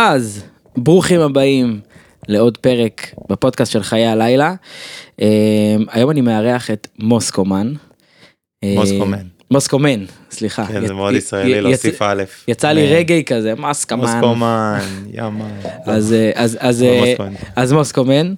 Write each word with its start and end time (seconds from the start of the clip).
אז 0.00 0.44
ברוכים 0.76 1.20
הבאים 1.20 1.80
לעוד 2.28 2.56
פרק 2.58 3.06
בפודקאסט 3.30 3.72
של 3.72 3.82
חיי 3.82 4.06
הלילה. 4.06 4.54
אה, 5.22 5.26
היום 5.90 6.10
אני 6.10 6.20
מארח 6.20 6.70
את 6.70 6.86
מוסקומן. 6.98 7.72
אה, 8.64 8.74
מוסקומן. 8.74 9.26
מוסקומן, 9.50 10.04
סליחה. 10.30 10.66
כן, 10.66 10.86
זה 10.86 10.94
מאוד 10.94 11.14
ישראלי 11.14 11.60
להוסיף 11.60 12.02
א'. 12.02 12.22
יצא 12.48 12.68
לי 12.68 12.82
מ- 12.82 12.94
רגעי 12.96 13.24
כזה, 13.24 13.54
מוסקומן. 13.54 14.02
מוסקומן, 14.04 14.78
יאמן. 15.12 15.50
אז 15.84 16.12
אה, 16.12 16.30
אה, 16.62 17.00
מוסקומן. 17.00 17.32
אז 17.56 17.72
מוסקומן, 17.72 18.34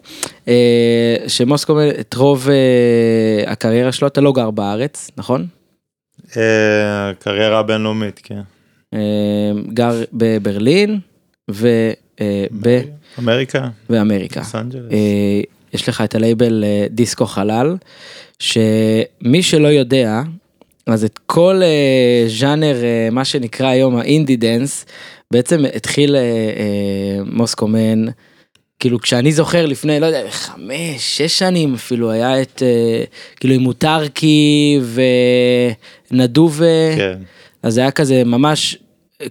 אה, 0.49 1.17
שמוסקומן 1.29 1.89
את 2.01 2.15
רוב 2.15 2.49
אה, 2.51 3.53
הקריירה 3.53 3.93
שלו 3.93 4.09
אתה 4.09 4.21
לא 4.21 4.33
גר 4.33 4.51
בארץ 4.51 5.11
נכון? 5.17 5.47
אה, 6.37 7.13
קריירה 7.19 7.59
הבינלאומית, 7.59 8.21
כן. 8.25 8.41
אה, 8.95 9.01
גר 9.73 10.03
בברלין 10.13 11.01
ובאמריקה. 11.53 12.89
לוס 14.41 14.55
אנג'לס. 14.55 14.93
אה, 14.93 15.41
יש 15.73 15.89
לך 15.89 16.01
את 16.01 16.15
הלייבל 16.15 16.65
אה, 16.65 16.87
Disco 16.91 17.27
Halal, 17.27 17.77
שמי 18.39 19.43
שלא 19.43 19.69
יודע, 19.69 20.23
אז 20.87 21.05
את 21.05 21.19
כל 21.27 21.61
אה, 21.63 22.25
ז'אנר, 22.29 22.85
אה, 22.85 23.09
מה 23.13 23.25
שנקרא 23.25 23.67
היום 23.67 23.97
ה 23.97 24.03
indie 24.03 24.37
dance, 24.37 24.87
בעצם 25.31 25.65
התחיל 25.77 26.17
אה, 26.17 26.21
אה, 26.21 27.25
מוסקומן, 27.33 28.05
כאילו 28.79 29.01
כשאני 29.01 29.33
זוכר 29.33 29.67
לפני, 29.67 30.01
לא 30.01 30.07
יודע, 30.07 30.31
חמש, 30.31 31.19
שש 31.19 31.39
שנים 31.39 31.75
אפילו, 31.75 32.11
היה 32.11 32.43
את, 32.43 32.63
אה, 32.67 33.05
כאילו 33.37 33.55
עם 33.55 33.61
מוטרקי 33.61 34.81
ונדובה, 36.11 36.97
כן. 36.97 37.19
אז 37.63 37.75
זה 37.75 37.81
היה 37.81 37.91
כזה 37.91 38.25
ממש, 38.25 38.77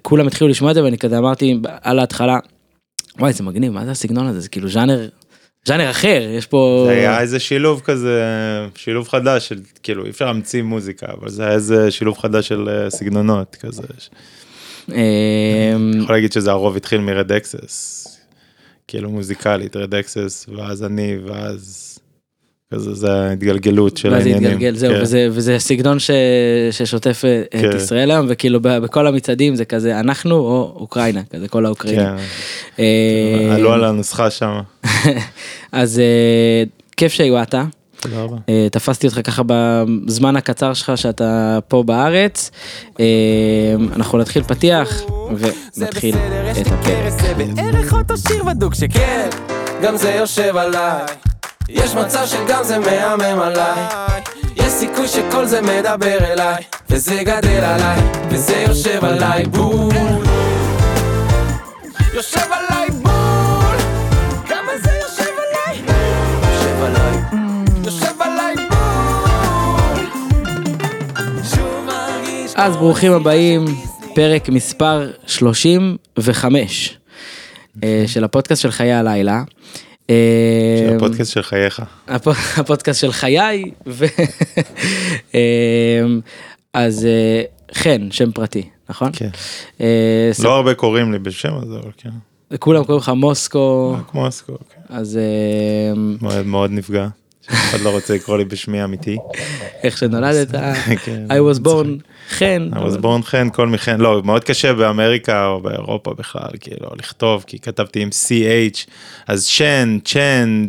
כולם 0.01 0.27
התחילו 0.27 0.49
לשמוע 0.49 0.71
את 0.71 0.75
זה 0.75 0.83
ואני 0.83 0.97
כזה 0.97 1.17
אמרתי 1.17 1.59
על 1.81 1.99
ההתחלה, 1.99 2.39
וואי 3.19 3.33
זה 3.33 3.43
מגניב, 3.43 3.73
מה 3.73 3.85
זה 3.85 3.91
הסגנון 3.91 4.27
הזה, 4.27 4.39
זה 4.39 4.49
כאילו 4.49 4.69
ז'אנר, 4.69 5.07
ז'אנר 5.65 5.89
אחר, 5.89 6.27
יש 6.37 6.45
פה... 6.45 6.83
זה 6.87 6.93
היה 6.93 7.21
איזה 7.21 7.39
שילוב 7.39 7.81
כזה, 7.85 8.23
שילוב 8.75 9.07
חדש 9.07 9.47
של, 9.47 9.59
כאילו 9.83 10.05
אי 10.05 10.09
אפשר 10.09 10.25
להמציא 10.25 10.61
מוזיקה, 10.61 11.07
אבל 11.19 11.29
זה 11.29 11.43
היה 11.43 11.51
איזה 11.51 11.91
שילוב 11.91 12.17
חדש 12.17 12.47
של 12.47 12.69
אה, 12.69 12.89
סגנונות 12.89 13.55
כזה. 13.55 13.83
אמ, 14.89 14.95
אני 15.93 16.03
יכול 16.03 16.15
להגיד 16.15 16.31
שזה 16.31 16.51
הרוב 16.51 16.75
התחיל 16.75 17.01
מ 17.01 17.09
Red 17.09 17.31
Axes, 17.31 18.05
כאילו 18.87 19.09
מוזיקלית, 19.09 19.75
Red 19.75 19.95
Axes, 19.95 20.45
ואז 20.57 20.83
אני, 20.83 21.17
ואז 21.25 21.88
כזה, 22.73 22.93
זה 22.93 23.11
ההתגלגלות 23.13 23.97
של 23.97 24.09
זה 24.09 24.15
העניינים. 24.15 24.43
התגלגל, 24.43 24.75
זהו, 24.75 24.93
כן. 24.93 25.01
וזה, 25.01 25.27
וזה 25.31 25.59
סגנון 25.59 25.99
ש, 25.99 26.11
ששוטף 26.71 27.21
אה, 27.25 27.41
את 27.41 27.71
כן. 27.71 27.77
ישראל 27.77 28.11
היום, 28.11 28.25
וכאילו 28.29 28.59
ב- 28.61 28.77
בכל 28.77 29.07
המצעדים 29.07 29.55
זה 29.55 29.65
כזה 29.65 29.99
אנחנו 29.99 30.35
או 30.35 30.73
אוקראינה, 30.79 31.21
כזה 31.33 31.47
כל 31.47 31.65
האוקראינים. 31.65 32.05
כן, 32.05 32.23
אה, 32.79 33.55
עלו 33.55 33.73
על 33.73 33.83
הנוסחה 33.83 34.29
שם. 34.29 34.59
אז 35.71 35.99
אה, 35.99 36.63
כיף 36.97 37.13
שהגעת, 37.13 37.55
תודה 37.99 38.21
רבה. 38.21 38.37
אה, 38.49 38.67
תפסתי 38.71 39.07
אותך 39.07 39.19
ככה 39.23 39.41
בזמן 40.05 40.35
הקצר 40.35 40.73
שלך 40.73 40.91
שאתה 40.95 41.59
פה 41.67 41.83
בארץ, 41.83 42.51
אנחנו 43.95 44.17
נתחיל 44.17 44.43
פתיח 44.43 45.01
ונתחיל 45.77 46.15
בסדר, 46.15 46.47
יש 46.51 46.57
את 46.57 46.67
לי 46.67 46.73
הפרק. 46.73 46.85
קרס, 46.85 47.21
זה 47.21 47.33
בערך 47.55 47.93
אותו 47.93 48.17
שיר 48.17 48.43
בדוק 48.43 48.75
שכן, 48.75 49.29
גם 49.81 49.97
זה 49.97 50.11
יושב 50.11 50.57
עליי. 50.57 51.28
יש 51.69 51.95
מצב 51.95 52.25
שגם 52.25 52.63
זה 52.63 52.79
מהמם 52.79 53.41
עליי. 53.41 53.83
יש 54.55 54.65
סיכוי 54.71 55.07
שכל 55.07 55.45
זה 55.45 55.61
מדבר 55.61 56.17
אליי, 56.31 56.63
וזה 56.89 57.23
גדל 57.23 57.63
עליי, 57.63 57.99
וזה 58.29 58.55
יושב 58.67 59.05
עליי 59.05 59.45
בול. 59.45 59.93
יושב 62.13 62.45
עליי 62.51 62.89
בול! 62.91 63.77
כמה 64.47 64.71
זה 64.83 64.89
יושב 65.01 65.31
עליי? 65.37 65.81
יושב 66.41 66.81
עליי. 66.83 67.17
יושב 67.85 68.21
עליי 68.21 68.55
בול! 68.55 70.05
אז 72.55 72.77
ברוכים 72.77 73.11
הבאים, 73.11 73.65
פרק 74.15 74.49
מספר 74.49 75.11
35 75.27 76.97
אה, 77.83 78.03
של 78.07 78.23
הפודקאסט 78.23 78.61
של 78.61 78.71
חיי 78.71 78.93
הלילה. 78.93 79.41
אה, 80.09 80.15
של 80.89 80.95
הפודקאסט 80.95 81.31
של 81.31 81.41
חייך. 81.41 81.81
הפ- 82.07 82.27
הפודקאסט 82.59 83.01
של 83.01 83.11
חיי. 83.11 83.63
אה, 85.35 85.39
אז 86.73 87.05
אה, 87.05 87.41
חן, 87.73 88.07
שם 88.11 88.31
פרטי, 88.31 88.69
נכון? 88.89 89.09
כן. 89.13 89.29
אה, 89.81 90.31
לא 90.43 90.55
הרבה 90.55 90.73
קוראים 90.73 91.11
לי 91.11 91.19
בשם 91.19 91.53
הזה, 91.55 91.75
אבל 91.83 91.91
כן. 91.97 92.09
כולם 92.59 92.83
קוראים 92.83 93.01
לך 93.01 93.09
מוסקו, 93.09 93.95
כמו 94.11 94.27
אסקו, 94.27 94.53
כן. 94.73 94.81
אז 94.95 95.17
אה, 95.17 95.93
מאוד 96.21 96.45
מאוד 96.45 96.71
נפגע. 96.71 97.07
שאף 97.49 97.55
אחד 97.69 97.79
לא 97.79 97.89
רוצה 97.89 98.15
לקרוא 98.15 98.37
לי 98.37 98.45
בשמי 98.45 98.81
האמיתי. 98.81 99.17
איך 99.83 99.97
שנולדת, 99.97 100.51
כן, 101.05 101.25
I 101.29 101.55
was 101.55 101.59
born 101.59 101.87
חן. 102.29 102.69
Was 102.73 102.97
born 103.01 103.23
חן, 103.23 103.49
כל 103.49 103.67
מחן, 103.67 103.99
לא, 103.99 104.21
מאוד 104.23 104.43
קשה 104.43 104.73
באמריקה 104.73 105.45
או 105.47 105.61
באירופה 105.61 106.13
בכלל, 106.17 106.49
כאילו, 106.59 106.87
לכתוב, 106.97 107.43
כי 107.47 107.59
כתבתי 107.59 108.01
עם 108.01 108.09
CH, 108.09 108.77
אז 109.27 109.45
שן, 109.45 109.97
צ'ן, 110.05 110.67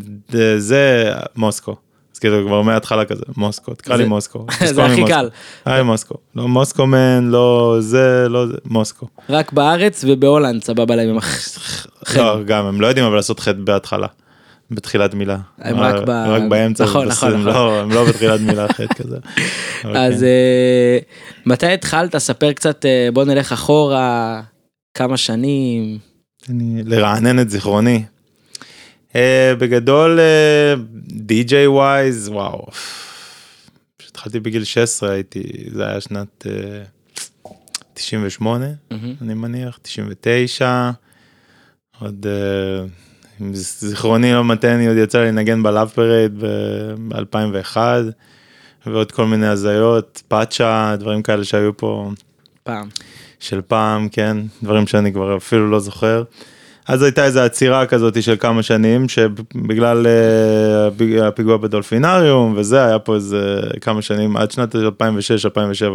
זה, 0.58 1.12
מוסקו. 1.36 1.76
אז 2.14 2.18
כאילו 2.18 2.46
כבר 2.46 2.62
מההתחלה 2.62 3.04
כזה, 3.04 3.22
מוסקו, 3.36 3.74
תקרא 3.74 3.96
לי 3.96 4.04
מוסקו. 4.04 4.46
זה 4.74 4.84
הכי. 4.84 5.04
קל. 5.06 5.28
היי 5.64 5.82
מוסקו, 5.82 6.14
לא 6.36 6.48
מוסקו 6.48 6.86
מן, 6.86 7.28
לא 7.30 7.76
זה, 7.80 8.26
לא 8.28 8.46
זה, 8.46 8.54
מוסקו. 8.64 9.06
רק 9.30 9.52
בארץ 9.52 10.04
ובהולנד 10.08 10.62
סבבה 10.64 10.96
להם 10.96 11.08
עם 11.08 11.16
הח- 11.18 11.86
חן. 12.04 12.18
לא, 12.20 12.42
גם 12.44 12.66
הם 12.66 12.80
לא 12.80 12.86
יודעים 12.86 13.06
אבל 13.06 13.16
לעשות 13.16 13.40
חטא 13.40 13.58
בהתחלה. 13.64 14.06
בתחילת 14.70 15.14
מילה. 15.14 15.38
הם 15.58 15.76
רק 15.80 15.94
ב- 16.06 16.10
רק 16.10 16.42
באמצע. 16.48 16.84
נכון, 16.84 17.08
נכון, 17.08 17.28
נכון. 17.30 17.42
לא, 17.44 17.80
הם 17.80 17.90
לא 17.90 18.04
בתחילת 18.04 18.40
מילה 18.40 18.68
חטא 18.68 18.94
כזה. 19.02 19.16
אז 19.84 20.20
כן. 20.20 20.24
אה, 20.26 20.98
מתי 21.46 21.66
התחלת? 21.66 22.16
ספר 22.16 22.52
קצת, 22.52 22.84
אה, 22.86 23.08
בוא 23.12 23.24
נלך 23.24 23.52
אחורה, 23.52 24.40
כמה 24.94 25.16
שנים. 25.16 25.98
אני 26.48 26.82
לרענן 26.84 27.38
את 27.40 27.50
זיכרוני. 27.50 28.04
אה, 29.16 29.52
בגדול 29.58 30.18
DJ 31.06 31.66
wise 31.66 32.28
וואו. 32.28 32.66
כשהתחלתי 33.98 34.40
בגיל 34.40 34.64
16 34.64 35.10
הייתי 35.10 35.42
זה 35.74 35.86
היה 35.86 36.00
שנת 36.00 36.46
אה, 36.46 36.82
98 37.94 38.66
מהמם. 38.90 39.14
אני 39.22 39.34
מניח 39.34 39.78
99 39.82 40.90
עוד 42.00 42.26
אה, 42.26 42.84
אם 43.40 43.50
זיכרוני 43.54 44.32
לא 44.32 44.44
מטעני 44.44 44.88
עוד 44.88 44.96
יצא 44.96 45.18
לי 45.20 45.28
לנגן 45.28 45.62
ב 45.62 45.68
Love 45.68 45.88
Parade 45.88 46.44
ב-2001 47.08 47.76
ועוד 48.86 49.12
כל 49.12 49.26
מיני 49.26 49.46
הזיות 49.46 50.22
פאצ'ה 50.28 50.96
דברים 50.98 51.22
כאלה 51.22 51.44
שהיו 51.44 51.76
פה 51.76 52.10
פעם. 52.62 52.88
של 53.40 53.60
פעם, 53.60 54.08
כן, 54.08 54.36
דברים 54.62 54.86
שאני 54.86 55.12
כבר 55.12 55.36
אפילו 55.36 55.70
לא 55.70 55.80
זוכר. 55.80 56.22
אז 56.88 57.02
הייתה 57.02 57.24
איזו 57.24 57.40
עצירה 57.40 57.86
כזאת 57.86 58.22
של 58.22 58.36
כמה 58.40 58.62
שנים, 58.62 59.08
שבגלל 59.08 60.06
הפיג- 60.86 61.18
הפיגוע 61.18 61.56
בדולפינריום 61.56 62.54
וזה, 62.56 62.84
היה 62.84 62.98
פה 62.98 63.14
איזה 63.14 63.60
כמה 63.80 64.02
שנים, 64.02 64.36
עד 64.36 64.50
שנת 64.50 64.74
2006-2007, 64.76 64.80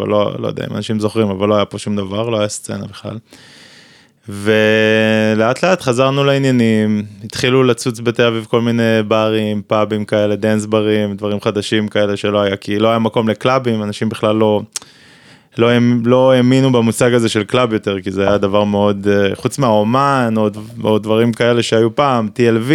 לא, 0.08 0.36
לא 0.40 0.48
יודע 0.48 0.66
אם 0.72 0.76
אנשים 0.76 1.00
זוכרים, 1.00 1.30
אבל 1.30 1.48
לא 1.50 1.56
היה 1.56 1.66
פה 1.66 1.78
שום 1.78 1.96
דבר, 1.96 2.30
לא 2.30 2.40
היה 2.40 2.48
סצנה 2.48 2.86
בכלל. 2.86 3.18
ולאט 4.30 5.64
לאט 5.64 5.82
חזרנו 5.82 6.24
לעניינים, 6.24 7.04
התחילו 7.24 7.64
לצוץ 7.64 8.00
בתל 8.00 8.24
אביב 8.24 8.46
כל 8.46 8.62
מיני 8.62 9.04
ברים, 9.08 9.62
פאבים 9.68 10.06
כאלה, 10.06 10.36
dance 10.36 10.66
ברים, 10.66 11.16
דברים 11.16 11.42
חדשים 11.42 11.88
כאלה 11.88 12.18
שלא 12.18 12.42
היה, 12.42 12.56
כי 12.56 12.80
לא 12.80 12.90
היה 12.90 13.00
מקום 13.00 13.28
לקלאבים, 13.30 13.84
אנשים 13.84 14.10
בכלל 14.10 14.36
לא... 14.36 14.62
לא, 15.58 15.70
האמ- 15.70 16.02
לא 16.06 16.32
האמינו 16.32 16.72
במושג 16.72 17.14
הזה 17.14 17.30
של 17.30 17.44
קלאב 17.44 17.74
יותר, 17.74 18.02
כי 18.02 18.12
זה 18.12 18.28
היה 18.28 18.38
דבר 18.38 18.64
מאוד, 18.64 19.08
אה, 19.12 19.36
חוץ 19.36 19.60
מהאומן, 19.60 20.34
או, 20.38 20.50
או 20.84 21.00
דברים 21.00 21.34
כאלה 21.34 21.64
שהיו 21.64 21.96
פעם, 21.96 22.30
TLV, 22.36 22.72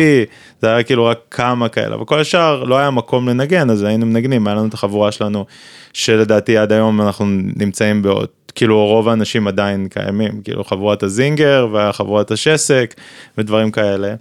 זה 0.62 0.68
היה 0.72 0.82
כאילו 0.82 1.04
רק 1.04 1.18
כמה 1.30 1.68
כאלה, 1.68 1.94
אבל 1.94 2.04
כל 2.04 2.20
השאר 2.20 2.64
לא 2.64 2.78
היה 2.78 2.90
מקום 2.90 3.28
לנגן, 3.28 3.70
אז 3.70 3.82
היינו 3.82 4.06
מנגנים, 4.06 4.46
היה 4.46 4.56
לנו 4.56 4.66
את 4.66 4.74
החבורה 4.74 5.12
שלנו, 5.12 5.44
שלדעתי 5.92 6.58
עד 6.58 6.72
היום 6.72 7.00
אנחנו 7.00 7.26
נמצאים 7.56 8.02
בעוד, 8.02 8.28
כאילו 8.54 8.86
רוב 8.86 9.08
האנשים 9.08 9.48
עדיין 9.48 9.88
קיימים, 9.88 10.42
כאילו 10.42 10.64
חבורת 10.64 11.02
הזינגר 11.02 11.68
והחבורת 11.72 12.30
השסק 12.30 12.94
ודברים 13.38 13.70
כאלה. 13.70 14.14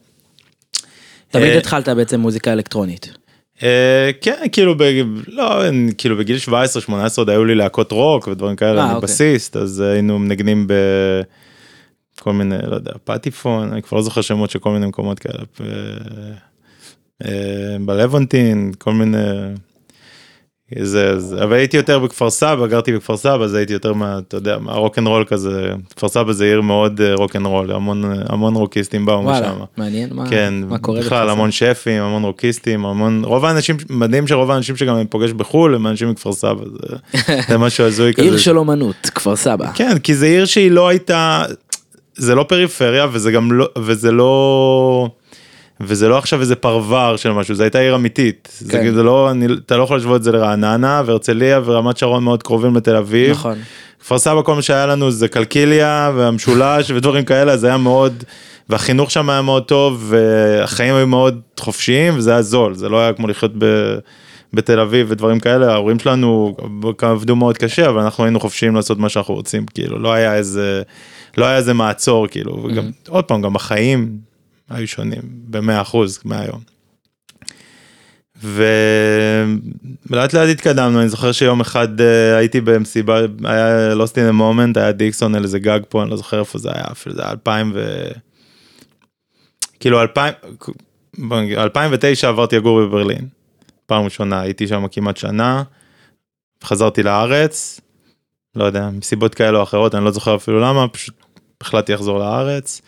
תמיד 1.31 1.45
אה, 1.45 1.57
התחלת 1.57 1.89
בעצם 1.89 2.19
מוזיקה 2.19 2.53
אלקטרונית. 2.53 3.13
אה, 3.63 4.09
כן 4.21 4.45
כאילו 4.51 4.77
ב... 4.77 4.83
לא 5.27 5.63
כאילו 5.97 6.17
בגיל 6.17 6.37
17 6.37 6.81
18 6.81 7.21
עוד 7.21 7.29
היו 7.29 7.45
לי 7.45 7.55
להקות 7.55 7.91
רוק 7.91 8.27
ודברים 8.27 8.55
כאלה 8.55 8.81
אה, 8.81 8.85
אני 8.85 8.95
אוקיי. 8.95 9.07
בסיסט 9.07 9.55
אז 9.55 9.79
היינו 9.79 10.19
מנגנים 10.19 10.67
בכל 12.17 12.33
מיני 12.33 12.55
לא 12.67 12.75
יודע 12.75 12.91
פטיפון 13.03 13.71
אני 13.71 13.81
כבר 13.81 13.97
לא 13.97 14.03
זוכר 14.03 14.21
שמות 14.21 14.49
של 14.49 14.59
כל 14.59 14.71
מיני 14.71 14.85
מקומות 14.85 15.19
כאלה 15.19 15.43
ב- 15.59 16.33
בלוונטין 17.85 18.71
כל 18.77 18.93
מיני 18.93 19.17
זה, 20.77 21.19
זה, 21.19 21.43
אבל 21.43 21.53
הייתי 21.53 21.77
יותר 21.77 21.99
בכפר 21.99 22.29
סבא, 22.29 22.67
גרתי 22.67 22.93
בכפר 22.93 23.17
סבא, 23.17 23.43
אז 23.43 23.53
הייתי 23.53 23.73
יותר 23.73 23.93
מה, 23.93 24.19
אתה 24.27 24.37
יודע, 24.37 24.57
מהרוקנרול 24.57 25.23
כזה, 25.27 25.71
כפר 25.95 26.07
סבא 26.07 26.33
זה 26.33 26.45
עיר 26.45 26.61
מאוד 26.61 27.01
אה, 27.01 27.15
רוקנרול, 27.15 27.71
המון, 27.71 28.03
המון 28.29 28.55
רוקיסטים 28.55 29.05
באו 29.05 29.23
וואלה, 29.23 29.51
משם. 29.51 29.63
מעניין 29.77 30.09
מה, 30.13 30.29
כן, 30.29 30.53
מה 30.67 30.77
קורה 30.77 30.99
בכלל 30.99 31.17
בכפר 31.19 31.29
המון 31.29 31.51
שפים, 31.51 32.03
המון 32.03 32.23
רוקיסטים, 32.23 32.85
המון, 32.85 33.23
רוב 33.25 33.45
האנשים, 33.45 33.77
מדהים 33.89 34.27
שרוב 34.27 34.51
האנשים 34.51 34.75
שגם 34.75 34.95
אני 34.95 35.05
פוגש 35.05 35.31
בחו"ל 35.31 35.75
הם 35.75 35.87
אנשים 35.87 36.09
מכפר 36.09 36.33
סבא, 36.33 36.63
זה, 36.65 36.95
זה 37.49 37.57
משהו 37.57 37.85
הזוי 37.85 38.13
כזה. 38.13 38.23
עיר 38.23 38.37
של 38.37 38.57
אומנות, 38.57 39.09
כפר 39.15 39.35
סבא. 39.35 39.71
כן, 39.73 39.99
כי 39.99 40.15
זה 40.15 40.25
עיר 40.25 40.45
שהיא 40.45 40.71
לא 40.71 40.87
הייתה, 40.87 41.43
זה 42.15 42.35
לא 42.35 42.43
פריפריה 42.43 43.07
וזה 43.11 43.31
גם 43.31 43.51
לא, 43.51 43.69
וזה 43.77 44.11
לא, 44.11 45.09
וזה 45.81 46.07
לא 46.07 46.17
עכשיו 46.17 46.41
איזה 46.41 46.55
פרבר 46.55 47.15
של 47.15 47.31
משהו, 47.31 47.55
זו 47.55 47.63
הייתה 47.63 47.79
עיר 47.79 47.95
אמיתית. 47.95 48.57
זה, 48.59 48.71
כן. 48.71 48.93
זה 48.93 49.03
לא, 49.03 49.31
אני, 49.31 49.47
אתה 49.65 49.77
לא 49.77 49.83
יכול 49.83 49.97
להשוות 49.97 50.15
את 50.15 50.23
זה 50.23 50.31
לרעננה 50.31 51.01
והרצליה 51.05 51.61
ורמת 51.65 51.97
שרון 51.97 52.23
מאוד 52.23 52.43
קרובים 52.43 52.75
לתל 52.75 52.95
אביב. 52.95 53.31
נכון. 53.31 53.57
כפר 53.99 54.17
סבא 54.17 54.41
כל 54.41 54.55
מה 54.55 54.61
שהיה 54.61 54.85
לנו 54.85 55.11
זה 55.11 55.27
קלקיליה 55.27 56.11
והמשולש 56.15 56.91
ודברים 56.95 57.25
כאלה, 57.25 57.51
אז 57.51 57.63
היה 57.63 57.77
מאוד, 57.77 58.23
והחינוך 58.69 59.11
שם 59.11 59.29
היה 59.29 59.41
מאוד 59.41 59.63
טוב 59.63 60.05
והחיים 60.09 60.95
היו 60.95 61.07
מאוד 61.07 61.39
חופשיים 61.59 62.17
וזה 62.17 62.31
היה 62.31 62.41
זול, 62.41 62.75
זה 62.75 62.89
לא 62.89 62.99
היה 62.99 63.13
כמו 63.13 63.27
לחיות 63.27 63.51
ב... 63.57 63.95
בתל 64.53 64.79
אביב 64.79 65.07
ודברים 65.09 65.39
כאלה, 65.39 65.73
ההורים 65.73 65.99
שלנו 65.99 66.55
עבדו 67.01 67.35
מאוד 67.35 67.57
קשה, 67.57 67.89
אבל 67.89 68.01
אנחנו 68.01 68.23
היינו 68.23 68.39
חופשיים 68.39 68.75
לעשות 68.75 68.97
מה 68.97 69.09
שאנחנו 69.09 69.33
רוצים, 69.33 69.65
כאילו, 69.65 69.99
לא 69.99 70.13
היה 70.13 70.35
איזה, 70.35 70.81
לא 71.37 71.45
היה 71.45 71.57
איזה 71.57 71.73
מעצור, 71.73 72.27
כאילו, 72.27 72.63
וגם, 72.63 72.89
עוד 73.09 73.23
פעם, 73.23 73.41
גם 73.41 73.55
החיים 73.55 74.17
היו 74.69 74.87
שונים 74.87 75.21
במאה 75.23 75.81
אחוז 75.81 76.19
מהיום. 76.25 76.61
ולאט 78.43 80.33
לאט 80.33 80.49
התקדמנו, 80.51 80.99
אני 80.99 81.09
זוכר 81.09 81.31
שיום 81.31 81.61
אחד 81.61 82.01
אה, 82.01 82.37
הייתי 82.37 82.61
במסיבה, 82.61 83.19
היה 83.43 83.93
Lost 83.93 84.13
in 84.13 84.31
a 84.31 84.39
moment, 84.39 84.79
היה 84.79 84.91
דיקסון 84.91 85.35
על 85.35 85.43
איזה 85.43 85.59
גג 85.59 85.79
פה, 85.89 86.01
אני 86.03 86.09
לא 86.09 86.17
זוכר 86.17 86.39
איפה 86.39 86.59
זה 86.59 86.69
היה, 86.73 86.85
אפילו 86.91 87.15
זה 87.15 87.21
היה 87.21 87.31
2000 87.31 87.71
ו... 87.75 88.07
כאילו 89.79 90.01
2000, 90.01 90.33
בוא 91.17 91.41
נגיד, 91.41 91.57
2009 91.57 92.27
עברתי 92.27 92.55
לגור 92.55 92.81
בברלין. 92.81 93.27
פעם 93.85 94.03
ראשונה 94.03 94.41
הייתי 94.41 94.67
שם 94.67 94.87
כמעט 94.91 95.17
שנה, 95.17 95.63
חזרתי 96.63 97.03
לארץ, 97.03 97.81
לא 98.55 98.63
יודע, 98.63 98.89
מסיבות 98.89 99.35
כאלה 99.35 99.57
או 99.57 99.63
אחרות, 99.63 99.95
אני 99.95 100.05
לא 100.05 100.11
זוכר 100.11 100.35
אפילו 100.35 100.59
למה, 100.59 100.87
פשוט 100.87 101.15
החלטתי 101.61 101.93
לחזור 101.93 102.19
לארץ. 102.19 102.81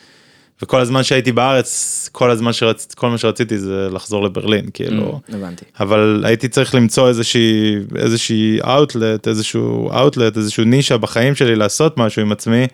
וכל 0.64 0.82
הזמן 0.82 1.04
שהייתי 1.04 1.32
בארץ, 1.32 2.10
כל 2.12 2.32
הזמן 2.32 2.54
שרציתי, 2.54 2.94
כל 2.98 3.10
מה 3.10 3.18
שרציתי 3.18 3.58
זה 3.58 3.88
לחזור 3.92 4.24
לברלין, 4.24 4.66
כאילו. 4.74 5.20
Mm, 5.30 5.36
הבנתי. 5.36 5.66
אבל 5.80 6.24
הייתי 6.26 6.48
צריך 6.48 6.76
למצוא 6.76 7.08
איזושהי, 7.08 7.76
איזושהי 7.96 8.60
אאוטלט, 8.62 9.28
איזשהו 9.28 9.92
אאוטלט, 9.92 10.38
איזשהו 10.38 10.64
נישה 10.64 10.98
בחיים 10.98 11.36
שלי 11.36 11.56
לעשות 11.56 11.98
משהו 11.98 12.22
עם 12.22 12.32
עצמי. 12.32 12.68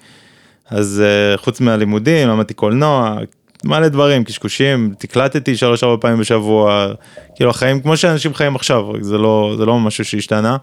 אז 0.69 1.03
uh, 1.35 1.37
חוץ 1.37 1.61
מהלימודים, 1.61 2.27
למדתי 2.27 2.53
קולנוע, 2.53 3.17
מלא 3.63 3.87
דברים, 3.87 4.23
קשקושים, 4.23 4.93
תקלטתי 4.97 5.57
שלוש 5.57 5.83
ארבע 5.83 6.01
פעמים 6.01 6.19
בשבוע, 6.19 6.93
כאילו 7.35 7.49
החיים 7.49 7.81
כמו 7.81 7.97
שאנשים 7.97 8.33
חיים 8.33 8.55
עכשיו, 8.55 8.83
זה 9.01 9.17
לא, 9.17 9.55
זה 9.57 9.65
לא 9.65 9.79
משהו 9.79 10.05
שהשתנה. 10.05 10.57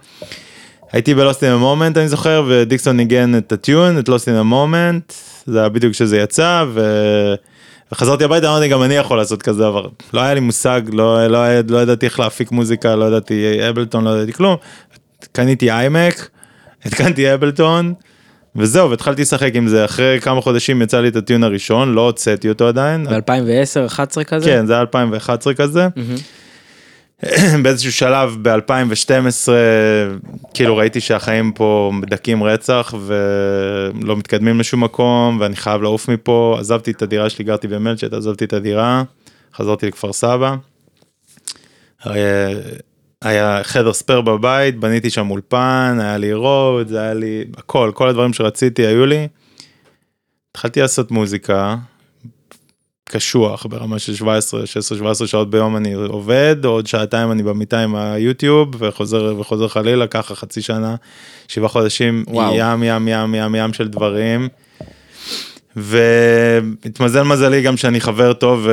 הייתי 0.93 1.15
ב-lost 1.15 1.45
in 1.45 1.53
the 1.53 1.67
moment 1.67 1.97
אני 1.97 2.09
זוכר 2.09 2.45
ודיקסון 2.49 2.97
ניגן 2.97 3.39
את 3.39 3.53
ה 3.53 3.62
tune 3.62 3.99
את 3.99 4.09
Lost 4.09 4.29
in 4.29 4.37
the 4.37 4.62
Moment 4.62 5.13
זה 5.47 5.59
היה 5.59 5.69
בדיוק 5.69 5.93
כשזה 5.93 6.19
יצא 6.19 6.65
ו... 6.69 6.81
וחזרתי 7.93 8.25
הביתה 8.25 8.49
אמרתי 8.49 8.69
גם 8.69 8.83
אני 8.83 8.95
יכול 8.95 9.19
לעשות 9.19 9.43
כזה 9.43 9.59
דבר 9.59 9.89
לא 10.15 10.21
היה 10.21 10.35
לי 10.35 10.41
מושג 10.41 10.81
לא 10.93 11.27
לא, 11.27 11.61
לא 11.69 11.83
ידעתי 11.83 12.07
איך 12.07 12.21
להפיק 12.21 12.51
מוזיקה 12.53 12.97
לא 12.97 13.05
ידעתי 13.05 13.69
אבלטון 13.69 14.05
לא 14.05 14.11
ידעתי 14.11 14.33
כלום 14.33 14.57
קניתי 15.33 15.71
איימק 15.71 16.29
התקנתי 16.85 17.35
אבלטון 17.35 17.95
וזהו 18.57 18.91
והתחלתי 18.91 19.23
לשחק 19.23 19.51
עם 19.55 19.69
זה 19.69 19.85
אחרי 19.85 20.21
כמה 20.21 20.41
חודשים 20.41 20.83
יצא 20.83 21.01
לי 21.01 21.09
את 21.09 21.17
הטיון 21.17 21.45
הראשון 21.45 21.95
לא 21.95 22.01
הוצאתי 22.01 22.49
אותו 22.49 22.69
עדיין 22.69 23.07
ב-2010-2011 23.07 24.25
כזה? 24.25 24.47
כן 24.47 24.67
זה 24.67 24.73
היה 24.73 24.81
2011 24.81 25.55
כזה. 25.55 25.89
מהמם. 25.97 26.15
באיזשהו 27.63 27.93
שלב 27.93 28.37
ב-2012 28.43 29.49
כאילו 30.55 30.77
ראיתי 30.77 31.01
שהחיים 31.01 31.53
פה 31.53 31.91
מדכאים 31.95 32.43
רצח 32.43 32.95
ולא 33.07 34.17
מתקדמים 34.17 34.61
לשום 34.61 34.85
מקום 34.85 35.41
ואני 35.41 35.57
חייב 35.57 35.83
לעוף 35.83 36.09
מפה 36.09 36.57
עזבתי 36.61 36.91
את 36.91 37.03
הדירה 37.03 37.31
שלי 37.31 37.45
גרתי 37.45 37.69
במלצ'ט 37.69 38.13
עזבתי 38.13 38.45
את 38.45 38.53
הדירה 38.53 39.03
חזרתי 39.55 39.87
לכפר 39.87 40.13
סבא. 40.13 40.57
היה, 42.05 42.49
היה 43.23 43.61
חדר 43.65 43.93
ספייר 43.93 44.21
בבית 44.21 44.81
בניתי 44.81 45.11
שם 45.11 45.31
אולפן 45.31 45.99
היה 46.01 46.17
לי 46.17 46.33
רוד 46.33 46.95
היה 46.95 47.15
לי 47.15 47.45
הכל 47.57 47.91
כל 47.95 48.09
הדברים 48.09 48.33
שרציתי 48.33 48.87
היו 48.87 49.07
לי. 49.07 49.29
התחלתי 50.51 50.81
לעשות 50.81 51.11
מוזיקה 51.11 51.77
קשוח 53.05 53.67
ברמה 53.67 53.99
של 53.99 54.15
17 54.15 54.67
16 54.67 54.99
17 54.99 55.27
שעות 55.27 55.51
ביום 55.51 55.77
אני 55.77 55.93
עובד 55.93 56.57
עוד 56.65 56.87
שעתיים 56.87 57.33
אני 57.33 57.43
במיטה 57.43 57.81
עם 57.81 57.95
היוטיוב 57.97 58.69
וחוזר 58.79 59.35
וחוזר 59.39 59.69
חלילה 59.69 60.07
ככה 60.07 60.35
חצי 60.35 60.63
שנה 60.63 60.95
שבעה 61.49 61.69
חודשים 61.69 62.25
וואו. 62.29 62.55
ים 62.57 62.83
ים 62.83 63.09
ים 63.09 63.35
ים 63.35 63.55
ים 63.55 63.73
של 63.73 63.89
דברים. 63.89 64.49
והתמזל 65.77 67.23
מזלי 67.23 67.63
גם 67.63 67.77
שאני 67.77 68.01
חבר 68.01 68.33
טוב 68.33 68.69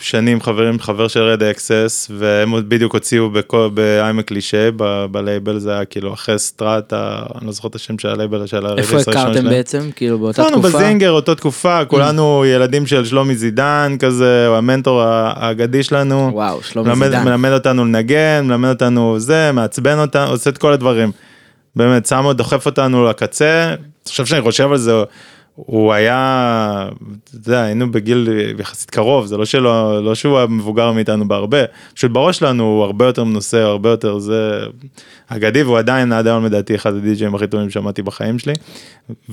ושנים 0.00 0.40
חברים 0.40 0.80
חבר 0.80 1.08
של 1.08 1.20
רד 1.20 1.42
אקסס 1.42 2.10
והם 2.18 2.52
בדיוק 2.68 2.92
הוציאו 2.94 3.30
בכל- 3.30 3.68
באיימק 3.74 4.24
קלישה 4.24 4.68
בלייבל 5.10 5.58
זה 5.58 5.72
היה 5.72 5.84
כאילו 5.84 6.14
אחרי 6.14 6.38
סטראטה 6.38 7.22
אני 7.38 7.46
לא 7.46 7.52
זוכר 7.52 7.68
את 7.68 7.74
השם 7.74 7.98
של 7.98 8.08
הלייבל 8.08 8.46
של 8.46 8.66
הריליס 8.66 8.84
איפה 8.92 8.94
הראשון 8.96 9.14
הכרתם. 9.32 9.48
בעצם? 9.48 9.90
כאילו 9.96 10.18
באותה 10.18 10.44
תקופה? 10.50 10.68
בזינגר 10.68 11.10
אותו 11.10 11.34
תקופה 11.34 11.84
כולנו 11.84 12.44
ילדים 12.46 12.86
של 12.86 13.04
שלומי 13.04 13.34
זידן 13.36 13.96
כזה 13.98 14.46
הוא 14.48 14.56
המנטור 14.56 15.02
האגדי 15.02 15.82
שלנו. 15.82 16.30
וואו, 16.32 16.62
שלומי 16.62 16.94
זידן. 16.94 17.24
מלמד 17.24 17.50
אותנו 17.52 17.84
לנגן 17.84 18.44
מלמד 18.46 18.68
אותנו 18.68 19.18
זה 19.18 19.50
מעצבן 19.52 19.98
אותנו 19.98 20.30
עושה 20.30 20.50
את 20.50 20.58
כל 20.58 20.72
הדברים. 20.72 21.10
באמת 21.76 22.06
שם 22.06 22.30
דוחף 22.34 22.66
אותנו 22.66 23.04
לקצה 23.04 23.74
עכשיו 24.06 24.26
שאני 24.26 24.40
חושב 24.42 24.70
על 24.72 24.78
זה 24.78 24.92
הוא 25.54 25.92
היה 25.92 26.88
אתה 27.24 27.48
יודע 27.48 27.62
היינו 27.62 27.92
בגיל 27.92 28.28
יחסית 28.58 28.90
קרוב 28.90 29.26
זה 29.26 29.36
לא 29.36 29.44
שלא 29.44 30.04
לא 30.04 30.14
שהוא 30.14 30.38
היה 30.38 30.46
מבוגר 30.46 30.92
מאיתנו 30.92 31.28
בהרבה 31.28 31.58
פשוט 31.94 32.10
בראש 32.10 32.38
שלנו 32.38 32.64
הוא 32.64 32.84
הרבה 32.84 33.06
יותר 33.06 33.24
מנוסה 33.24 33.62
הרבה 33.62 33.90
יותר 33.90 34.18
זה 34.18 34.60
אגדי 35.28 35.62
והוא 35.62 35.78
עדיין 35.78 36.12
עד 36.12 36.26
היום 36.26 36.44
לדעתי 36.44 36.74
אחד 36.74 36.94
הדי-ג'אים 36.94 37.34
הכי 37.34 37.46
טובים 37.46 37.70
ששמעתי 37.70 38.02
בחיים 38.02 38.38
שלי. 38.38 38.52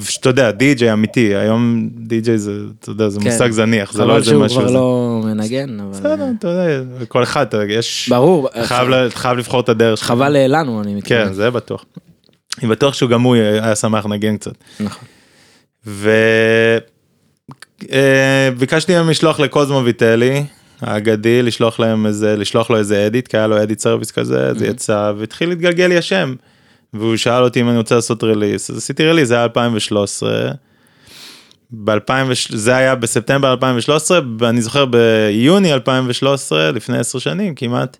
שאתה 0.03 0.29
יודע 0.29 0.51
די-ג'יי 0.51 0.93
אמיתי 0.93 1.35
היום 1.35 1.89
די-ג'יי 1.97 2.37
זה 2.37 2.51
אתה 2.79 2.89
יודע 2.89 3.09
זה 3.09 3.19
כן. 3.19 3.31
מושג 3.31 3.51
זניח 3.51 3.93
זה 3.93 4.01
לא 4.01 4.07
חבל 4.07 4.15
איזה 4.17 4.29
שהוא 4.31 4.45
משהו. 4.45 4.59
כבר 4.59 4.67
זה- 4.67 4.73
לא 4.73 5.21
מנגן, 5.25 5.79
אבל... 5.79 5.89
בסדר, 5.91 6.25
אתה 6.39 6.47
יודע, 6.47 6.65
כל 7.07 7.23
אחד, 7.23 7.45
יש, 7.69 8.09
ברור, 8.09 8.49
חייב 8.63 8.89
ל- 8.89 9.09
חייב 9.09 9.37
לבחור 9.37 9.59
את 9.59 9.69
הדרך 9.69 9.97
שלך. 9.97 10.07
חבל 10.07 10.35
לנו, 10.47 10.81
אני 10.81 10.95
מתכוון. 10.95 11.25
כן, 11.27 11.33
זה 11.33 11.51
בטוח. 11.51 11.85
אני 12.61 12.69
בטוח 12.69 12.93
שהוא 12.93 13.09
גם 13.09 13.21
הוא 13.21 13.35
היה 13.35 13.75
שמח 13.75 14.05
לנגן 14.05 14.37
קצת. 14.37 14.53
נכון. 14.79 15.07
וביקשתי 18.53 18.95
מהם 18.95 19.09
לשלוח 19.09 19.39
לקוזמו 19.39 19.81
ויטלי, 19.85 20.43
האגדי, 20.81 21.41
לשלוח 21.41 21.79
להם 21.79 22.05
איזה, 22.05 22.35
לשלוח 22.37 22.69
לו 22.69 22.77
איזה 22.77 23.07
edit, 23.07 23.27
כי 23.27 23.37
היה 23.37 23.47
לו 23.47 23.63
edit 23.63 23.79
service 23.79 24.11
כזה, 24.11 24.53
זה 24.53 24.67
יצא, 24.67 25.11
והתחיל 25.17 25.49
להתגלגל 25.49 25.87
לי 25.87 25.97
השם. 25.97 26.35
והוא 26.93 27.15
שאל 27.15 27.43
אותי 27.43 27.61
אם 27.61 27.69
אני 27.69 27.77
רוצה 27.77 27.95
לעשות 27.95 28.23
release, 28.23 28.69
אז 28.69 28.77
עשיתי 28.77 29.05
release, 29.05 29.27
זה 29.27 29.35
היה 29.35 29.43
2013. 29.43 30.51
ב-2000, 31.71 32.11
זה 32.49 32.75
היה 32.75 32.95
בספטמבר 32.95 33.51
2013, 33.51 34.19
ואני 34.39 34.61
זוכר 34.61 34.85
ביוני 34.85 35.73
2013, 35.73 36.71
לפני 36.71 36.97
10 36.97 37.19
שנים 37.19 37.55
כמעט, 37.55 37.97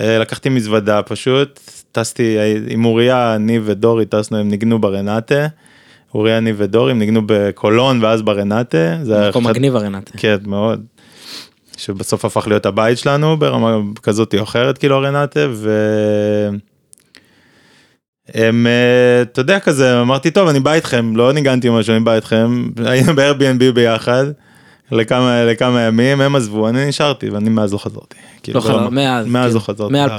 אה, 0.00 0.18
לקחתי 0.18 0.48
מזוודה 0.48 1.02
פשוט, 1.02 1.60
טסתי 1.92 2.36
עם 2.68 2.84
אוריה, 2.84 3.34
אני 3.34 3.60
ודורי 3.64 4.06
טסנו, 4.06 4.38
הם 4.38 4.48
ניגנו 4.48 4.80
ברנטה. 4.80 5.46
אוריה, 6.14 6.38
אני 6.38 6.52
ודורי, 6.56 6.90
הם 6.90 6.98
ניגנו 6.98 7.20
בקולון 7.26 8.04
ואז 8.04 8.22
ברנטה. 8.22 8.78
זה 9.02 9.20
היה 9.20 9.28
מקום 9.30 9.44
אחד- 9.44 9.52
מגניב 9.54 9.76
הרנטה. 9.76 10.12
כן, 10.18 10.36
מאוד. 10.46 10.82
שבסוף 11.76 12.24
הפך 12.24 12.46
להיות 12.48 12.66
הבית 12.66 12.98
שלנו 12.98 13.36
ברמה 13.36 13.76
כזאת 14.02 14.34
או 14.38 14.42
אחרת, 14.42 14.78
כאילו 14.78 14.96
הרנטה, 14.96 15.40
ו... 15.50 15.70
הם, 18.34 18.66
אה, 18.66 19.22
אתה 19.22 19.40
יודע 19.40 19.60
כזה, 19.60 20.00
אמרתי 20.00 20.30
טוב 20.30 20.48
אני 20.48 20.60
בא 20.60 20.72
איתכם, 20.72 21.16
לא 21.16 21.32
ניגנתי 21.32 21.68
משהו, 21.70 21.94
אני 21.96 22.04
בא 22.04 22.14
איתכם, 22.14 22.68
היינו 22.84 23.14
ב-Airbnb 23.16 23.72
ביחד, 23.74 24.24
לכמה, 24.92 25.44
לכמה 25.44 25.80
ימים, 25.80 26.20
הם 26.20 26.36
עזבו, 26.36 26.68
אני 26.68 26.88
נשארתי 26.88 27.30
ואני 27.30 27.50
מאז 27.50 27.72
לא 27.72 27.78
חזרתי. 27.78 28.16
כאילו, 28.42 28.58
לא 28.60 28.64
חזר, 28.64 28.72
ברמה- 28.78 28.90
מאז. 28.90 29.26
מאז 29.26 29.50
כן. 29.50 29.54
לא 29.54 29.60
חזרתי. 29.60 29.92
מ-2011... 29.92 30.10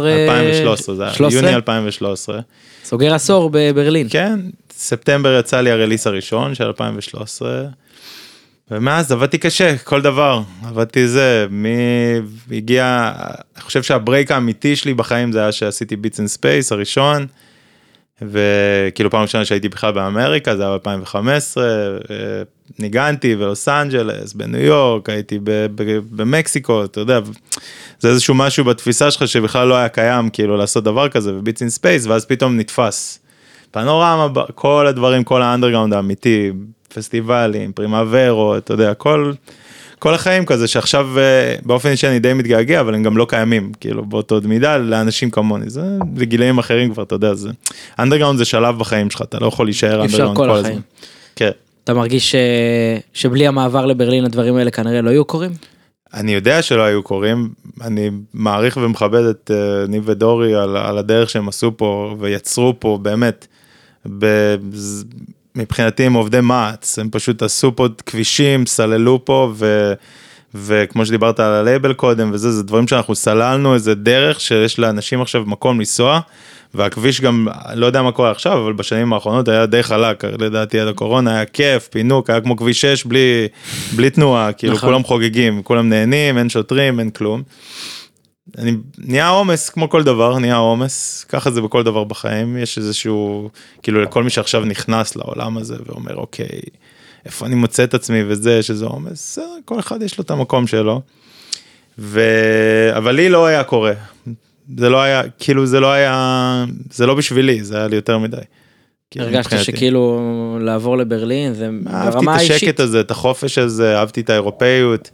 2013, 0.00 0.94
זה 0.94 1.02
היה 1.04 1.12
13? 1.14 1.40
יוני 1.40 1.54
2013. 1.54 2.40
סוגר 2.84 3.14
עשור 3.14 3.50
בברלין. 3.52 4.06
כן, 4.10 4.40
ספטמבר 4.76 5.38
יצא 5.38 5.60
לי 5.60 5.70
ה 5.70 5.75
release 5.75 6.06
הראשון 6.06 6.54
של 6.54 6.64
2013. 6.64 7.64
ומאז 8.70 9.12
עבדתי 9.12 9.38
קשה, 9.38 9.78
כל 9.78 10.02
דבר, 10.02 10.42
עבדתי 10.64 11.08
זה, 11.08 11.46
מי 11.50 11.76
הגיע, 12.50 13.12
אני 13.56 13.62
חושב 13.62 13.82
שה 13.82 14.00
break 14.00 14.30
האמיתי 14.30 14.76
שלי 14.76 14.94
בחיים 14.94 15.32
זה 15.32 15.40
היה 15.42 15.52
שעשיתי 15.52 15.96
Beats 15.96 16.20
in 16.20 16.28
Space 16.28 16.72
הראשון, 16.72 17.26
וכאילו 18.22 19.10
פעם 19.10 19.22
ראשונה 19.22 19.44
שהייתי 19.44 19.68
בכלל 19.68 19.92
באמריקה, 19.92 20.56
זה 20.56 20.62
היה 20.62 20.78
ב-2015, 20.78 21.56
ניגנתי 22.78 23.36
בלוס 23.36 23.68
אנג'לס, 23.68 24.32
בניו 24.32 24.60
יורק, 24.60 25.08
הייתי 25.08 25.38
במקסיקו, 26.10 26.84
אתה 26.84 27.00
יודע, 27.00 27.20
זה 28.00 28.08
איזשהו 28.08 28.34
משהו 28.34 28.64
בתפיסה 28.64 29.10
שלך 29.10 29.28
שבכלל 29.28 29.68
לא 29.68 29.74
היה 29.74 29.88
קיים, 29.88 30.30
כאילו 30.30 30.56
לעשות 30.56 30.84
דבר 30.84 31.08
כזה, 31.08 31.34
ו 31.34 31.39
Beats 31.39 31.62
in 31.62 31.70
Space, 31.70 32.06
ואז 32.06 32.24
פתאום 32.24 32.56
נתפס. 32.56 33.23
פנורמה, 33.74 34.28
כל 34.54 34.86
הדברים, 34.86 35.24
כל 35.24 35.42
האנדרגראונד 35.42 35.92
האמיתי, 35.92 36.50
פסטיבלים, 36.94 37.72
פרימוורו, 37.72 38.56
אתה 38.56 38.74
יודע, 38.74 38.94
כל, 38.94 39.32
כל 39.98 40.14
החיים 40.14 40.44
כזה 40.46 40.68
שעכשיו 40.68 41.18
אה, 41.18 41.54
באופן 41.62 41.88
אישי 41.88 42.08
אני 42.08 42.18
די 42.18 42.32
מתגעגע, 42.32 42.80
אבל 42.80 42.94
הם 42.94 43.02
גם 43.02 43.16
לא 43.16 43.26
קיימים, 43.28 43.72
כאילו 43.80 44.04
באותו 44.04 44.40
מידה 44.44 44.76
לאנשים 44.76 45.30
כמוני, 45.30 45.70
זה 45.70 45.82
בגילאים 46.12 46.58
אחרים 46.58 46.92
כבר, 46.92 47.02
אתה 47.02 47.14
יודע, 47.14 47.34
זה, 47.34 47.50
אנדרגראונד 47.98 48.38
זה 48.38 48.44
שלב 48.44 48.78
בחיים 48.78 49.10
שלך, 49.10 49.22
אתה 49.22 49.38
לא 49.40 49.46
יכול 49.46 49.66
להישאר 49.66 50.02
אנדרגראונד 50.02 50.36
כל 50.36 50.48
כל. 50.48 50.50
הזמן. 50.50 50.80
כן. 51.36 51.50
אתה 51.84 51.94
מרגיש 51.94 52.30
ש... 52.30 52.34
שבלי 53.14 53.46
המעבר 53.46 53.86
לברלין 53.86 54.24
הדברים 54.24 54.56
האלה 54.56 54.70
כנראה 54.70 55.02
לא 55.02 55.10
היו 55.10 55.24
קורים? 55.24 55.50
אני 56.14 56.34
יודע 56.34 56.62
שלא 56.62 56.82
היו 56.82 57.02
קורים, 57.02 57.48
אני 57.82 58.10
מעריך 58.34 58.76
ומכבד 58.82 59.24
את 59.24 59.50
uh, 59.50 59.90
ניב 59.90 60.02
ודורי 60.06 60.54
על, 60.54 60.76
על 60.76 60.98
הדרך 60.98 61.30
שהם 61.30 61.48
עשו 61.48 61.76
פה 61.76 62.16
ויצרו 62.18 62.74
פה 62.78 62.98
באמת. 63.02 63.46
ב, 64.18 64.56
מבחינתי 65.54 66.02
הם 66.02 66.12
עובדי 66.12 66.40
מע"צ, 66.40 66.98
הם 66.98 67.08
פשוט 67.10 67.42
עשו 67.42 67.76
פה 67.76 67.88
כבישים, 68.06 68.66
סללו 68.66 69.24
פה 69.24 69.52
ו, 69.54 69.92
וכמו 70.54 71.06
שדיברת 71.06 71.40
על 71.40 71.52
הלייבל 71.52 71.92
קודם 71.92 72.30
וזה, 72.32 72.52
זה 72.52 72.62
דברים 72.62 72.88
שאנחנו 72.88 73.14
סללנו 73.14 73.74
איזה 73.74 73.94
דרך 73.94 74.40
שיש 74.40 74.78
לאנשים 74.78 75.20
עכשיו 75.20 75.42
מקום 75.46 75.78
לנסוע. 75.78 76.20
והכביש 76.74 77.20
גם, 77.20 77.48
לא 77.74 77.86
יודע 77.86 78.02
מה 78.02 78.12
קורה 78.12 78.30
עכשיו, 78.30 78.64
אבל 78.64 78.72
בשנים 78.72 79.12
האחרונות 79.12 79.48
היה 79.48 79.66
די 79.66 79.82
חלק, 79.82 80.24
לדעתי 80.24 80.80
עד 80.80 80.88
הקורונה 80.88 81.34
היה 81.34 81.44
כיף, 81.44 81.88
פינוק, 81.88 82.30
היה 82.30 82.40
כמו 82.40 82.56
כביש 82.56 82.80
6 82.80 83.04
בלי, 83.04 83.48
בלי 83.96 84.10
תנועה, 84.10 84.52
כאילו 84.52 84.74
נכון. 84.74 84.88
כולם 84.88 85.04
חוגגים, 85.04 85.62
כולם 85.62 85.88
נהנים, 85.88 86.38
אין 86.38 86.48
שוטרים, 86.48 87.00
אין 87.00 87.10
כלום. 87.10 87.42
אני, 88.58 88.72
נהיה 88.98 89.28
עומס 89.28 89.68
כמו 89.68 89.88
כל 89.88 90.02
דבר, 90.02 90.38
נהיה 90.38 90.56
עומס, 90.56 91.24
ככה 91.28 91.50
זה 91.50 91.60
בכל 91.60 91.82
דבר 91.82 92.04
בחיים, 92.04 92.56
יש 92.56 92.78
איזשהו, 92.78 93.50
כאילו 93.82 94.02
לכל 94.02 94.24
מי 94.24 94.30
שעכשיו 94.30 94.64
נכנס 94.64 95.16
לעולם 95.16 95.56
הזה 95.56 95.76
ואומר 95.86 96.16
אוקיי, 96.16 96.60
איפה 97.24 97.46
אני 97.46 97.54
מוצא 97.54 97.84
את 97.84 97.94
עצמי 97.94 98.22
וזה, 98.28 98.52
יש 98.52 98.70
איזה 98.70 98.84
עומס, 98.84 99.12
בסדר, 99.12 99.56
כל 99.64 99.78
אחד 99.78 100.02
יש 100.02 100.18
לו 100.18 100.24
את 100.24 100.30
המקום 100.30 100.66
שלו. 100.66 101.00
ו... 101.98 102.20
אבל 102.96 103.14
לי 103.14 103.28
לא 103.28 103.46
היה 103.46 103.64
קורה, 103.64 103.92
זה 104.76 104.88
לא 104.88 105.02
היה, 105.02 105.22
כאילו 105.38 105.66
זה 105.66 105.80
לא 105.80 105.92
היה, 105.92 106.64
זה 106.90 107.06
לא 107.06 107.14
בשבילי, 107.14 107.64
זה 107.64 107.76
היה 107.76 107.88
לי 107.88 107.96
יותר 107.96 108.18
מדי. 108.18 108.36
הרגשת 109.18 109.38
מבחינתי. 109.38 109.64
שכאילו 109.64 110.58
לעבור 110.60 110.98
לברלין 110.98 111.54
זה 111.54 111.70
אהבתי 111.86 112.08
את 112.08 112.14
ברמה 112.14 112.34
השקט 112.34 112.50
האישית. 112.50 112.80
הזה, 112.80 113.00
את 113.00 113.10
החופש 113.10 113.58
הזה, 113.58 113.98
אהבתי 113.98 114.20
את 114.20 114.30
האירופאיות, 114.30 115.10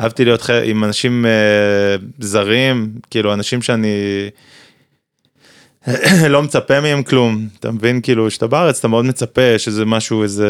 אהבתי 0.00 0.24
להיות 0.24 0.42
ח- 0.42 0.50
עם 0.50 0.84
אנשים 0.84 1.26
אה, 1.26 1.30
זרים, 2.18 2.88
כאילו 3.10 3.32
אנשים 3.32 3.62
שאני 3.62 4.28
לא 6.28 6.42
מצפה 6.42 6.80
מהם 6.80 7.02
כלום, 7.02 7.48
אתה 7.60 7.70
מבין? 7.70 8.00
כאילו, 8.00 8.30
שאתה 8.30 8.46
בארץ 8.46 8.78
אתה 8.78 8.88
מאוד 8.88 9.04
מצפה, 9.04 9.42
יש 9.42 9.68
איזה 9.68 9.84
משהו, 9.84 10.22
איזה 10.22 10.48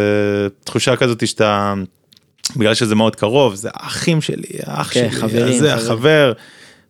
תחושה 0.64 0.96
כזאת 0.96 1.26
שאתה, 1.26 1.74
בגלל 2.56 2.74
שזה 2.74 2.94
מאוד 2.94 3.16
קרוב, 3.16 3.54
זה 3.54 3.68
האחים 3.74 4.20
שלי, 4.20 4.46
האח 4.66 4.92
כן, 4.92 5.00
שלי, 5.10 5.20
חברים, 5.20 5.58
זה 5.58 5.70
חברים. 5.76 5.86
החבר. 5.86 6.32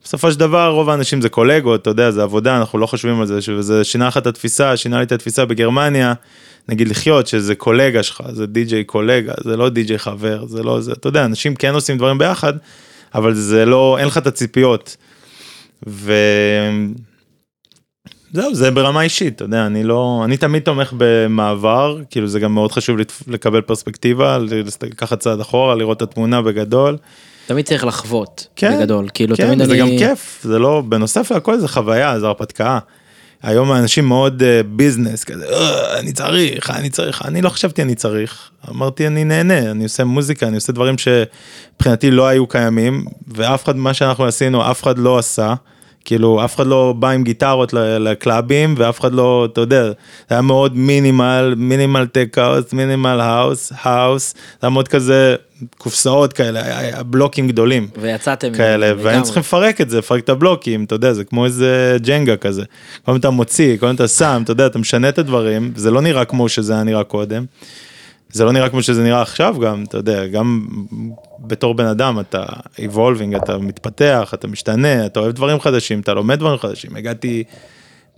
בסופו 0.04 0.32
של 0.32 0.38
דבר 0.38 0.68
רוב 0.68 0.90
האנשים 0.90 1.20
זה 1.22 1.28
קולגות, 1.28 1.82
אתה 1.82 1.90
יודע, 1.90 2.10
זה 2.10 2.22
עבודה, 2.22 2.56
אנחנו 2.56 2.78
לא 2.78 2.86
חושבים 2.86 3.20
על 3.20 3.26
זה, 3.26 3.38
וזה 3.56 3.84
שינה 3.84 4.08
לך 4.08 4.16
את 4.16 4.26
התפיסה, 4.26 4.76
שינה 4.76 4.98
לי 4.98 5.04
את 5.04 5.12
התפיסה 5.12 5.44
בגרמניה, 5.44 6.14
נגיד 6.68 6.88
לחיות, 6.88 7.26
שזה 7.26 7.54
קולגה 7.54 8.02
שלך, 8.02 8.22
זה 8.32 8.46
די.ג'יי 8.46 8.84
קולגה, 8.84 9.32
זה 9.44 9.56
לא 9.56 9.68
די.ג'יי 9.68 9.98
חבר, 9.98 10.46
זה 10.46 10.62
לא 10.62 10.80
זה, 10.80 10.92
אתה 10.92 11.08
יודע, 11.08 11.24
אנשים 11.24 11.54
כן 11.54 11.74
עושים 11.74 11.96
דברים 11.96 12.18
ביחד, 12.18 12.52
אבל 13.14 13.34
זה 13.34 13.64
לא, 13.64 13.96
אין 13.98 14.06
לך 14.06 14.18
את 14.18 14.26
הציפיות. 14.26 14.96
ו... 15.86 16.12
זהו, 18.32 18.54
זה 18.54 18.70
ברמה 18.70 19.02
אישית, 19.02 19.36
אתה 19.36 19.44
יודע, 19.44 19.66
אני 19.66 19.84
לא, 19.84 20.22
אני 20.24 20.36
תמיד 20.36 20.62
תומך 20.62 20.94
במעבר, 20.96 21.98
כאילו 22.10 22.26
זה 22.26 22.40
גם 22.40 22.54
מאוד 22.54 22.72
חשוב 22.72 22.96
לקבל 23.26 23.60
פרספקטיבה, 23.60 24.38
לקחת 24.82 25.20
צעד 25.20 25.40
אחורה, 25.40 25.74
לראות 25.74 25.96
את 25.96 26.02
התמונה 26.02 26.42
בגדול. 26.42 26.96
תמיד 27.46 27.64
צריך 27.64 27.84
לחוות 27.84 28.46
כן, 28.56 28.78
בגדול 28.78 29.08
כאילו 29.14 29.36
כן, 29.36 29.46
תמיד 29.46 29.60
אני 29.60 29.78
גם 29.78 29.88
כיף, 29.98 30.40
זה 30.42 30.58
לא, 30.58 30.82
בנוסף 30.88 31.32
לכל 31.32 31.58
זה 31.58 31.68
חוויה, 31.68 32.20
זה 32.20 32.26
הרפתקה. 32.26 32.78
היום 33.44 33.72
האנשים 33.72 34.08
מאוד 34.08 34.42
ביזנס, 34.66 35.24
כזה, 35.24 35.44
"אה, 35.46 35.98
אני 35.98 36.12
צריך, 36.12 36.70
אני 36.70 36.90
צריך, 36.90 37.22
אני 37.24 37.42
לא 37.42 37.48
חשבתי 37.48 37.82
אני 37.82 37.94
צריך, 37.94 38.50
אמרתי 38.70 39.06
אני 39.06 39.24
נהנה, 39.24 39.58
אני 39.70 39.84
עושה 39.84 40.04
מוזיקה, 40.04 40.46
אני 40.46 40.54
עושה 40.54 40.72
דברים 40.72 40.94
שמבחינתי 40.98 42.10
לא 42.10 42.26
היו 42.26 42.46
קיימים, 42.46 43.04
ואף 43.28 43.64
אחד, 43.64 43.76
מה 43.76 43.94
שאנחנו 43.94 44.24
עשינו, 44.24 44.70
אף 44.70 44.82
אחד 44.82 44.98
לא 44.98 45.18
עשה. 45.18 45.54
כאילו 46.04 46.44
אף 46.44 46.56
אחד 46.56 46.66
לא 46.66 46.94
בא 46.98 47.10
עם 47.10 47.24
גיטרות 47.24 47.72
לקלאבים 47.72 48.74
ואף 48.78 49.00
אחד 49.00 49.12
לא, 49.12 49.48
אתה 49.52 49.60
יודע, 49.60 49.84
זה 49.84 49.94
היה 50.30 50.40
מאוד 50.40 50.76
minimal, 50.76 51.54
minimal 51.56 52.06
tech 52.06 52.38
house, 52.38 52.72
minimal 52.72 53.20
house, 53.20 53.72
house, 53.82 54.32
זה 54.32 54.58
היה 54.62 54.70
מאוד 54.70 54.88
כזה 54.88 55.36
קופסאות 55.78 56.32
כאלה, 56.32 56.62
היה, 56.62 56.78
היה 56.78 57.02
בלוקים 57.02 57.48
גדולים. 57.48 57.88
ויצאתם 58.00 58.54
כאלה. 58.54 58.92
והיינו 58.98 59.24
צריכים 59.24 59.40
לפרק 59.40 59.80
את 59.80 59.90
זה, 59.90 59.98
לפרק 59.98 60.24
את 60.24 60.28
הבלוקים, 60.28 60.84
אתה 60.84 60.94
יודע, 60.94 61.12
זה 61.12 61.24
כמו 61.24 61.44
איזה 61.44 61.96
ג'נגה 62.00 62.36
כזה. 62.36 62.62
כל 62.62 63.02
פעם 63.04 63.16
אתה 63.16 63.30
מוציא, 63.30 63.76
כל 63.76 63.86
פעם 63.86 63.94
אתה 63.94 64.08
שם, 64.08 64.40
אתה 64.44 64.52
יודע, 64.52 64.66
אתה 64.66 64.78
משנה 64.78 65.08
את 65.08 65.18
הדברים, 65.18 65.72
זה 65.76 65.90
לא 65.90 66.00
נראה 66.00 66.24
כמו 66.24 66.48
שזה 66.48 66.72
היה 66.72 66.82
נראה 66.82 67.04
קודם. 67.04 67.44
זה 68.34 68.44
לא 68.44 68.52
נראה 68.52 68.68
כמו 68.68 68.82
שזה 68.82 69.02
נראה 69.02 69.22
עכשיו 69.22 69.54
גם, 69.62 69.84
אתה 69.88 69.98
יודע, 69.98 70.26
גם 70.26 70.66
בתור 71.40 71.74
בן 71.74 71.86
אדם 71.86 72.20
אתה 72.20 72.42
evolving, 72.76 73.36
אתה 73.44 73.58
מתפתח, 73.58 74.30
אתה 74.34 74.46
משתנה, 74.48 75.06
אתה 75.06 75.20
אוהב 75.20 75.32
דברים 75.32 75.60
חדשים, 75.60 76.00
אתה 76.00 76.14
לומד 76.14 76.38
דברים 76.38 76.58
חדשים. 76.58 76.96
הגעתי, 76.96 77.44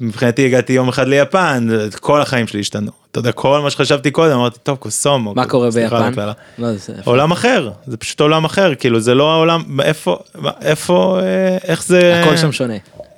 מבחינתי 0.00 0.46
הגעתי 0.46 0.72
יום 0.72 0.88
אחד 0.88 1.08
ליפן, 1.08 1.68
כל 2.00 2.20
החיים 2.22 2.46
שלי 2.46 2.60
השתנו. 2.60 2.90
אתה 3.10 3.18
יודע, 3.18 3.32
כל 3.32 3.60
מה 3.60 3.70
שחשבתי 3.70 4.10
קודם, 4.10 4.32
אמרתי, 4.36 4.58
טוב, 4.62 4.76
קוסומו. 4.76 5.34
מה 5.34 5.46
קורה 5.46 5.70
ביפן? 5.70 6.12
לא, 6.58 6.72
זה- 6.72 6.92
עולם 7.04 7.30
אחר, 7.32 7.70
זה 7.86 7.96
פשוט 7.96 8.20
עולם 8.20 8.44
אחר, 8.44 8.74
כאילו 8.74 9.00
זה 9.00 9.14
לא 9.14 9.32
העולם, 9.32 9.80
איפה, 9.82 10.18
איפה, 10.62 11.18
אה, 11.22 11.56
איך 11.64 11.84
זה, 11.86 12.20
הכל 12.22 12.36
שם 12.36 12.52
שונה. 12.52 12.74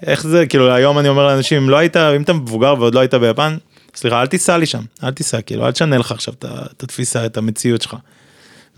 איך 0.06 0.22
זה, 0.22 0.46
כאילו 0.46 0.72
היום 0.74 0.98
אני 0.98 1.08
אומר 1.08 1.26
לאנשים, 1.26 1.62
אם 1.62 1.70
לא 1.70 1.76
היית, 1.76 1.96
אם 1.96 2.22
אתה 2.22 2.32
מבוגר 2.32 2.74
ועוד 2.78 2.94
לא 2.94 3.00
היית 3.00 3.14
ביפן, 3.14 3.56
סליחה, 3.94 4.20
אל 4.20 4.26
תיסע 4.26 4.56
לי 4.56 4.66
שם, 4.66 4.82
אל 5.04 5.10
תיסע, 5.10 5.40
כאילו, 5.40 5.66
אל 5.66 5.72
תשנה 5.72 5.98
לך 5.98 6.12
עכשיו 6.12 6.34
את 6.42 6.82
התפיסה, 6.82 7.26
את 7.26 7.36
המציאות 7.36 7.82
שלך. 7.82 7.96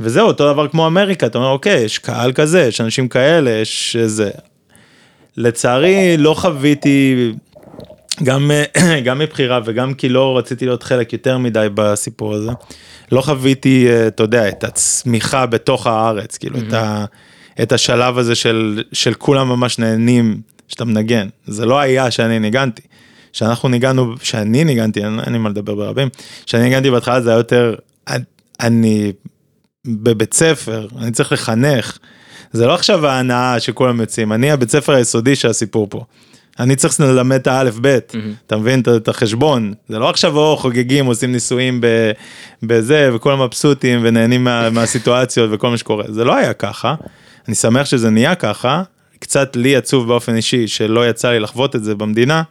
וזהו, 0.01 0.27
אותו 0.27 0.53
דבר 0.53 0.69
כמו 0.69 0.87
אמריקה, 0.87 1.27
אתה 1.27 1.39
אומר, 1.39 1.51
אוקיי, 1.51 1.81
יש 1.81 1.99
קהל 1.99 2.33
כזה, 2.33 2.61
יש 2.61 2.81
אנשים 2.81 3.09
כאלה, 3.09 3.51
יש 3.51 3.97
זה. 3.97 4.31
לצערי, 5.37 6.17
לא 6.17 6.35
חוויתי, 6.35 7.33
גם, 8.23 8.51
גם 9.07 9.19
מבחירה 9.19 9.61
וגם 9.65 9.95
כי 9.95 10.09
לא 10.09 10.39
רציתי 10.39 10.67
להיות 10.67 10.83
חלק 10.83 11.13
יותר 11.13 11.39
מדי 11.39 11.67
בסיפור 11.75 12.35
הזה, 12.35 12.51
לא 13.13 13.21
חוויתי, 13.21 13.87
אה, 13.89 14.07
אתה 14.07 14.23
יודע, 14.23 14.49
את 14.49 14.65
הצמיחה 14.65 15.47
בתוך 15.47 15.87
הארץ, 15.87 16.37
כאילו, 16.37 16.59
את, 16.59 16.73
ה, 16.73 17.05
את 17.63 17.73
השלב 17.73 18.19
הזה 18.19 18.35
של, 18.35 18.83
של 18.93 19.15
כולם 19.15 19.49
ממש 19.49 19.79
נהנים 19.79 20.41
שאתה 20.69 20.85
מנגן. 20.85 21.29
זה 21.47 21.67
לא 21.67 21.79
היה 21.79 22.11
שאני 22.11 22.39
ניגנתי. 22.39 22.83
שאנחנו 23.33 23.69
ניגענו, 23.69 24.15
שאני 24.23 24.65
ניגנתי, 24.65 25.01
אין 25.05 25.33
לי 25.33 25.39
מה 25.39 25.49
לדבר 25.49 25.75
ברבים, 25.75 26.09
שאני 26.47 26.63
ניגנתי 26.65 26.91
בהתחלה 26.91 27.21
זה 27.21 27.31
היה 27.31 27.37
יותר, 27.39 27.75
אני- 28.61 29.13
בבית 29.87 30.35
ספר, 30.35 30.87
אני 30.99 31.11
צריך 31.11 31.33
לחנך. 31.33 31.99
זה 32.53 32.67
לא 32.67 32.75
עכשיו 32.75 33.07
ההנאה 33.07 33.61
שכולם 33.61 34.01
יוצאים, 34.01 34.33
אני 34.33 34.51
הבית 34.51 34.71
ספר 34.71 34.93
היסודי 34.93 35.37
של 35.37 35.49
הסיפור 35.49 35.87
פה. 35.91 36.05
אני 36.59 36.77
צריך 36.77 37.01
ללמד 37.01 37.37
את 37.37 37.47
האלף 37.47 37.79
בית, 37.79 38.13
אתה 38.47 38.57
מבין? 38.57 38.81
את- 38.97 39.09
החשבון, 39.09 39.73
זה 39.89 39.99
לא 39.99 40.11
עכשיו 40.11 40.37
או 40.37 40.57
חוגגים, 40.57 41.07
עושים 41.07 41.33
ניסויים 41.33 41.81
ב- 41.81 42.11
בזה, 42.63 43.11
וכולם 43.15 43.43
מבסוטים 43.43 44.01
ונהנים 44.03 44.45
מה, 44.45 44.71
מהסיטואציות 44.75 45.51
וכל 45.53 45.71
מה 45.71 45.77
שקורה, 45.77 46.05
זה 46.09 46.25
לא 46.25 46.37
היה 46.37 46.53
ככה, 46.53 46.95
אני 47.49 47.55
שמח 47.55 47.85
שזה 47.87 48.11
נהיה 48.11 48.35
ככה, 48.35 48.83
קצת 49.19 49.57
לי 49.57 49.77
עצוב 49.77 50.09
באופן 50.09 50.35
אישי 50.37 50.69
שלא 50.69 51.09
יצא 51.09 51.31
לי 51.31 51.41
לחוות 51.41 51.77
את 51.77 51.85
זה 51.85 51.95
במדינה, 51.95 52.43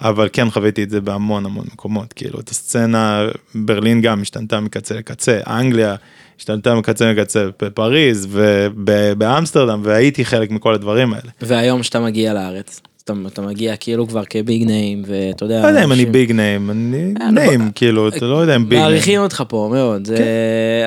אבל 0.00 0.28
כן 0.32 0.50
חוויתי 0.50 0.82
את 0.82 0.90
זה 0.90 1.00
בהמון 1.00 1.46
המון 1.46 1.64
מקומות, 1.72 2.12
כאילו 2.12 2.40
את 2.40 2.48
הסצנה, 2.48 3.26
ברלין 3.54 4.00
גם 4.00 4.22
השתנתה 4.22 4.60
מקצה 4.60 4.94
לקצה, 4.94 5.40
אנגליה 5.46 5.94
השתנתה 6.38 6.74
מקצה 6.74 7.12
לקצה, 7.12 7.46
בפריז 7.62 8.28
ובאמסטרדם, 8.30 9.80
והייתי 9.84 10.24
חלק 10.24 10.50
מכל 10.50 10.74
הדברים 10.74 11.12
האלה. 11.12 11.30
והיום 11.42 11.82
שאתה 11.82 12.00
מגיע 12.00 12.34
לארץ. 12.34 12.80
אתה, 13.04 13.12
אתה 13.26 13.42
מגיע 13.42 13.76
כאילו 13.76 14.08
כבר 14.08 14.24
כביג 14.24 14.64
ניים, 14.64 15.02
ואתה 15.06 15.44
יודע... 15.44 15.62
לא 15.62 15.66
יודע 15.66 15.84
אם 15.84 15.92
אני 15.92 16.06
ביג 16.06 16.32
ניים, 16.32 16.70
אני 16.70 17.14
אה, 17.20 17.30
ניים, 17.30 17.60
לא- 17.60 17.66
כאילו, 17.74 18.08
אתה 18.08 18.24
לא 18.24 18.36
יודע 18.36 18.56
אם 18.56 18.68
ביג 18.68 18.78
ניים. 18.78 18.82
מעריכים 18.90 19.20
אותך 19.20 19.42
פה 19.48 19.68
מאוד. 19.72 20.08
כן. 20.16 20.24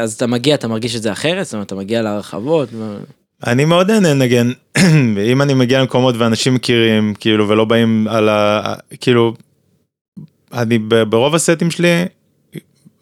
אז 0.04 0.14
אתה 0.14 0.28
מגיע, 0.28 0.56
אתה 0.56 0.68
מרגיש 0.68 0.96
את 0.96 1.02
זה 1.02 1.12
אחרת, 1.12 1.46
זאת 1.46 1.54
אומרת, 1.54 1.68
אתה 1.68 1.76
מגיע 1.76 2.02
להרחבות, 2.02 2.70
אני 3.48 3.66
מאוד 3.66 3.92
נהנה 3.92 4.14
לנגן, 4.14 4.52
אם 5.32 5.42
אני 5.42 5.54
מגיע 5.54 5.80
למקומות 5.80 6.16
ואנשים 6.18 6.54
מכירים, 6.54 7.14
כאילו, 7.20 7.50
ולא 7.50 7.66
באים 7.66 8.08
על 8.10 8.30
ה... 8.30 8.74
כאילו, 9.00 9.34
אני 10.54 10.80
ברוב 11.10 11.36
הסטים 11.36 11.72
שלי 11.72 12.06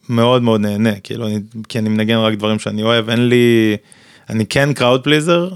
מאוד 0.10 0.42
מאוד 0.42 0.62
נהנה, 0.62 1.00
כאילו, 1.00 1.28
אני, 1.28 1.40
כי 1.70 1.80
אני 1.80 1.90
מנגן 1.90 2.18
רק 2.18 2.34
דברים 2.34 2.60
שאני 2.60 2.84
אוהב, 2.84 3.10
אין 3.10 3.30
לי... 3.30 3.78
אני 4.30 4.46
כן 4.46 4.74
crowd 4.74 5.04
pleaser, 5.04 5.50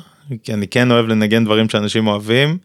כי 0.43 0.53
אני 0.53 0.67
כן 0.67 0.91
אוהב 0.91 1.07
לנגן 1.07 1.45
דברים 1.45 1.69
שאנשים 1.69 2.07
אוהבים, 2.07 2.57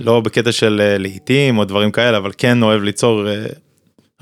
לא 0.00 0.20
בקטע 0.20 0.52
של 0.52 0.80
אה, 0.84 0.98
להיטים 0.98 1.58
או 1.58 1.64
דברים 1.64 1.90
כאלה, 1.90 2.16
אבל 2.16 2.30
כן 2.38 2.62
אוהב 2.62 2.82
ליצור 2.82 3.28
אה, 3.28 3.46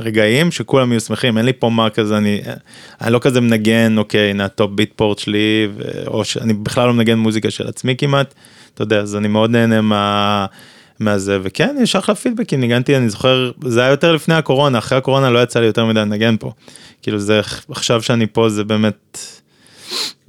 רגעים 0.00 0.50
שכולם 0.50 0.92
יהיו 0.92 1.00
שמחים, 1.00 1.38
אין 1.38 1.46
לי 1.46 1.52
פה 1.52 1.68
מה 1.68 1.90
כזה, 1.90 2.16
אני, 2.16 2.40
אני 3.00 3.12
לא 3.12 3.18
כזה 3.18 3.40
מנגן, 3.40 3.98
אוקיי, 3.98 4.30
הנה 4.30 4.44
ה 4.44 4.70
top 4.70 4.92
Beatport 4.96 5.18
שלי, 5.18 5.68
ו... 5.76 5.82
או 6.06 6.24
שאני 6.24 6.52
בכלל 6.52 6.86
לא 6.86 6.94
מנגן 6.94 7.18
מוזיקה 7.18 7.50
של 7.50 7.68
עצמי 7.68 7.96
כמעט, 7.96 8.34
אתה 8.74 8.82
יודע, 8.82 9.00
אז 9.00 9.16
אני 9.16 9.28
מאוד 9.28 9.50
נהנה 9.50 9.80
מה... 9.80 10.46
מהזה, 11.00 11.38
וכן, 11.42 11.76
יש 11.82 11.96
אחלה 11.96 12.14
פידבקים, 12.14 12.60
ניגנתי, 12.60 12.96
אני 12.96 13.08
זוכר, 13.08 13.50
זה 13.64 13.80
היה 13.80 13.90
יותר 13.90 14.12
לפני 14.12 14.34
הקורונה, 14.34 14.78
אחרי 14.78 14.98
הקורונה 14.98 15.30
לא 15.30 15.42
יצא 15.42 15.60
לי 15.60 15.66
יותר 15.66 15.86
מדי 15.86 16.00
לנגן 16.00 16.36
פה. 16.40 16.52
כאילו 17.02 17.18
זה, 17.18 17.40
עכשיו 17.70 18.02
שאני 18.02 18.26
פה 18.26 18.48
זה 18.48 18.64
באמת... 18.64 19.18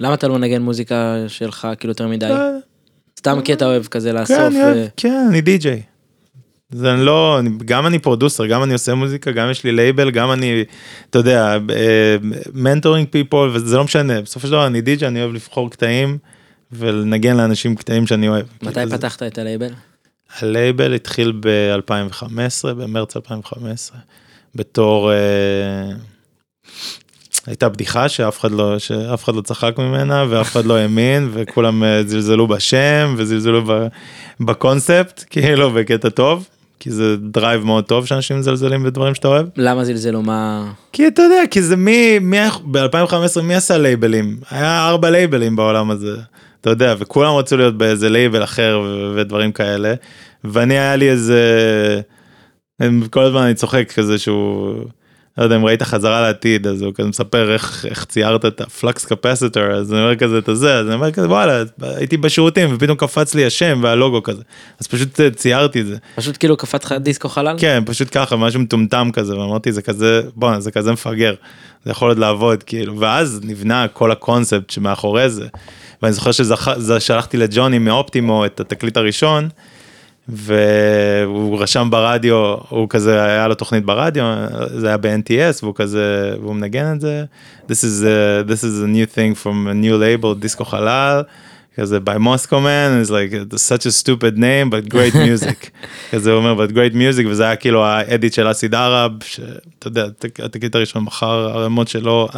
למה 0.00 0.14
אתה 0.14 0.28
לא 0.28 0.34
מנגן 0.34 0.62
מוזיקה 0.62 1.16
שלך 1.28 1.68
כאילו 1.78 1.90
יותר 1.90 2.08
מדי? 2.08 2.26
אה, 2.26 2.50
סתם 3.18 3.40
כי 3.44 3.52
אתה 3.52 3.66
אוהב 3.66 3.86
כזה 3.86 4.10
כן, 4.10 4.14
לאסוף. 4.14 4.54
כן, 4.96 5.26
אני 5.28 5.40
די-ג'יי. 5.40 5.82
זה 6.70 6.92
אני 6.94 7.04
לא, 7.04 7.38
אני, 7.38 7.50
גם 7.64 7.86
אני 7.86 7.98
producer, 7.98 8.46
גם 8.46 8.62
אני 8.62 8.72
עושה 8.72 8.94
מוזיקה, 8.94 9.30
גם 9.32 9.50
יש 9.50 9.64
לי 9.64 9.72
לייבל, 9.72 10.10
גם 10.10 10.32
אני, 10.32 10.64
אתה 11.10 11.18
יודע, 11.18 11.58
mentoring 12.54 13.08
people, 13.10 13.50
וזה 13.52 13.76
לא 13.76 13.84
משנה, 13.84 14.20
בסופו 14.22 14.46
של 14.46 14.52
דבר 14.52 14.66
אני 14.66 14.80
די-ג'יי, 14.80 15.08
אני 15.08 15.20
אוהב 15.22 15.32
לבחור 15.34 15.70
קטעים 15.70 16.18
ולנגן 16.72 17.36
לאנשים 17.36 17.76
קטעים 17.76 18.06
שאני 18.06 18.28
אוהב. 18.28 18.46
מתי 18.62 18.74
כאילו, 18.74 18.88
זה- 18.90 18.96
פתחת 18.98 19.22
את 19.22 19.38
הלייבל? 19.38 19.68
הלייבל 20.40 20.94
התחיל 20.94 21.32
ב-2015, 21.40 22.24
במרץ 22.64 23.16
2015, 23.16 23.98
בתור... 24.54 25.12
אה, 25.12 25.16
הייתה 27.46 27.68
בדיחה 27.68 28.08
שאף 28.08 28.40
אחד 28.40 28.50
לא 28.50 28.78
שאף 28.78 29.24
אחד 29.24 29.34
לא 29.34 29.40
צחק 29.40 29.74
ממנה 29.78 30.24
ואף 30.30 30.52
אחד 30.52 30.64
לא 30.64 30.76
האמין 30.76 31.28
וכולם 31.34 31.84
אה, 31.84 32.02
זלזלו 32.06 32.46
בשם 32.46 33.14
וזלזלו 33.18 33.62
בקונספט 34.40 35.24
כאילו 35.30 35.70
בקטע 35.70 36.08
טוב 36.08 36.48
כי 36.84 36.90
זה 36.90 37.16
drive 37.16 37.64
מאוד 37.64 37.84
טוב 37.84 38.06
שאנשים 38.06 38.38
מזלזלים 38.38 38.82
בדברים 38.82 39.14
שאתה 39.14 39.28
אוהב. 39.28 39.46
למה 39.56 39.84
זלזלו? 39.84 40.22
מה... 40.22 40.72
כי 40.92 41.06
אתה 41.06 41.22
יודע 41.22 41.42
כי 41.50 41.62
זה 41.62 41.76
מי 41.76 42.18
מי 42.18 42.38
ב2015 42.48 43.40
מי 43.42 43.54
עשה 43.54 43.78
לייבלים 43.78 44.36
היה 44.50 44.88
ארבע 44.88 45.10
לייבלים 45.10 45.56
בעולם 45.56 45.90
הזה. 45.90 46.16
אתה 46.60 46.70
יודע 46.70 46.94
וכולם 46.98 47.34
רצו 47.34 47.56
להיות 47.56 47.78
באיזה 47.78 48.10
לייבל 48.10 48.44
אחר 48.44 48.80
ודברים 49.16 49.52
כאלה. 49.52 49.94
ואני 50.44 50.78
היה 50.78 50.96
לי 50.96 51.10
איזה 51.10 51.40
כל 53.10 53.22
הזמן 53.22 53.40
אני 53.40 53.54
צוחק 53.54 53.92
כזה 53.92 54.18
שהוא 54.18 54.74
לא 55.38 55.44
יודע 55.44 55.56
אם 55.56 55.64
ראית 55.64 55.82
חזרה 55.82 56.20
לעתיד 56.20 56.66
אז 56.66 56.82
הוא 56.82 56.94
כזה 56.94 57.08
מספר 57.08 57.52
איך 57.52 57.86
איך 57.90 58.04
ציירת 58.04 58.44
את 58.44 58.60
ה 58.60 58.69
flux 58.69 59.04
capacitor 59.04 59.62
אז 59.62 59.92
אני 59.92 60.00
אומר 60.00 60.16
כזה 60.16 60.38
את 60.38 60.48
הזה 60.48 60.74
אז 60.78 60.86
אני 60.86 60.94
אומר 60.94 61.12
כזה 61.12 61.28
וואלה 61.28 61.62
הייתי 61.82 62.16
בשירותים 62.16 62.74
ופתאום 62.74 62.96
קפץ 62.96 63.34
לי 63.34 63.46
השם 63.46 63.80
והלוגו 63.82 64.22
כזה 64.22 64.42
אז 64.80 64.86
פשוט 64.86 65.20
אה, 65.20 65.30
ציירתי 65.30 65.80
את 65.80 65.86
זה. 65.86 65.96
פשוט 66.16 66.36
כאילו 66.38 66.56
קפץ 66.56 66.84
לך 66.84 66.92
דיסקו 66.92 67.28
חלל? 67.28 67.56
כן 67.58 67.82
פשוט 67.86 68.08
ככה 68.12 68.36
משהו 68.36 68.60
מטומטם 68.60 69.10
כזה 69.12 69.38
ואמרתי 69.38 69.72
זה 69.72 69.82
כזה 69.82 70.22
בואנה 70.34 70.60
זה 70.60 70.70
כזה 70.70 70.92
מפגר 70.92 71.34
זה 71.84 71.90
יכול 71.90 72.08
עוד 72.08 72.18
לעבוד 72.18 72.62
כאילו 72.62 73.00
ואז 73.00 73.40
נבנה 73.44 73.88
כל 73.88 74.12
הקונספט 74.12 74.70
שמאחורי 74.70 75.30
זה. 75.30 75.46
ואני 76.02 76.12
זוכר 76.12 76.30
ששלחתי 76.32 77.36
לג'וני 77.36 77.78
מאופטימו 77.78 78.46
את 78.46 78.60
התקליט 78.60 78.96
הראשון 78.96 79.48
והוא 80.28 81.58
רשם 81.62 81.88
ברדיו 81.90 82.54
הוא 82.68 82.88
כזה 82.88 83.22
היה 83.24 83.48
לו 83.48 83.54
תוכנית 83.54 83.84
ברדיו 83.84 84.24
זה 84.66 84.86
היה 84.86 84.96
ב-NTS 84.96 85.58
והוא 85.62 85.74
כזה 85.74 86.34
והוא 86.40 86.54
מנגן 86.54 86.92
את 86.92 87.00
זה 87.00 87.24
this 87.68 87.84
is 87.84 88.04
a, 88.04 88.48
this 88.48 88.60
is 88.64 88.84
a 88.84 88.86
new 88.86 89.16
thing 89.16 89.42
from 89.44 89.68
a 89.68 89.74
new 89.74 90.24
label 90.24 90.40
דיסקו 90.40 90.64
חלל. 90.64 91.22
כזה 91.76 91.98
by 91.98 92.18
Moscow 92.18 92.52
man 92.52 93.06
is 93.06 93.10
like 93.10 93.54
such 93.58 93.86
a 93.86 93.92
stupid 94.02 94.38
name 94.38 94.70
but 94.70 94.88
great 94.94 95.14
music. 95.28 95.70
כזה 96.10 96.30
הוא 96.32 96.38
אומר 96.38 96.64
but 96.64 96.70
great 96.70 96.94
music 96.94 97.26
וזה 97.28 97.44
היה 97.44 97.56
כאילו 97.56 97.84
האדיט 97.84 98.32
של 98.32 98.50
אסיד 98.50 98.74
ערב 98.74 99.10
שאתה 99.24 99.48
יודע 99.88 100.04
התק- 100.06 100.40
התקליט 100.44 100.74
הראשון 100.74 101.02
מכר 101.04 101.26
ערימות 101.54 101.88
שלו 101.88 102.28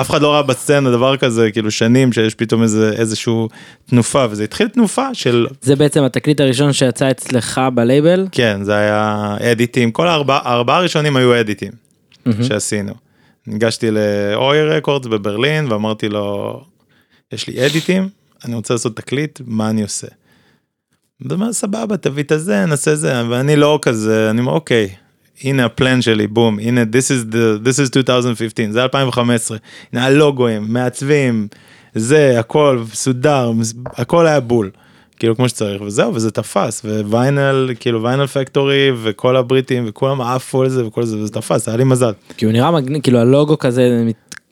אף 0.00 0.10
אחד 0.10 0.22
לא 0.22 0.32
ראה 0.32 0.42
בסצנה 0.42 0.90
דבר 0.90 1.16
כזה 1.16 1.50
כאילו 1.52 1.70
שנים 1.70 2.12
שיש 2.12 2.34
פתאום 2.34 2.62
איזה 2.62 2.92
איזשהו 2.92 3.48
תנופה 3.86 4.26
וזה 4.30 4.44
התחיל 4.44 4.68
תנופה 4.68 5.14
של 5.14 5.46
זה 5.62 5.76
בעצם 5.76 6.02
התקליט 6.04 6.40
הראשון 6.40 6.72
שיצא 6.72 7.10
אצלך 7.10 7.60
בלייבל? 7.74 8.26
כן 8.32 8.60
זה 8.62 8.74
היה 8.74 9.36
אדיטים 9.52 9.90
כל 9.92 10.08
הארבעה 10.08 10.40
הארבעה 10.44 10.76
הראשונים 10.78 11.16
היו 11.16 11.40
אדיטים 11.40 11.72
שעשינו. 12.42 12.92
ניגשתי 13.46 13.86
לאוי 13.90 14.62
רקורדס 14.62 15.06
בברלין 15.06 15.72
ואמרתי 15.72 16.08
לו 16.08 16.60
יש 17.32 17.46
לי 17.48 17.66
אדיטים 17.66 18.08
אני 18.44 18.54
רוצה 18.54 18.74
לעשות 18.74 18.96
תקליט 18.96 19.40
מה 19.46 19.70
אני 19.70 19.82
עושה. 19.82 20.06
הוא 21.22 21.32
אומר 21.32 21.52
סבבה 21.52 21.96
תביא 21.96 22.22
את 22.22 22.32
הזה 22.32 22.66
נעשה 22.66 22.94
זה 22.94 23.28
ואני 23.28 23.56
לא 23.56 23.78
כזה 23.82 24.30
אני 24.30 24.40
אומר 24.40 24.52
אוקיי 24.52 24.88
הנה 25.42 25.64
ה 25.64 25.72
plan 25.72 26.02
שלי 26.02 26.26
בום 26.26 26.58
הנה 26.58 26.82
this 26.82 27.06
is 27.10 27.32
the 27.32 27.66
this 27.66 27.78
is 27.78 27.96
2015 27.96 28.66
זה 28.72 28.82
2015 28.82 29.58
הנה 29.92 30.04
הלוגוים 30.04 30.64
מעצבים 30.68 31.48
זה 31.94 32.40
הכל 32.40 32.82
סודר 32.92 33.52
הכל 33.86 34.26
היה 34.26 34.40
בול. 34.40 34.70
כאילו 35.18 35.36
כמו 35.36 35.48
שצריך 35.48 35.82
וזהו 35.82 36.14
וזה 36.14 36.30
תפס 36.30 36.84
וויינל 36.84 37.70
כאילו 37.80 38.02
Vinyl 38.02 38.26
Factory 38.26 38.92
וכל 39.02 39.36
הבריטים 39.36 39.84
וכולם 39.86 40.20
עפו 40.20 40.62
על 40.62 40.68
זה 40.68 40.86
וכל 40.86 41.04
זה 41.04 41.18
וזה 41.18 41.32
תפס 41.32 41.68
היה 41.68 41.76
לי 41.76 41.84
מזל. 41.84 42.12
כי 42.36 42.44
הוא 42.44 42.52
נראה 42.52 42.70
מגניב, 42.70 43.02
כאילו 43.02 43.18
הלוגו 43.18 43.58
כזה, 43.58 44.04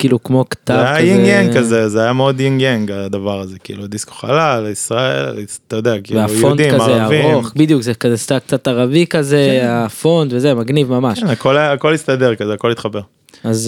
כאילו 0.03 0.23
כמו 0.23 0.45
כתב 0.51 0.75
זה 0.75 0.81
כזה. 0.83 0.93
היה 0.95 1.07
יינג 1.07 1.27
יאנג 1.27 1.57
כזה 1.59 1.89
זה 1.89 2.03
היה 2.03 2.13
מאוד 2.13 2.41
יינג 2.41 2.61
יאנג 2.61 2.91
הדבר 2.91 3.41
הזה 3.41 3.59
כאילו 3.59 3.87
דיסקו 3.87 4.15
חלל 4.15 4.67
ישראל 4.73 5.35
אתה 5.69 5.77
יודע 5.77 5.95
כאילו 6.05 6.21
והפונט 6.21 6.43
יהודים 6.61 6.75
כזה 6.81 7.03
ערבים. 7.03 7.31
ארוך, 7.31 7.53
בדיוק, 7.57 7.83
זה 7.83 7.95
כזה 7.95 8.17
סטאק 8.17 8.43
קצת 8.43 8.69
ערבי 8.69 9.07
כזה, 9.07 9.59
כן. 9.63 9.69
הפונט 9.69 10.33
וזה, 10.33 10.55
מגניב 10.55 10.91
ממש. 10.91 11.21
כן, 11.21 11.27
הכל 11.27 11.57
היה- 11.57 11.73
הכל 11.73 11.95
הסתדר 11.95 12.35
כזה 12.35 12.55
הכל 12.55 12.71
התחבר 12.71 13.01
אז... 13.45 13.59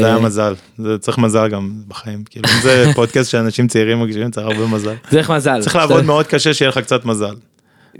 זה 0.00 0.06
היה 0.06 0.14
אה, 0.16 0.20
מזל 0.20 0.54
זה 0.78 0.98
צריך 0.98 1.18
מזל 1.18 1.48
גם 1.48 1.72
בחיים 1.88 2.24
כאילו 2.30 2.48
זה 2.62 2.84
פודקאסט 2.94 3.30
שאנשים 3.30 3.68
צעירים 3.68 4.02
מגישים 4.02 4.30
צריך 4.30 4.46
הרבה 4.46 4.66
מזל 4.66 4.94
צריך 5.10 5.30
מזל. 5.30 5.60
צריך 5.62 5.76
לעבוד 5.76 6.04
מאוד 6.04 6.26
קשה 6.26 6.54
שיהיה 6.54 6.68
לך 6.68 6.78
קצת 6.78 7.04
מזל. 7.04 7.34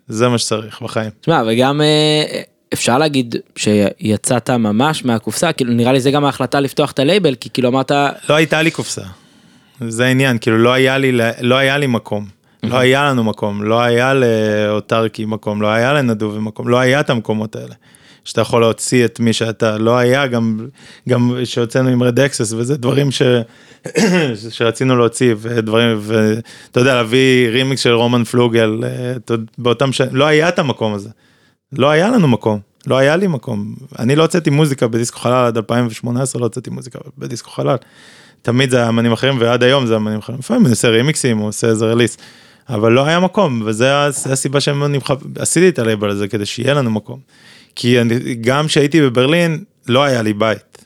זה 0.08 0.28
מה 0.28 0.38
שצריך 0.38 0.82
בחיים. 0.82 1.10
תשמע, 1.20 1.42
וגם 1.48 1.80
אה, 1.80 2.40
אפשר 2.72 2.98
להגיד 2.98 3.36
שיצאת 3.56 4.50
ממש 4.50 5.04
מהקופסה, 5.04 5.52
כאילו 5.52 5.72
נראה 5.72 5.92
לי 5.92 6.00
זה 6.00 6.10
גם 6.10 6.24
ההחלטה 6.24 6.60
לפתוח 6.60 6.90
את 6.90 6.98
הלייבל, 6.98 7.34
כי 7.34 7.50
כאילו 7.50 7.68
אמרת, 7.68 7.90
לא 8.28 8.34
הייתה 8.34 8.62
לי 8.62 8.70
קופסה. 8.70 9.02
זה 9.88 10.06
העניין 10.06 10.38
כאילו 10.38 10.58
לא 10.58 10.72
היה 10.72 10.98
לי 10.98 11.12
לא 11.40 11.54
היה 11.54 11.78
לי 11.78 11.86
מקום. 11.86 12.26
לא 12.62 12.78
היה 12.78 13.04
לנו 13.04 13.24
מקום 13.24 13.62
לא 13.62 13.80
היה 13.80 14.14
לאוטרקי 14.14 15.24
מקום 15.24 15.62
לא 15.62 15.68
היה 15.68 15.92
לנדובי 15.92 16.38
מקום 16.38 16.68
לא 16.68 16.78
היה 16.78 17.00
את 17.00 17.10
המקומות 17.10 17.56
האלה. 17.56 17.74
שאתה 18.24 18.40
יכול 18.40 18.60
להוציא 18.60 19.04
את 19.04 19.20
מי 19.20 19.32
שאתה 19.32 19.78
לא 19.78 19.98
היה 19.98 20.26
גם 20.26 20.66
גם 21.08 21.36
שהוצאנו 21.44 21.88
עם 21.88 22.02
רדקסס 22.02 22.52
וזה 22.52 22.76
דברים 22.76 23.10
ש... 23.10 23.22
שרצינו 24.50 24.96
להוציא 24.96 25.34
ודברים 25.38 25.98
ואתה 26.00 26.80
יודע 26.80 26.94
להביא 26.94 27.48
רימיקס 27.48 27.82
של 27.82 27.92
רומן 27.92 28.24
פלוגל 28.24 28.80
אה, 28.84 29.36
באותם 29.58 29.92
ש... 29.92 30.00
לא 30.00 30.24
היה 30.24 30.48
את 30.48 30.58
המקום 30.58 30.94
הזה. 30.94 31.08
לא 31.72 31.90
היה 31.90 32.08
לנו 32.10 32.28
מקום 32.28 32.60
לא 32.86 32.98
היה 32.98 33.16
לי 33.16 33.26
מקום 33.26 33.74
אני 33.98 34.16
לא 34.16 34.22
הוצאתי 34.22 34.50
מוזיקה 34.50 34.88
בדיסקו 34.88 35.18
חלל 35.18 35.46
עד 35.46 35.56
2018 35.56 36.40
לא 36.40 36.46
הוצאתי 36.46 36.70
מוזיקה 36.70 36.98
בדיסקו 37.18 37.50
חלל. 37.50 37.76
תמיד 38.42 38.70
זה 38.70 38.76
היה 38.76 38.88
אמנים 38.88 39.12
אחרים 39.12 39.36
ועד 39.40 39.62
היום 39.62 39.86
זה 39.86 39.96
אמנים 39.96 40.18
אחרים 40.18 40.38
לפעמים 40.38 40.62
אני 40.62 40.70
עושה 40.70 40.88
רימיקסים 40.88 41.38
עושה 41.38 41.66
איזה 41.68 41.84
רליס. 41.86 42.16
אבל 42.68 42.92
לא 42.92 43.06
היה 43.06 43.20
מקום 43.20 43.62
וזה 43.66 44.06
הס- 44.06 44.26
הסיבה 44.26 44.60
שאני 44.60 44.98
עשיתי 45.38 45.68
את 45.68 45.78
הלייבל 45.78 46.10
הזה 46.10 46.28
כדי 46.28 46.46
שיהיה 46.46 46.74
לנו 46.74 46.90
מקום. 46.90 47.18
כי 47.76 48.00
אני, 48.00 48.34
גם 48.34 48.66
כשהייתי 48.66 49.00
בברלין 49.00 49.64
לא 49.88 50.04
היה 50.04 50.22
לי 50.22 50.32
בית. 50.32 50.84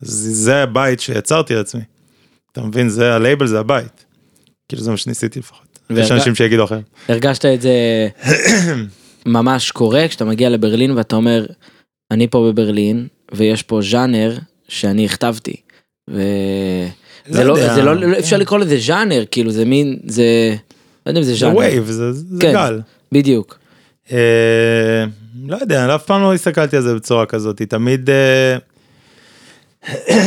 זה, 0.00 0.30
זה 0.34 0.62
הבית 0.62 1.00
שיצרתי 1.00 1.54
לעצמי. 1.54 1.82
אתה 2.52 2.62
מבין 2.62 2.88
זה 2.88 3.14
הלייבל 3.14 3.46
זה 3.46 3.60
הבית. 3.60 4.04
כאילו 4.68 4.82
זה 4.82 4.90
מה 4.90 4.96
שניסיתי 4.96 5.38
לפחות. 5.38 5.78
יש 5.90 5.98
והרג- 5.98 6.12
אנשים 6.12 6.34
שיגידו 6.34 6.64
אחרת. 6.64 6.84
הרגשת 7.08 7.44
את 7.44 7.60
זה 7.62 7.70
ממש 9.26 9.70
קורה 9.70 10.08
כשאתה 10.08 10.24
מגיע 10.24 10.48
לברלין 10.48 10.90
ואתה 10.90 11.16
אומר, 11.16 11.46
אני 12.10 12.28
פה 12.28 12.50
בברלין 12.52 13.06
ויש 13.34 13.62
פה 13.62 13.80
ז'אנר 13.82 14.38
שאני 14.68 15.04
הכתבתי. 15.04 15.56
וזה 16.08 17.44
לא, 17.44 17.52
יודע. 17.52 17.74
זה 17.74 17.82
לא, 17.82 17.96
לא 17.96 18.18
אפשר 18.18 18.36
לקרוא 18.36 18.58
לזה 18.58 18.78
ז'אנר, 18.78 19.24
כאילו 19.30 19.50
זה 19.50 19.64
מין, 19.64 19.98
זה, 20.06 20.54
לא 21.06 21.10
יודע 21.10 21.20
אם 21.20 21.24
זה 21.24 21.32
זה 21.32 21.38
ז'אנר. 21.38 21.56
vibe 21.56 21.84
זה, 21.84 22.12
זה 22.12 22.36
כן. 22.40 22.52
גל. 22.52 22.80
בדיוק. 23.12 23.58
אה, 24.12 25.04
לא 25.46 25.56
יודע, 25.60 25.84
אני 25.84 25.94
אף 25.94 26.06
פעם 26.06 26.22
לא 26.22 26.34
הסתכלתי 26.34 26.76
על 26.76 26.82
זה 26.82 26.94
בצורה 26.94 27.26
כזאת, 27.26 27.62
תמיד, 27.62 28.10
אה, 28.10 28.56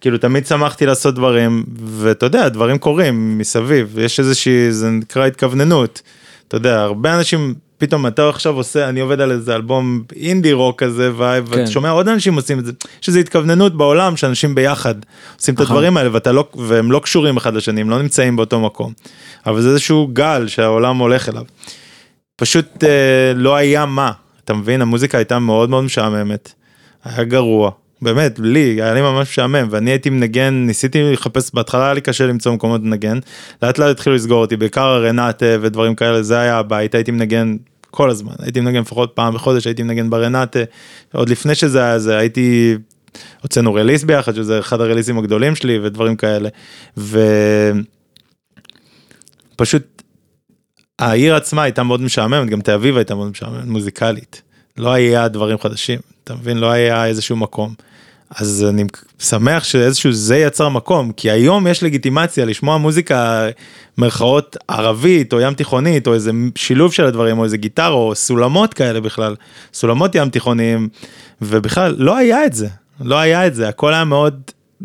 כאילו 0.00 0.18
תמיד 0.18 0.46
שמחתי 0.46 0.86
לעשות 0.86 1.14
דברים, 1.14 1.64
ואתה 1.84 2.26
יודע, 2.26 2.48
דברים 2.48 2.78
קורים 2.78 3.38
מסביב, 3.38 3.98
יש 3.98 4.20
איזושהי, 4.20 4.72
זה 4.72 4.90
נקרא 4.90 5.26
התכווננות. 5.26 6.02
אתה 6.48 6.56
יודע, 6.56 6.80
הרבה 6.80 7.14
אנשים, 7.14 7.54
פתאום 7.86 8.06
אתה 8.06 8.28
עכשיו 8.28 8.56
עושה, 8.56 8.88
אני 8.88 9.00
עובד 9.00 9.20
על 9.20 9.30
איזה 9.30 9.54
אלבום 9.54 10.02
indie 10.16 10.52
rock 10.52 10.82
כזה, 10.82 11.10
vibe, 11.16 11.48
כן. 11.48 11.58
ואתה 11.58 11.70
שומע 11.70 11.90
עוד 11.90 12.08
אנשים 12.08 12.34
עושים 12.34 12.58
את 12.58 12.64
זה, 12.64 12.72
יש 13.02 13.08
איזו 13.08 13.18
התכווננות 13.18 13.76
בעולם 13.76 14.16
שאנשים 14.16 14.54
ביחד 14.54 14.94
עושים 15.38 15.54
את 15.54 15.60
נכון. 15.60 15.76
הדברים 15.76 15.96
האלה, 15.96 16.08
ואתה 16.12 16.32
לא, 16.32 16.48
והם 16.54 16.92
לא 16.92 16.98
קשורים 16.98 17.36
אחד 17.36 17.54
לשני, 17.54 17.80
הם 17.80 17.90
לא 17.90 18.02
נמצאים 18.02 18.36
באותו 18.36 18.60
מקום. 18.60 18.92
אבל 19.46 19.62
זה 19.62 19.68
איזשהו 19.68 20.10
גל 20.12 20.48
שהעולם 20.48 20.96
הולך 20.96 21.28
אליו. 21.28 21.44
פשוט 22.36 22.84
אה, 22.84 23.32
לא 23.34 23.56
היה 23.56 23.86
מה, 23.86 24.12
אתה 24.44 24.54
מבין? 24.54 24.82
המוזיקה 24.82 25.18
הייתה 25.18 25.38
מאוד 25.38 25.70
מאוד 25.70 25.84
משעממת. 25.84 26.52
היה 27.04 27.24
גרוע. 27.24 27.70
באמת, 28.02 28.38
לי, 28.38 28.82
היה 28.82 28.94
לי 28.94 29.00
ממש 29.02 29.28
משעמם, 29.28 29.68
ואני 29.70 29.90
הייתי 29.90 30.10
מנגן, 30.10 30.54
ניסיתי 30.66 31.12
לחפש, 31.12 31.50
בהתחלה 31.54 31.84
היה 31.84 31.94
לי 31.94 32.00
קשה 32.00 32.26
למצוא 32.26 32.52
מקומות 32.52 32.80
לנגן, 32.84 33.18
לאט 33.62 33.78
לאט 33.78 33.90
התחילו 33.90 34.16
לסגור 34.16 34.40
אותי, 34.40 34.56
בעיקר 34.56 34.86
הרנטה 34.86 35.46
ודברים 35.60 35.94
כאלה, 35.94 36.22
זה 36.22 36.38
היה 36.38 36.58
הבית, 36.58 36.94
הייתי 36.94 37.10
מנגן 37.10 37.56
כל 37.94 38.10
הזמן, 38.10 38.32
הייתי 38.38 38.60
מנגן 38.60 38.80
לפחות 38.80 39.12
פעם 39.14 39.34
בחודש, 39.34 39.66
הייתי 39.66 39.82
מנגן 39.82 40.10
ברנטה, 40.10 40.58
עוד 41.12 41.28
לפני 41.28 41.54
שזה 41.54 41.82
היה 41.82 41.98
זה, 41.98 42.16
הייתי, 42.16 42.76
הוצאנו 43.42 43.74
רליס 43.74 44.04
ביחד, 44.04 44.34
שזה 44.34 44.58
אחד 44.58 44.80
הרליסים 44.80 45.18
הגדולים 45.18 45.54
שלי 45.54 45.78
ודברים 45.78 46.16
כאלה, 46.16 46.48
ופשוט 49.56 50.02
העיר 50.98 51.34
עצמה 51.34 51.62
הייתה 51.62 51.82
מאוד 51.82 52.00
משעממת, 52.00 52.50
גם 52.50 52.60
תל 52.60 52.72
אביב 52.72 52.96
הייתה 52.96 53.14
מאוד 53.14 53.30
משעממת 53.30 53.64
מוזיקלית. 53.64 54.42
לא 54.76 54.92
היה 54.92 55.28
דברים 55.28 55.58
חדשים, 55.58 55.98
אתה 56.24 56.34
מבין? 56.34 56.58
לא 56.58 56.70
היה 56.70 57.06
איזשהו 57.06 57.36
מקום. 57.36 57.74
אז 58.38 58.66
אני 58.68 58.84
שמח 59.18 59.64
שאיזשהו 59.64 60.12
זה 60.12 60.36
יצר 60.36 60.68
מקום, 60.68 61.12
כי 61.12 61.30
היום 61.30 61.66
יש 61.66 61.82
לגיטימציה 61.82 62.44
לשמוע 62.44 62.78
מוזיקה 62.78 63.48
מרכאות 63.98 64.56
ערבית 64.68 65.32
או 65.32 65.40
ים 65.40 65.54
תיכונית 65.54 66.06
או 66.06 66.14
איזה 66.14 66.30
שילוב 66.54 66.92
של 66.92 67.04
הדברים 67.04 67.38
או 67.38 67.44
איזה 67.44 67.56
גיטרה 67.56 67.88
או 67.88 68.14
סולמות 68.14 68.74
כאלה 68.74 69.00
בכלל, 69.00 69.34
סולמות 69.74 70.14
ים 70.14 70.28
תיכוניים, 70.28 70.88
ובכלל 71.42 71.94
לא 71.98 72.16
היה 72.16 72.46
את 72.46 72.54
זה, 72.54 72.68
לא 73.00 73.18
היה 73.18 73.46
את 73.46 73.54
זה, 73.54 73.68
הכל 73.68 73.94
היה 73.94 74.04
מאוד, 74.04 74.40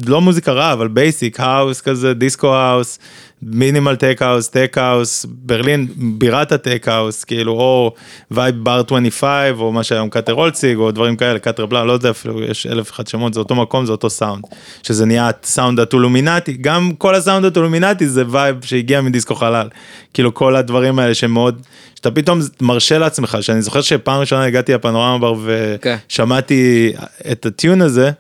לא 0.05 0.21
מוזיקה 0.21 0.51
רע, 0.51 0.73
אבל 0.73 0.87
basic, 0.87 1.39
house 1.39 1.81
כזה, 1.81 2.13
disco 2.13 2.55
house, 2.55 2.99
minimal 3.41 3.95
tech 3.95 4.21
house, 4.21 4.49
tech 4.49 4.77
house, 4.77 5.25
ברלין 5.29 5.87
בירת 5.97 6.51
ה 6.51 6.59
tech 6.59 6.87
house, 6.87 7.23
כאילו, 7.23 7.51
או 7.51 7.93
vibe 8.31 8.55
Bar 8.55 8.81
25, 8.85 9.59
או 9.59 9.71
מה 9.71 9.83
שהיום 9.83 10.09
Kater 10.09 10.33
Holzig, 10.33 10.77
או 10.77 10.91
דברים 10.91 11.15
כאלה, 11.15 11.39
Kater 11.39 11.65
Blau, 11.65 11.85
לא 11.85 11.91
יודע 11.91 12.09
אפילו, 12.09 12.43
יש 12.43 12.67
אלף 12.67 12.91
אחד 12.91 13.07
שמות, 13.07 13.33
זה 13.33 13.39
אותו 13.39 13.55
מקום, 13.55 13.85
זה 13.85 13.91
אותו 13.91 14.09
סאונד, 14.09 14.43
שזה 14.83 15.05
נהיה 15.05 15.29
סאונד 15.43 15.79
הטולומינטי, 15.79 16.53
גם 16.53 16.91
כל 16.97 17.15
הסאונד 17.15 17.45
הטולומינטי 17.45 18.07
זה 18.07 18.23
vibe 18.29 18.55
שהגיע 18.63 19.01
מ 19.01 19.07
Disco 19.07 19.35
Halal, 19.35 19.67
כאילו 20.13 20.33
כל 20.33 20.55
הדברים 20.55 20.99
האלה 20.99 21.13
שמאוד, 21.13 21.61
שאתה 21.95 22.11
פתאום 22.11 22.39
מרשה 22.61 22.97
לעצמך, 22.97 23.37
שאני 23.41 23.61
זוכר 23.61 23.81
שפעם 23.81 24.19
ראשונה 24.19 24.43
הגעתי 24.43 24.73
לפנורמה 24.73 25.17
בר 25.17 25.35
כן. 25.81 25.95
ושמעתי 26.09 26.91
את 27.31 27.45
הטיון 27.45 27.81
הזה, 27.81 28.11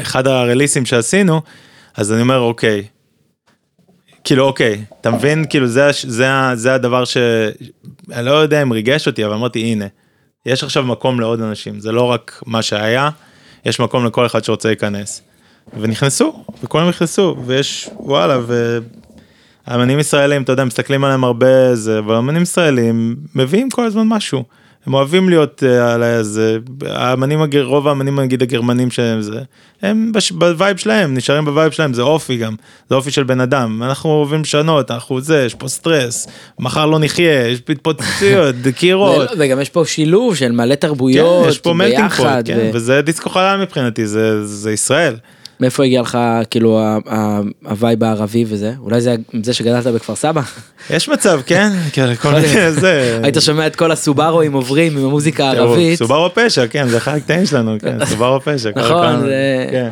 אחד 0.00 0.26
הרליסים 0.26 0.86
שעשינו, 0.86 1.40
אז 1.94 2.12
אני 2.12 2.22
אומר 2.22 2.38
אוקיי. 2.38 2.84
כאילו 4.24 4.44
אוקיי, 4.44 4.84
אתה 5.00 5.10
מבין? 5.10 5.44
כאילו 5.50 5.66
זה, 5.66 5.90
זה, 6.02 6.26
זה 6.54 6.74
הדבר 6.74 7.04
ש... 7.04 7.16
אני 8.12 8.26
לא 8.26 8.30
יודע 8.30 8.62
אם 8.62 8.72
ריגש 8.72 9.06
אותי, 9.06 9.24
אבל 9.24 9.34
אמרתי 9.34 9.60
הנה, 9.60 9.86
יש 10.46 10.64
עכשיו 10.64 10.82
מקום 10.82 11.20
לעוד 11.20 11.40
אנשים, 11.40 11.80
זה 11.80 11.92
לא 11.92 12.02
רק 12.02 12.42
מה 12.46 12.62
שהיה, 12.62 13.10
יש 13.64 13.80
מקום 13.80 14.06
לכל 14.06 14.26
אחד 14.26 14.44
שרוצה 14.44 14.68
להיכנס. 14.68 15.22
ונכנסו, 15.80 16.44
וכולם 16.62 16.88
נכנסו, 16.88 17.36
ויש 17.46 17.90
וואלה, 17.96 18.38
ואמנים 19.68 19.98
ישראלים, 19.98 20.42
אתה 20.42 20.52
יודע, 20.52 20.64
מסתכלים 20.64 21.04
עליהם 21.04 21.24
הרבה, 21.24 21.74
זה, 21.74 21.98
אבל 21.98 22.14
אמנים 22.14 22.42
ישראלים 22.42 23.16
מביאים 23.34 23.70
כל 23.70 23.84
הזמן 23.84 24.06
משהו. 24.06 24.44
הם 24.88 24.94
אוהבים 24.94 25.28
להיות 25.28 25.62
אה, 25.66 25.94
על 25.94 26.02
איזה, 26.02 26.58
האמנים, 26.86 27.40
רוב 27.62 27.88
האמנים 27.88 28.20
נגיד 28.20 28.42
הגרמנים 28.42 28.90
שהם 28.90 29.20
זה, 29.22 29.40
הם 29.82 30.12
בש- 30.12 30.32
ב 30.32 30.41
vibe 30.41 30.76
שלהם, 30.76 31.14
נשארים 31.14 31.44
ב 31.44 31.50
vibe 31.50 31.72
שלהם, 31.72 31.94
זה 31.94 32.02
אופי 32.02 32.36
גם, 32.36 32.54
זה 32.90 32.94
אופי 32.94 33.10
של 33.10 33.22
בן 33.24 33.40
אדם, 33.40 33.82
אנחנו 33.82 34.10
אוהבים 34.10 34.40
לשנות, 34.40 34.90
אנחנו 34.90 35.20
זה, 35.20 35.42
יש 35.46 35.54
פה 35.54 35.68
סטרס, 35.68 36.26
מחר 36.58 36.86
לא 36.86 36.98
נחיה, 36.98 37.48
יש 37.48 37.60
פה 37.60 37.72
התפוצצויות, 37.72 38.54
דקירות. 38.62 39.28
וגם 39.38 39.60
יש 39.60 39.68
פה 39.68 39.82
שילוב 39.86 40.36
של 40.36 40.52
מלא 40.52 40.74
תרבויות 40.74 41.44
כן, 41.44 41.50
יש 41.50 41.58
פה 41.58 41.72
melting 41.72 42.02
ביחד. 42.02 42.42
כן, 42.44 42.58
ו- 42.58 42.70
וזה 42.74 43.02
Disco 43.02 43.30
Halal 43.30 43.60
מבחינתי, 43.62 44.06
זה, 44.06 44.46
זה 44.46 44.72
ישראל. 44.72 45.14
מאיפה 45.60 45.84
הגיע 45.84 46.00
לך 46.00 46.18
כאילו 46.50 46.80
ה 47.64 47.72
vibe 47.72 48.04
הערבי 48.04 48.44
וזה? 48.48 48.72
אולי 48.80 49.00
זה 49.00 49.14
זה 49.42 49.54
שגדלת 49.54 49.86
בכפר 49.86 50.14
סבא? 50.14 50.42
יש 50.90 51.08
מצב, 51.08 51.40
כן, 51.46 51.70
כן, 51.92 52.14
כל 52.14 52.32
מיני 52.32 52.72
זה. 52.72 53.20
היית 53.22 53.36
שומע 53.40 53.66
את 53.66 53.76
כל 53.76 53.92
הסובארואים 53.92 54.52
עוברים 54.52 54.98
עם 54.98 55.04
המוזיקה 55.04 55.44
הערבית. 55.50 55.98
סובארו 55.98 56.30
פשע, 56.34 56.66
כן, 56.66 56.88
זה 56.88 56.96
אחד 56.96 57.16
הקטעים 57.16 57.46
שלנו, 57.46 57.76
כן, 57.80 58.04
סובארו 58.10 58.40
פשע. 58.40 58.70
נכון, 58.76 59.20
זה- 59.20 59.66
כן. 59.70 59.88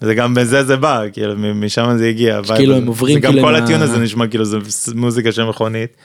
זה 0.00 0.14
גם 0.14 0.34
בזה 0.34 0.64
זה 0.64 0.76
בא, 0.76 1.02
כאילו 1.12 1.34
משם 1.54 1.94
זה 1.98 2.06
הגיע. 2.06 2.40
כאילו. 2.56 2.76
הם 2.76 2.86
עוברים 2.86 3.14
זה 3.14 3.20
גם 3.20 3.32
כאילו 3.32 3.46
כל 3.48 3.54
ה 3.56 3.61
tune 3.61 3.82
הזה 3.82 3.98
נשמע 3.98 4.26
כאילו 4.26 4.44
זה 4.44 4.56
מוזיקה 4.94 5.32
של 5.32 5.44
מכונית. 5.44 5.96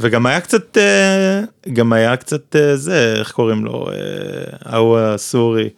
וגם 0.00 0.26
היה 0.26 0.40
קצת, 0.40 0.78
אה, 0.78 1.40
גם 1.72 1.92
היה 1.92 2.16
קצת 2.16 2.56
אה, 2.56 2.76
זה, 2.76 3.14
איך 3.18 3.30
קוראים 3.30 3.64
לו, 3.64 3.86
אה, 3.92 3.94
ההוא 4.64 4.98
הסורי, 4.98 5.68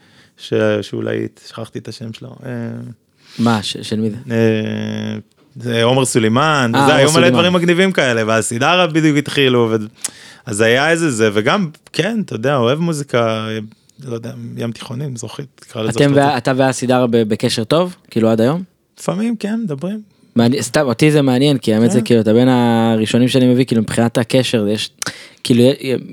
ש- 0.40 0.52
שהוא 0.82 1.04
להיט, 1.04 1.40
שכחתי 1.48 1.78
את 1.78 1.88
השם 1.88 2.12
שלו. 2.12 2.28
אה, 2.46 2.50
מה, 3.38 3.62
ש- 3.62 3.76
של 3.76 4.00
מי 4.00 4.10
זה? 4.10 4.16
אה, 4.30 5.16
זה 5.56 5.82
עומר 5.82 6.04
סולימאן, 6.04 6.72
אה, 6.74 6.86
זה 6.86 6.94
היו 6.94 7.12
מלא. 7.12 7.30
דברים 7.30 7.52
מגניבים 7.52 7.92
כאלה, 7.92 8.22
והסידרה 8.26 8.86
בדיוק 8.86 9.16
התחילו, 9.18 9.68
ו... 9.70 9.76
אז 10.46 10.60
היה 10.60 10.90
איזה 10.90 11.10
זה, 11.10 11.30
וגם, 11.32 11.70
כן, 11.92 12.20
אתה 12.24 12.34
יודע, 12.34 12.56
אוהב 12.56 12.78
מוזיקה, 12.78 13.46
לא 14.04 14.14
יודע, 14.14 14.32
ים 14.56 14.72
תיכוני, 14.72 15.06
מזרחית, 15.06 15.46
תקרא 15.54 15.82
לזה. 15.82 15.90
אתם 15.90 16.00
איך 16.02 16.10
שאתה 16.10 16.24
רוצה. 16.24 16.34
ואתה 16.34 16.52
והסידר 16.56 17.06
ב- 17.06 17.16
בקשר 17.28 17.64
טוב? 17.64 17.96
כאילו 18.10 18.28
עד 18.30 18.40
היום? 18.40 18.62
לפעמים, 19.00 19.36
כן, 19.36 19.60
מדברים. 19.64 20.00
מעניין, 20.36 20.62
סתם 20.62 20.80
אותי 20.86 21.10
זה 21.10 21.22
מעניין 21.22 21.58
כי 21.58 21.74
האמת 21.74 21.90
זה 21.90 21.98
כן. 22.00 22.04
כאילו 22.04 22.20
אתה 22.20 22.32
בין 22.32 22.48
הראשונים 22.48 23.28
שאני 23.28 23.46
מביא 23.46 23.64
כאילו 23.64 23.82
מבחינת 23.82 24.18
הקשר 24.18 24.68
יש 24.68 24.90
כאילו 25.44 25.62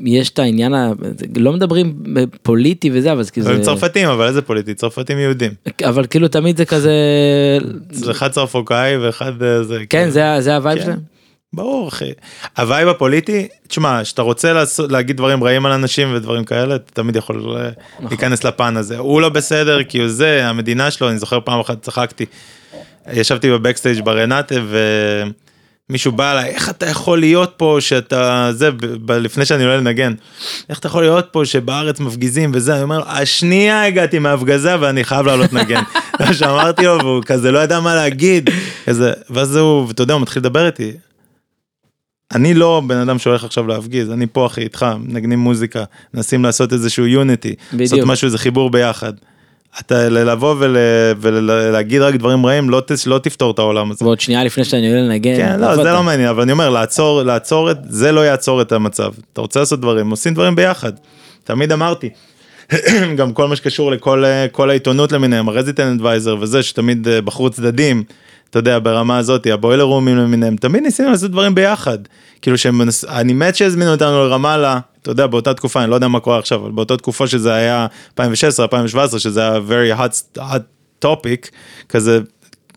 יש 0.06 0.30
את 0.30 0.40
העניין 0.40 0.74
ה- 0.74 0.92
לא 1.38 1.54
מדברים 1.54 1.94
פוליטי 2.44 2.90
וזה 2.94 3.12
אבל 3.12 3.24
זה 3.24 3.32
כאילו 3.32 3.50
הם 3.50 3.56
זה- 3.58 3.64
צרפתים, 3.64 4.08
אבל 4.10 4.28
איזה 4.28 4.42
פוליטי? 4.42 4.74
צרפתים 4.74 5.18
יהודים. 5.20 5.52
אבל 5.84 6.06
כאילו 6.06 6.28
תמיד 6.28 6.58
זה 6.58 6.66
כזה 6.66 6.92
זה 7.92 8.12
אחד 8.12 8.32
צרפוקאי 8.32 8.98
ואחד 8.98 9.44
אה, 9.44 9.64
זה. 9.64 9.78
כן 9.80 9.86
כאילו. 10.00 10.12
זה 10.12 10.22
זה 10.40 10.56
ה 10.56 10.61
vibe 10.61 10.80
כן. 10.80 10.86
שלהם. 10.86 11.00
ברור 11.54 11.88
אחי. 11.90 12.12
ה 12.58 12.64
vibe 12.64 12.88
הפוליטי, 12.88 13.48
תשמע, 13.68 14.04
שאתה 14.04 14.22
רוצה 14.22 14.54
לעשות, 14.54 14.92
להגיד 14.92 15.18
דברים 15.18 15.44
רעים 15.44 15.66
על 15.66 15.72
אנשים 15.72 16.14
ודברים 16.16 16.44
כאלה, 16.44 16.76
אתה 16.76 16.92
תמיד 16.94 17.16
יכול 17.16 17.36
אה, 17.58 17.70
נכון. 17.96 18.08
להיכנס 18.10 18.44
לפן 18.44 18.78
הזה. 18.78 18.98
הוא 18.98 19.22
לא 19.22 19.30
בסדר 19.30 19.84
כי 19.84 20.00
הוא 20.00 20.08
זה, 20.08 20.48
המדינה 20.48 20.92
שלו, 20.92 21.10
אני 21.10 21.18
זוכר 21.18 21.40
פעם 21.46 21.60
אחת 21.60 21.82
צחקתי, 21.82 22.26
ישבתי 23.14 23.50
ב 23.52 23.57
backstage 23.57 24.04
ב 24.04 24.11
Renate 24.11 24.56
ומישהו 25.90 26.12
בא 26.12 26.32
אליי, 26.32 26.50
איך 26.50 26.70
אתה 26.70 26.86
יכול 26.86 27.20
להיות 27.20 27.54
פה 27.58 27.78
שאתה, 27.80 28.50
זה, 28.54 28.72
ב- 29.06 29.12
לפני 29.12 29.46
שאני 29.46 29.64
עולה 29.64 29.78
לנגן, 29.78 30.14
איך 30.70 30.80
אתה 30.80 30.88
יכול 30.88 31.04
להיות 31.04 31.28
פה 31.32 31.46
שבארץ 31.46 32.00
מפגיזים 32.00 32.52
וזה, 32.54 32.74
אני 32.74 32.84
אומר, 32.84 33.10
השנייה 33.10 33.86
הגעתי 33.86 34.20
מההפגזה 34.20 34.82
ואני 34.82 35.04
חייב 35.04 35.26
לעלות 35.26 35.54
לנגן. 35.54 35.82
זה 36.20 36.26
מה 36.26 36.34
שאמרתי 36.34 36.86
לו 36.86 36.98
והוא 37.00 37.24
כזה 37.24 37.52
לא 37.52 37.60
ידע 37.60 37.80
מה 37.80 37.96
להגיד, 37.96 38.50
כזה, 38.86 39.14
ואז 39.30 39.56
הוא, 39.56 39.88
ואתה 39.88 40.04
יודע, 40.04 40.14
הוא 40.14 40.22
מתחיל 40.22 40.40
לדבר 40.40 40.66
איתי. 40.66 40.92
אני 42.32 42.54
לא 42.54 42.82
בן 42.88 42.98
אדם 42.98 43.20
שהולך 43.20 43.44
עכשיו 43.44 43.68
להפגיז, 43.68 44.12
אני 44.12 44.28
פה 44.32 44.46
אחי 44.46 44.62
איתך, 44.62 44.86
מנגנים 45.00 45.40
מוזיקה, 45.40 45.84
מנסים 46.14 46.44
לעשות 46.44 46.74
איזשהו 46.74 47.06
יוניטי, 47.06 47.56
לעשות. 47.74 48.00
משהו, 48.06 48.26
איזה 48.26 48.38
חיבור 48.38 48.70
ביחד. 48.70 49.14
אתה 49.82 50.10
לבוא 50.10 50.56
ול- 50.60 50.78
ולהגיד 51.22 52.02
רק 52.02 52.16
דברים 52.16 52.46
רעים, 52.46 52.70
לא, 52.70 52.80
ת- 52.80 53.08
לא 53.08 53.18
תפתור 53.20 53.52
את 53.52 53.60
העולם 53.60 53.92
הזה. 53.92 54.06
ועוד 54.06 54.20
שנייה 54.20 54.44
לפני 54.44 54.64
שאני 54.64 54.90
עולה 54.90 55.02
לנגן. 55.02 55.36
כן, 55.38 55.60
לא, 55.60 55.76
זה 55.76 55.82
אתה? 55.82 55.94
לא 55.94 56.04
מעניין, 56.04 56.30
אבל 56.30 56.42
אני 56.42 56.52
אומר, 56.52 56.70
לעצור, 56.70 57.24
לעצור 57.24 57.72
את, 57.72 57.78
זה 57.90 58.12
לא 58.12 58.26
יעצור 58.26 58.62
את 58.62 58.72
המצב. 58.72 59.12
אתה 59.34 59.42
רוצה 59.42 59.60
לעשות 59.60 59.82
דברים, 59.82 60.10
עושים 60.10 60.34
דברים 60.34 60.56
ביחד. 60.56 60.92
תמיד 61.44 61.72
אמרתי, 61.72 62.10
גם 63.18 63.34
כל 63.34 63.48
מה 63.48 63.56
שקשור 63.56 63.92
לכל 63.92 64.24
כל 64.52 64.70
העיתונות 64.70 65.12
למיניהם, 65.12 65.50
הרזיטנט 65.50 65.96
אדוויזר 65.96 66.36
וזה, 66.40 66.64
שתמיד 66.64 67.08
אה, 67.08 67.22
בחרו 67.22 67.50
צדדים, 67.50 68.04
אתה 68.50 68.60
יודע, 68.60 68.80
ברמה 68.80 69.18
הזאת, 69.18 69.48
הבוילר 69.54 69.84
רומים 69.84 70.18
למיניהם, 70.18 70.56
תמיד 70.56 70.84
ניסינו 70.84 71.10
לעשות 71.10 71.32
דברים 71.32 71.56
ביחד. 71.56 71.98
כאילו 72.42 72.58
שהם, 72.58 72.82
אני 73.10 73.34
מת 73.34 73.56
שהזמינו 73.56 73.92
אותנו 73.92 74.26
לרמאללה, 74.28 74.80
אתה 75.08 75.14
יודע, 75.14 75.28
באותה 75.28 75.54
תקופה, 75.54 75.84
אני 75.84 75.90
לא 75.90 75.96
יודע 75.96 76.08
מה 76.08 76.20
קורה 76.20 76.40
עכשיו, 76.40 76.62
אבל 76.62 76.72
באותה 76.72 76.98
תקופה 76.98 77.28
שזה 77.28 77.54
היה 77.54 77.88
2016, 78.12 78.64
2017, 78.64 79.20
שזה 79.20 79.42
היה 79.42 79.60
very 79.70 80.00
hot, 80.00 80.40
hot 80.40 81.06
topic, 81.06 81.50
כזה, 81.90 82.20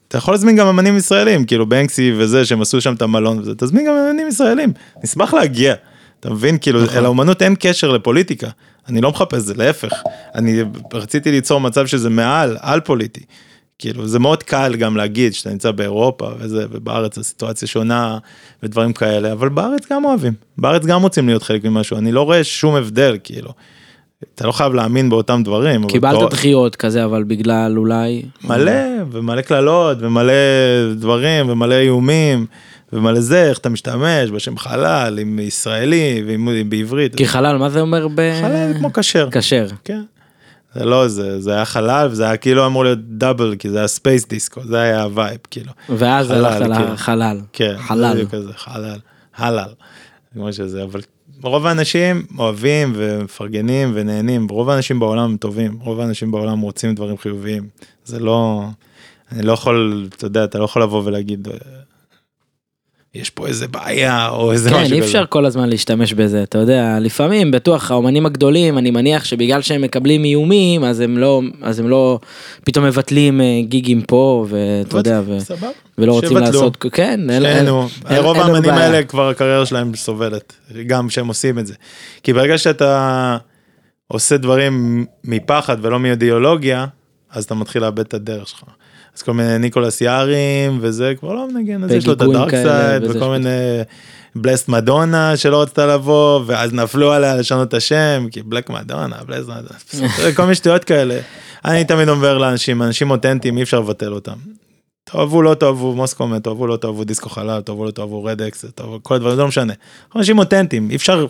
אתה 0.08 0.18
יכול 0.18 0.34
להזמין 0.34 0.56
גם 0.56 0.66
אמנים 0.66 0.96
ישראלים, 0.96 1.44
כאילו 1.44 1.68
בנקסי 1.68 2.12
וזה, 2.16 2.44
שהם 2.44 2.62
עשו 2.62 2.80
שם 2.80 2.94
את 2.94 3.02
המלון 3.02 3.38
וזה, 3.38 3.54
תזמין 3.54 3.86
גם 3.86 3.92
אמנים 3.94 4.28
ישראלים, 4.28 4.72
נשמח 5.04 5.34
להגיע. 5.34 5.74
אתה 6.20 6.30
מבין? 6.30 6.58
כאילו, 6.60 6.82
נכון. 6.82 7.02
לאומנות 7.02 7.42
אין 7.42 7.54
קשר 7.58 7.92
לפוליטיקה. 7.92 8.48
אני 8.88 9.00
לא 9.00 9.10
מחפש 9.10 9.38
זה, 9.38 9.54
להפך. 9.54 9.92
אני 10.34 10.62
רציתי 10.92 11.30
ליצור 11.30 11.60
מצב 11.60 11.86
שזה 11.86 12.10
מעל, 12.10 12.56
על 12.60 12.80
פוליטי. 12.80 13.24
כאילו, 13.80 14.06
זה 14.06 14.18
מאוד 14.18 14.42
קל 14.42 14.76
גם 14.78 14.96
להגיד 14.96 15.34
שאתה 15.34 15.50
נמצא 15.50 15.70
באירופה 15.70 16.28
וזה, 16.38 16.66
ובארץ 16.70 17.18
הסיטואציה 17.18 17.68
שונה 17.68 18.18
ודברים 18.62 18.92
כאלה, 18.92 19.32
אבל 19.32 19.48
בארץ 19.48 19.92
גם 19.92 20.04
אוהבים. 20.04 20.32
בארץ 20.58 20.84
גם 20.86 21.02
רוצים 21.02 21.26
להיות 21.26 21.42
חלק 21.42 21.64
ממשהו, 21.64 21.96
אני 21.98 22.12
לא 22.12 22.22
רואה 22.22 22.44
שום 22.44 22.74
הבדל, 22.74 23.16
כאילו. 23.24 23.50
אתה 24.34 24.46
לא 24.46 24.52
חייב 24.52 24.74
להאמין 24.74 25.10
באותם 25.10 25.42
דברים. 25.44 25.82
אבל 25.82 25.90
קיבלת 25.92 26.18
פה- 26.20 26.28
דחיות 26.30 26.76
כזה, 26.76 27.04
אבל 27.04 27.22
בגלל 27.22 27.78
אולי... 27.78 28.22
מלא, 28.44 28.72
ומלא 29.10 29.40
קללות, 29.40 29.98
ומלא 30.00 30.32
דברים, 30.94 31.48
ומלא 31.48 31.74
איומים, 31.74 32.46
ומלא 32.92 33.20
זה, 33.20 33.48
איך 33.48 33.58
אתה 33.58 33.68
משתמש 33.68 34.30
בשם 34.30 34.58
חלאל, 34.58 35.18
עם 35.18 35.38
ישראלי, 35.38 36.22
ועם 36.26 36.48
בעברית. 36.68 37.14
כי 37.16 37.26
חלאל, 37.26 37.56
מה 37.56 37.70
זה 37.70 37.80
אומר 37.80 38.08
ב... 38.08 38.40
חלאל 38.42 38.72
כמו 38.78 38.92
כשר. 38.92 39.28
כשר. 39.32 39.66
כן. 39.84 40.02
זה 40.74 40.85
לא 40.85 41.09
זה, 41.09 41.40
זה 41.40 41.52
היה 41.52 41.64
חלל, 41.64 42.09
וזה 42.11 42.24
היה 42.24 42.37
כאילו 42.37 42.66
אמור 42.66 42.85
להיות 42.85 42.98
double, 42.98 43.56
כי 43.59 43.70
זה 43.70 43.78
היה 43.78 43.88
space 43.88 44.28
disco, 44.28 44.60
זה 44.64 44.80
היה 44.80 45.02
ה 45.02 45.08
vibe, 45.08 45.38
כאילו. 45.50 45.72
ואז 45.88 46.30
הלכת 46.30 46.59
כן. 46.59 46.92
לחלאל. 46.92 47.40
כן, 47.52 47.74
חלאל. 47.78 48.16
זה 48.16 48.26
כזה, 48.30 48.52
חלאל, 48.52 48.98
הלל, 49.37 49.72
כמו 50.33 50.52
שזה, 50.52 50.83
אבל 50.83 51.00
רוב 51.42 51.66
האנשים 51.66 52.26
אוהבים 52.38 52.92
ומפרגנים 52.96 53.90
ונהנים, 53.94 54.48
רוב 54.48 54.70
האנשים 54.70 55.00
בעולם 55.00 55.24
הם 55.24 55.37
טובים, 55.37 55.78
רוב 55.80 56.00
האנשים 56.00 56.30
בעולם 56.30 56.61
רוצים 56.61 56.94
דברים 56.94 57.18
חיוביים, 57.18 57.68
זה 58.04 58.20
לא, 58.20 58.64
אני 59.33 59.42
לא 59.42 59.52
יכול, 59.52 60.09
אתה 60.16 60.26
יודע, 60.26 60.44
אתה 60.44 60.59
לא 60.59 60.64
יכול 60.64 60.83
לבוא 60.83 61.02
ולהגיד, 61.04 61.48
אה, 61.48 61.54
יש 63.14 63.30
פה 63.30 63.46
איזה 63.46 63.68
בעיה 63.68 64.28
או 64.28 64.52
איזה 64.52 64.70
משהו 64.70 64.80
כן, 64.80 64.86
כזה. 64.86 64.94
אי 64.94 65.00
אפשר 65.00 65.24
כל 65.28 65.46
הזמן 65.46 65.68
להשתמש 65.68 66.12
בזה, 66.12 66.42
אתה 66.42 66.58
יודע, 66.58 66.98
לפעמים 67.00 67.50
בטוח 67.50 67.90
האומנים 67.90 68.26
הגדולים, 68.26 68.78
אני 68.78 68.90
מניח 68.90 69.24
שבגלל 69.24 69.62
שהם 69.62 69.82
מקבלים 69.82 70.24
איומים, 70.24 70.84
אז 70.84 71.00
הם 71.00 71.18
לא, 71.18 71.42
אז 71.62 71.78
הם 71.78 71.88
לא, 71.88 72.18
פתאום 72.64 72.84
מבטלים 72.84 73.40
אה, 73.40 73.60
גיגים 73.62 74.02
פה, 74.02 74.46
ואתה 74.48 74.96
יודע, 74.96 75.20
ו... 75.26 75.38
ולא 75.98 76.12
רוצים 76.12 76.28
שיבטלו. 76.28 76.46
לעשות, 76.46 76.76
כן, 76.92 77.30
אין, 77.30 77.42
שנינו, 77.42 77.88
רוב 78.16 78.36
האמנים. 78.36 78.70
האלה 78.70 79.02
כבר 79.02 79.28
הקריירה 79.28 79.66
שלהם 79.66 79.96
סובלת, 79.96 80.52
גם 80.86 81.08
כשהם 81.08 81.28
עושים 81.28 81.58
את 81.58 81.66
זה. 81.66 81.74
כי 82.22 82.32
ברגע 82.32 82.58
שאתה 82.58 83.36
עושה 84.08 84.36
דברים 84.36 85.06
מפחד 85.24 85.76
ולא 85.82 86.00
מאידיאולוגיה, 86.00 86.86
אז 87.30 87.44
אתה 87.44 87.54
מתחיל 87.54 87.82
לאבד 87.82 88.00
את 88.00 88.14
הדרך 88.14 88.48
שלך. 88.48 88.62
אז 89.16 89.22
כל 89.22 89.32
מיני 89.32 89.58
ניקולס 89.58 90.00
יארים 90.00 90.78
וזה 90.80 91.12
כבר 91.18 91.34
לא 91.34 91.48
מנגן, 91.48 91.84
אז 91.84 91.92
יש 91.92 92.06
לו 92.06 92.12
את 92.12 92.18
בגיגויים 92.18 92.42
הדארק 92.42 92.50
כאלה, 92.50 92.88
סייד 92.88 93.02
וזה 93.04 93.18
וכל 93.18 93.30
מיני 93.30 93.48
בלסט 94.34 94.68
מדונה 94.68 95.36
שלא 95.36 95.62
רצתה 95.62 95.86
לבוא 95.86 96.40
ואז 96.46 96.72
נפלו 96.72 97.12
עליה 97.12 97.36
לשנות 97.36 97.68
את 97.68 97.74
השם 97.74 98.26
כי 98.30 98.42
בלק 98.42 98.70
מדונה, 98.70 99.16
בלסט 99.26 99.48
מדונה, 99.48 100.32
כל 100.34 100.42
מיני 100.42 100.54
שטויות 100.54 100.84
כאלה. 100.84 101.20
אני 101.64 101.84
תמיד 101.84 102.08
אומר 102.08 102.38
לאנשים, 102.38 102.82
אנשים 102.82 103.10
אותנטיים 103.10 103.56
אי 103.56 103.62
אפשר 103.62 103.80
לבטל 103.80 104.12
אותם. 104.12 104.36
תאהבו 105.04 105.42
לא 105.42 105.54
תאהבו 105.54 105.94
מוסקומט, 105.94 106.44
תאהבו 106.44 106.66
לא 106.66 106.76
תאהבו 106.76 107.04
דיסקו 107.04 107.28
חלל, 107.28 107.60
תאהבו 107.60 107.84
לא 107.84 107.90
תאהבו 107.90 108.24
רדקס, 108.24 108.64
תאהבו 108.74 108.98
כל 109.02 109.14
הדברים, 109.14 109.36
זה 109.36 109.42
לא 109.42 109.48
משנה. 109.48 109.72
אנשים 110.16 110.38
אותנטיים, 110.38 110.90
אי 110.90 110.96
אפשר, 110.96 111.26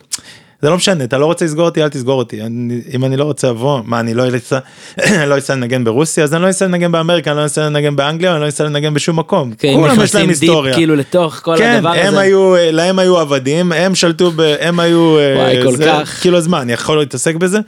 זה 0.62 0.70
לא 0.70 0.76
משנה, 0.76 1.04
אתה 1.04 1.18
לא 1.18 1.26
רוצה 1.26 1.44
לסגור 1.44 1.64
אותי, 1.64 1.82
אל 1.82 1.88
תסגור 1.88 2.18
אותי. 2.18 2.42
אני, 2.42 2.80
אם 2.94 3.04
אני 3.04 3.16
לא 3.16 3.24
רוצה 3.24 3.50
לבוא, 3.50 3.80
מה, 3.84 4.00
אני 4.00 4.14
לא 4.14 4.36
אצא 4.36 4.58
לא 5.30 5.38
אצא 5.38 5.54
לנגן 5.54 5.84
ברוסיה, 5.84 6.24
אז 6.24 6.34
אני 6.34 6.42
לא 6.42 6.50
אצא 6.50 6.64
לנגן 6.64 6.92
באמריקה, 6.92 7.30
אני 7.30 7.38
לא 7.38 7.46
אצא 7.46 7.66
לנגן 7.66 7.96
באנגליה, 7.96 8.32
אני 8.32 8.40
לא 8.40 8.48
אצא 8.48 8.64
לנגן 8.64 8.94
בשום 8.94 9.18
מקום. 9.18 9.52
כן, 9.58 9.74
כולם 9.74 10.00
יש 10.02 10.14
להם 10.14 10.28
היסטוריה. 10.28 10.74
כאילו 10.74 10.96
לתוך 10.96 11.40
כל 11.42 11.54
כן, 11.58 11.76
הדבר 11.76 11.90
הזה. 11.90 12.20
היו, 12.20 12.54
להם 12.72 12.98
היו 12.98 13.18
עבדים, 13.18 13.72
הם 13.72 13.94
שלטו, 13.94 14.30
ב, 14.36 14.40
הם 14.60 14.80
היו, 14.80 15.18
אה, 15.18 15.34
וואי, 15.36 15.64
כל 15.64 15.76
זה, 15.76 15.84
כך. 15.84 16.18
כאילו 16.20 16.36
אז 16.36 16.46
מה, 16.46 16.62
אני 16.62 16.72
יכול 16.72 16.98
להתעסק 16.98 17.34
בזה? 17.34 17.58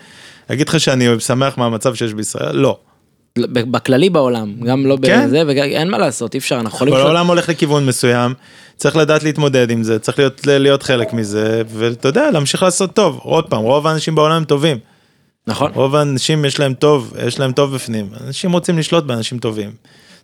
להגיד 0.51 0.69
לך 0.69 0.81
שאני 0.81 1.09
שמח 1.19 1.59
מהמצב 1.59 1.95
שיש 1.95 2.15
בישראל? 2.15 2.57
לא. 2.57 2.79
בכללי 3.39 4.11
בעולם, 4.11 4.55
גם 4.65 4.87
לא 4.87 4.99
כן. 5.03 5.27
בזה, 5.27 5.43
ואין 5.47 5.91
מה 5.91 5.99
לעשות, 5.99 6.35
אי 6.35 6.39
אפשר, 6.39 6.61
אנחנו 6.61 6.77
יכולים... 6.77 6.95
כל 6.95 7.01
העולם 7.01 7.27
הולך 7.27 7.49
לכיוון 7.49 7.87
מסוים, 7.87 8.35
צריך 8.77 8.97
לדעת 8.97 9.23
להתמודד 9.23 9.71
עם 9.71 9.83
זה, 9.83 9.99
צריך 9.99 10.19
להיות, 10.19 10.47
להיות 10.47 10.83
חלק 10.83 11.13
מזה, 11.13 11.63
ואתה 11.69 12.09
יודע, 12.09 12.31
להמשיך 12.31 12.63
לעשות 12.63 12.95
טוב. 12.95 13.19
עוד 13.23 13.51
פעם, 13.51 13.63
רוב 13.63 13.87
האנשים 13.87 14.15
בעולם 14.15 14.37
הם 14.37 14.45
טובים. 14.45 14.79
נכון. 15.47 15.73
רוב 15.75 15.95
האנשים 15.97 16.45
יש 16.45 16.61
להם 16.61 16.75
טוב, 16.75 17.15
יש 17.27 17.41
להם 17.41 17.53
טוב 17.53 17.75
בפנים. 17.75 18.09
אנשים 18.27 18.53
רוצים 18.53 18.79
לשלוט 18.79 19.05
באנשים 19.05 19.39
טובים. 19.39 19.71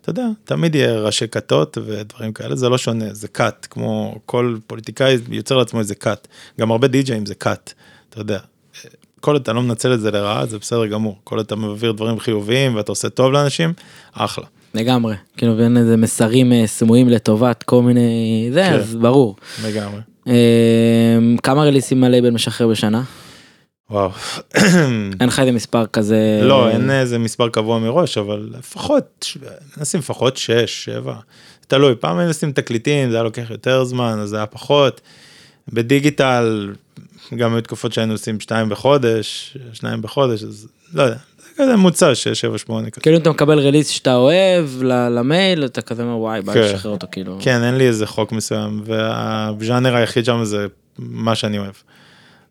אתה 0.01 0.11
יודע, 0.11 0.27
תמיד 0.45 0.75
יהיה 0.75 1.01
ראשי 1.01 1.29
כתות 1.29 1.79
ודברים 1.87 2.33
כאלה, 2.33 2.57
זה 2.57 2.69
לא 2.69 2.79
שונה, 2.79 3.15
זה 3.15 3.29
כת, 3.29 3.67
כמו 3.71 4.15
כל 4.27 4.57
פוליטיקאי 4.67 5.17
יוצר 5.29 5.57
לעצמו 5.57 5.81
איזה 5.81 5.95
כת. 5.95 6.29
גם 6.61 6.71
הרבה 6.71 6.89
די-ג'אים 6.89 7.27
זה 7.27 7.35
כת, 7.35 7.73
אתה 8.11 8.21
יודע. 8.21 8.39
כל 9.21 9.33
עוד 9.33 9.43
אתה 9.43 9.53
לא 9.53 9.63
מנצל 9.63 9.95
את 9.95 10.01
זה 10.01 10.11
לרעה, 10.11 10.47
זה 10.47 10.59
בסדר 10.59 10.87
גמור. 10.87 11.19
כל 11.25 11.37
עוד 11.37 11.47
אתה 11.47 11.57
מעביר 11.57 11.93
דברים 11.93 12.19
חיוביים 12.19 12.77
ואתה 12.77 12.93
עושה 12.93 13.09
טוב 13.09 13.33
לאנשים, 13.33 13.73
אחלה. 14.13 14.45
לגמרי. 14.75 15.15
כאילו, 15.37 15.59
ואין 15.59 15.77
איזה 15.77 15.97
מסרים 15.97 16.53
אה, 16.53 16.67
סמויים 16.67 17.09
לטובת 17.09 17.63
כל 17.63 17.83
מיני... 17.83 18.51
זה, 18.53 18.63
כן. 18.63 18.73
אז 18.73 18.95
ברור. 18.95 19.37
לגמרי. 19.65 20.01
אה, 20.29 21.19
כמה 21.43 21.65
רליסים 21.65 22.05
הלייבל 22.05 22.31
משחרר 22.31 22.69
בשנה? 22.69 23.03
וואו. 23.91 24.11
אין 25.21 25.29
לך 25.29 25.41
איזה 25.41 25.53
מספר 25.53 25.87
כזה... 25.87 26.41
לא, 26.43 26.71
אין 26.71 26.91
איזה 26.91 27.19
מספר 27.19 27.49
קבוע 27.49 27.79
מראש, 27.79 28.19
אבל 28.19 28.49
לפחות, 28.59 29.27
נשים 29.77 30.01
לפחות 30.01 30.37
6, 30.37 30.85
7. 30.85 31.15
תלוי, 31.67 31.95
פעם 32.01 32.19
היינו 32.19 32.31
עושים 32.31 32.53
תקליטים, 32.53 33.11
זה 33.11 33.17
היה 33.17 33.23
לוקח 33.23 33.51
יותר 33.51 33.85
זמן, 33.85 34.19
אז 34.23 34.29
זה 34.29 34.37
היה 34.37 34.47
פחות. 34.47 35.01
בדיגיטל, 35.73 36.73
גם 37.37 37.55
היו 37.55 37.63
תקופות 37.63 37.93
שהיינו 37.93 38.13
עושים 38.13 38.41
2 38.41 38.69
בחודש, 38.69 39.57
2 39.73 40.03
בחודש, 40.03 40.43
אז 40.43 40.69
לא 40.95 41.03
יודע, 41.03 41.17
זה 41.39 41.49
כזה 41.57 41.77
ממוצע 41.77 42.15
6, 42.15 42.29
7, 42.29 42.59
8 42.59 42.91
כזה. 42.91 43.01
כאילו 43.01 43.17
אם 43.17 43.23
אתה 43.23 43.31
מקבל 43.31 43.59
רליס 43.59 43.89
שאתה 43.89 44.15
אוהב 44.15 44.83
למייל, 44.83 45.65
אתה 45.65 45.83
כזה 45.83 46.03
אומר 46.03 46.17
וואי, 46.17 46.43
בא 46.43 46.53
כן. 46.53 46.61
לשחרר 46.61 46.93
אותו 46.93 47.07
כאילו. 47.13 47.39
כן, 47.41 47.63
אין 47.63 47.75
לי 47.75 47.87
איזה 47.87 48.07
חוק 48.07 48.33
מסוים, 48.33 48.83
והז'אנר 48.85 49.95
היחיד 49.95 50.25
שם 50.25 50.45
זה 50.45 50.67
מה 50.99 51.35
שאני 51.35 51.59
אוהב. 51.59 51.75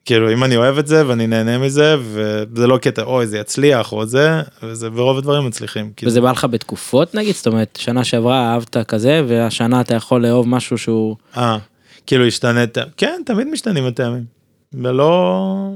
כאילו, 0.05 0.33
אם 0.33 0.43
אני 0.43 0.57
אוהב 0.57 0.77
את 0.77 0.87
זה 0.87 1.07
ואני 1.07 1.27
נהנה 1.27 1.57
מזה, 1.57 1.95
וזה 2.01 2.67
לא 2.67 2.77
קטע, 2.77 3.03
אוי, 3.03 3.27
זה 3.27 3.37
יצליח 3.37 3.91
או 3.91 4.05
זה, 4.05 4.41
וזה, 4.63 4.89
ורוב 4.93 5.17
הדברים 5.17 5.45
מצליחים. 5.45 5.91
כאילו. 5.95 6.11
וזה 6.11 6.21
בא 6.21 6.31
לך 6.31 6.45
בתקופות 6.45 7.15
נגיד? 7.15 7.35
זאת 7.35 7.47
אומרת, 7.47 7.77
שנה 7.81 8.03
שעברה 8.03 8.53
אהבת 8.53 8.77
כזה, 8.77 9.21
והשנה 9.27 9.81
אתה 9.81 9.95
יכול 9.95 10.21
לאהוב 10.21 10.47
משהו 10.47 10.77
שהוא... 10.77 11.15
אה, 11.37 11.57
כאילו 12.05 12.25
השתנית, 12.25 12.77
כן, 12.97 13.21
תמיד 13.25 13.47
משתנים 13.47 13.85
הטעמים. 13.85 14.36
ולא... 14.73 15.71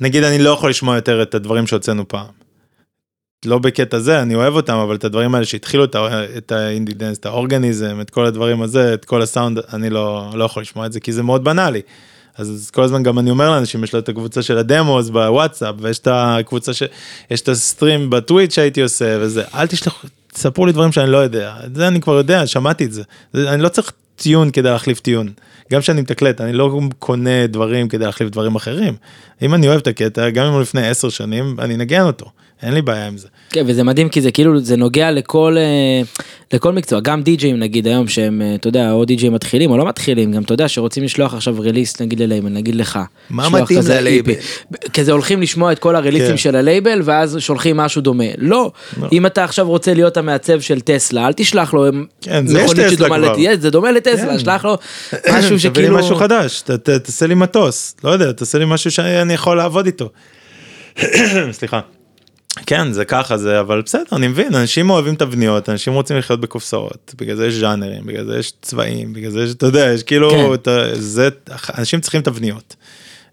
נגיד, 0.00 0.24
אני 0.24 0.38
לא 0.38 0.50
יכול 0.50 0.70
לשמוע 0.70 0.96
יותר 0.96 1.22
את 1.22 1.34
הדברים 1.34 1.66
שהוצאנו 1.66 2.08
פעם. 2.08 2.26
לא 3.44 3.58
בקטע 3.58 3.98
זה, 3.98 4.22
אני 4.22 4.34
אוהב 4.34 4.54
אותם, 4.54 4.76
אבל 4.76 4.94
את 4.94 5.04
הדברים 5.04 5.34
האלה 5.34 5.46
שהתחילו 5.46 5.84
את, 5.84 6.52
ה 6.52 6.59
indie 6.59 6.94
dance, 6.94 7.18
את 7.18 7.26
האורגניזם, 7.26 8.00
את 8.00 8.10
כל 8.10 8.26
הדברים 8.26 8.62
הזה, 8.62 8.94
את 8.94 9.04
כל 9.04 9.22
הסאונד, 9.22 9.58
אני 9.72 9.90
לא, 9.90 10.30
לא 10.34 10.44
יכול 10.44 10.62
לשמוע 10.62 10.86
את 10.86 10.92
זה, 10.92 11.00
כי 11.00 11.12
זה 11.12 11.22
מאוד 11.22 11.44
בנאלי. 11.44 11.80
אז, 12.36 12.70
כל 12.74 12.82
הזמן 12.82 13.02
גם 13.02 13.18
אני 13.18 13.30
אומר 13.30 13.50
לאנשים, 13.50 13.84
יש 13.84 13.92
לו 13.92 13.98
את 13.98 14.08
הקבוצה 14.08 14.42
של 14.42 14.58
ה 14.58 14.66
demos 14.66 15.08
בוואטסאפ, 15.08 15.74
ויש 15.78 15.98
את 15.98 16.08
הקבוצה 16.10 16.74
ש... 16.74 16.82
יש 17.30 17.40
את 17.40 17.48
ה 17.48 17.57
stream 17.57 18.10
ב 18.10 18.16
Twitch 18.16 18.50
שהייתי 18.50 18.82
עושה, 18.82 19.16
וזה, 19.20 19.44
אל 19.54 19.66
תשלחו, 19.66 20.06
תספרו 20.32 20.66
לי 20.66 20.72
דברים 20.72 20.92
שאני 20.92 21.10
לא 21.10 21.18
יודע, 21.18 21.54
את 21.66 21.74
זה 21.74 21.88
אני 21.88 22.00
כבר 22.00 22.14
יודע, 22.14 22.46
שמעתי 22.46 22.84
את. 22.84 22.92
זה 22.92 23.02
אני 23.34 23.62
לא 23.62 23.68
צריך 23.68 23.92
טיון 24.16 24.50
כדי 24.50 24.70
להחליף 24.70 25.00
טיון. 25.00 25.32
גם 25.72 25.80
כשאני 25.80 26.00
מתקלט, 26.00 26.40
אני 26.40 26.52
לא 26.52 26.80
קונה 26.98 27.46
דברים 27.46 27.88
כדי 27.88 28.04
להחליף 28.04 28.30
דברים 28.30 28.54
אחרים. 28.54 28.94
אם 29.42 29.54
אני 29.54 29.68
אוהב 29.68 29.80
את 29.80 29.86
הקטע, 29.86 30.30
גם 30.30 30.46
אם 30.46 30.52
הוא 30.52 30.60
לפני 30.60 30.88
עשר 30.88 31.08
שנים, 31.08 31.56
אני 31.58 31.74
אנגן 31.74 32.02
אותו, 32.02 32.26
אין 32.62 32.74
לי 32.74 32.82
בעיה 32.82 33.06
עם 33.06 33.18
זה. 33.18 33.28
כן, 33.50 33.64
וזה 33.66 33.82
מדהים 33.82 34.08
כי 34.08 34.20
זה 34.20 34.30
כאילו, 34.30 34.60
זה 34.60 34.76
נוגע 34.76 35.10
לכל, 35.10 35.56
אה, 35.58 36.02
לכל 36.52 36.72
מקצוע, 36.72 37.00
גם 37.00 37.22
די-ג'אים 37.22 37.58
נגיד 37.58 37.86
היום 37.86 38.08
שהם, 38.08 38.42
אה, 38.42 38.54
אתה 38.54 38.68
יודע, 38.68 38.92
או 38.92 39.04
די-ג'אים 39.04 39.32
מתחילים 39.32 39.70
או 39.70 39.76
לא 39.76 39.86
מתחילים, 39.88 40.32
גם 40.32 40.42
אתה 40.42 40.52
יודע 40.54 40.68
שרוצים 40.68 41.04
לשלוח 41.04 41.34
עכשיו 41.34 41.54
רליס 41.58 42.00
נגיד 42.00 42.20
ללייבל, 42.20 42.48
נגיד 42.48 42.74
לך. 42.74 42.98
מה 43.30 43.48
מתאים 43.48 43.80
ללייבל? 43.88 44.32
EP. 44.32 44.88
כזה 44.92 45.12
הולכים 45.12 45.42
לשמוע 45.42 45.72
את 45.72 45.78
כל 45.78 45.96
הרליסים 45.96 46.30
כן. 46.30 46.36
של 46.36 46.56
הלייבל 46.56 47.00
ואז 47.04 47.36
שולחים 47.40 47.76
משהו 47.76 48.02
דומה. 48.02 48.24
לא, 48.38 48.70
לא. 49.00 49.08
אם 49.12 49.26
אתה 49.26 49.44
עכשיו 49.44 49.68
רוצה 49.68 49.94
להיות 49.94 50.16
המעצב 50.16 50.60
של 50.60 50.80
טסלה, 50.80 51.26
אל 51.26 51.32
תשלח 51.32 51.74
לו 51.74 51.86
כן, 52.20 52.46
זה 52.46 52.60
יש 52.60 52.70
טסלה 52.70 53.06
כבר. 53.06 53.16
לת- 53.18 53.60
זה 53.60 53.70
דומה 53.70 53.92
לטסלה, 53.92 54.32
כן. 54.32 54.38
שלח 54.38 54.64
לו 54.64 54.74
משהו 55.14 55.40
תביא 55.40 55.50
לי 55.52 55.58
שכאילו... 55.58 55.98
משהו 55.98 56.16
חדש, 56.16 56.60
ת, 56.62 56.70
ת, 56.70 56.90
תעשה 56.90 57.26
לי 57.26 57.34
מטוס, 57.34 57.96
לא 58.04 58.10
יודע, 58.10 58.32
תעשה 58.32 58.58
לי 58.58 58.64
משהו 58.68 58.90
שאני 58.90 59.32
יכול 59.34 59.56
לעבוד 59.56 59.86
איתו. 59.86 60.08
סליחה. 61.52 61.80
כן, 62.66 62.92
זה 62.92 63.04
ככה 63.04 63.38
זה, 63.38 63.60
אבל 63.60 63.82
בסדר, 63.82 64.02
אני 64.12 64.28
מבין, 64.28 64.54
אנשים 64.54 64.90
אוהבים 64.90 65.14
תבניות, 65.14 65.68
אנשים 65.68 65.92
רוצים 65.92 66.16
לחיות 66.18 66.40
בקופסאות, 66.40 67.14
בגלל 67.18 67.36
זה 67.36 67.46
יש 67.46 67.54
ז'אנרים, 67.54 68.06
בגלל 68.06 68.24
זה 68.26 68.38
יש 68.38 68.52
צבעים, 68.62 69.12
בגלל 69.12 69.30
זה 69.30 69.42
יש, 69.42 69.50
אתה 69.52 69.66
יודע, 69.66 69.92
יש 69.94 70.02
כאילו, 70.02 70.30
כן. 70.30 70.54
את 70.54 70.68
זה, 70.94 71.28
אנשים 71.78 72.00
צריכים 72.00 72.22
תבניות. 72.22 72.76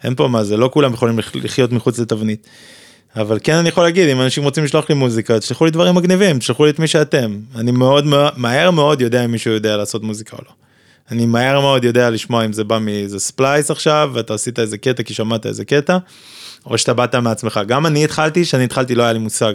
אין 0.03 0.15
פה 0.15 0.27
מה 0.27 0.43
זה, 0.43 0.57
לא 0.57 0.69
כולם 0.73 0.93
יכולים 0.93 1.19
לח- 1.19 1.35
לחיות 1.35 1.71
מחוץ 1.71 1.99
לתבנית. 1.99 2.47
אבל 3.15 3.39
כן 3.43 3.53
אני 3.55 3.69
יכול 3.69 3.83
להגיד, 3.83 4.09
אם 4.09 4.21
אנשים 4.21 4.43
רוצים 4.43 4.63
לשלוח 4.63 4.89
לי 4.89 4.95
מוזיקה, 4.95 5.39
תשלחו 5.39 5.65
לי 5.65 5.71
דברים 5.71 5.95
מגניבים, 5.95 6.39
תשלחו 6.39 6.65
לי 6.65 6.71
את 6.71 6.79
מי 6.79 6.87
שאתם. 6.87 7.37
אני 7.55 7.71
מאוד- 7.71 8.05
מהר 8.37 8.71
מאוד 8.71 9.01
יודע 9.01 9.25
אם 9.25 9.31
מישהו 9.31 9.51
יודע 9.53 9.77
לעשות 9.77 10.03
מוזיקה 10.03 10.37
או 10.37 10.41
לא. 10.45 10.51
אני 11.11 11.25
מהר 11.25 11.59
מאוד 11.61 11.83
יודע 11.83 12.09
לשמוע 12.09 12.45
אם 12.45 12.53
זה 12.53 12.63
בא 12.63 12.79
מאיזה 12.79 13.19
ספלייס 13.19 13.71
עכשיו, 13.71 14.11
ואתה 14.13 14.33
עשית 14.33 14.59
איזה 14.59 14.77
קטע 14.77 15.03
כי 15.03 15.13
שמעת 15.13 15.45
איזה 15.45 15.65
קטע, 15.65 15.97
או 16.65 16.77
שאתה 16.77 16.93
באת 16.93 17.15
מעצמך. 17.15 17.59
גם 17.67 17.85
אני 17.85 18.03
התחלתי, 18.03 18.43
כשאני 18.43 18.63
התחלתי 18.63 18.95
לא 18.95 19.03
היה 19.03 19.13
לי 19.13 19.19
מושג. 19.19 19.53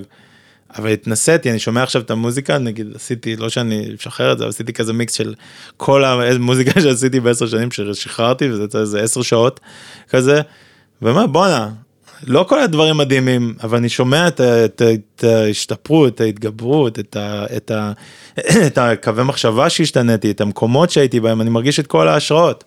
אבל 0.78 0.88
התנסיתי, 0.88 1.50
אני 1.50 1.58
שומע 1.58 1.82
עכשיו 1.82 2.02
את 2.02 2.10
המוזיקה, 2.10 2.58
נגיד 2.58 2.86
עשיתי, 2.94 3.36
לא 3.36 3.48
שאני 3.48 3.86
משחרר 3.94 4.32
את 4.32 4.38
זה, 4.38 4.44
אבל 4.44 4.50
עשיתי 4.50 4.72
כזה 4.72 4.92
מיקס 4.92 5.14
של 5.14 5.34
כל 5.76 6.04
המוזיקה 6.04 6.80
שעשיתי 6.82 7.20
בעשר 7.20 7.46
שנים 7.46 7.70
ששחררתי, 7.70 8.50
וזה 8.50 8.78
איזה 8.78 9.00
עשר 9.00 9.22
שעות 9.22 9.60
כזה, 10.10 10.40
ואומר 11.02 11.26
בואנה, 11.26 11.70
לא 12.26 12.44
כל 12.48 12.60
הדברים 12.60 12.96
מדהימים, 12.96 13.54
אבל 13.62 13.78
אני 13.78 13.88
שומע 13.88 14.28
את, 14.28 14.40
את, 14.40 14.82
את 14.82 15.24
ההשתפרות, 15.24 16.14
את 16.14 16.20
ההתגברות, 16.20 16.98
את, 16.98 17.16
ה, 17.16 17.46
את, 17.56 17.70
ה, 17.70 17.92
את 18.66 18.78
הקווי 18.78 19.24
מחשבה 19.24 19.70
שהשתניתי, 19.70 20.30
את 20.30 20.40
המקומות 20.40 20.90
שהייתי 20.90 21.20
בהם, 21.20 21.40
אני 21.40 21.50
מרגיש 21.50 21.80
את 21.80 21.86
כל 21.86 22.08
ההשראות. 22.08 22.64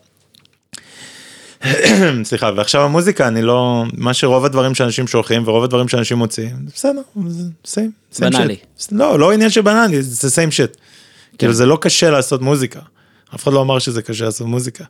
סליחה, 2.23 2.51
ועכשיו 2.55 2.81
המוזיקה, 2.81 3.27
אני 3.27 3.41
לא, 3.41 3.83
מה 3.93 4.13
שרוב 4.13 4.45
הדברים 4.45 4.75
שאנשים 4.75 5.07
שולחים 5.07 5.43
ורוב 5.45 5.63
הדברים 5.63 5.87
שאנשים 5.87 6.17
מוציאים, 6.17 6.55
בסדר, 6.75 7.01
זה 7.27 7.43
סיים. 7.65 7.91
בנאלי. 8.19 8.55
לא, 8.91 9.19
לא 9.19 9.31
עניין 9.31 9.49
של 9.49 9.61
בנאלי, 9.61 10.03
זה 10.03 10.29
סיים 10.29 10.51
שיט. 10.51 10.77
כאילו 11.37 11.53
זה 11.53 11.65
לא 11.65 11.77
קשה 11.81 12.09
לעשות 12.09 12.41
מוזיקה. 12.41 12.79
אף 13.35 13.43
אחד 13.43 13.53
לא 13.53 13.61
אמר 13.61 13.79
שזה 13.79 14.01
קשה 14.01 14.25
לעשות 14.25 14.47
מוזיקה. 14.47 14.83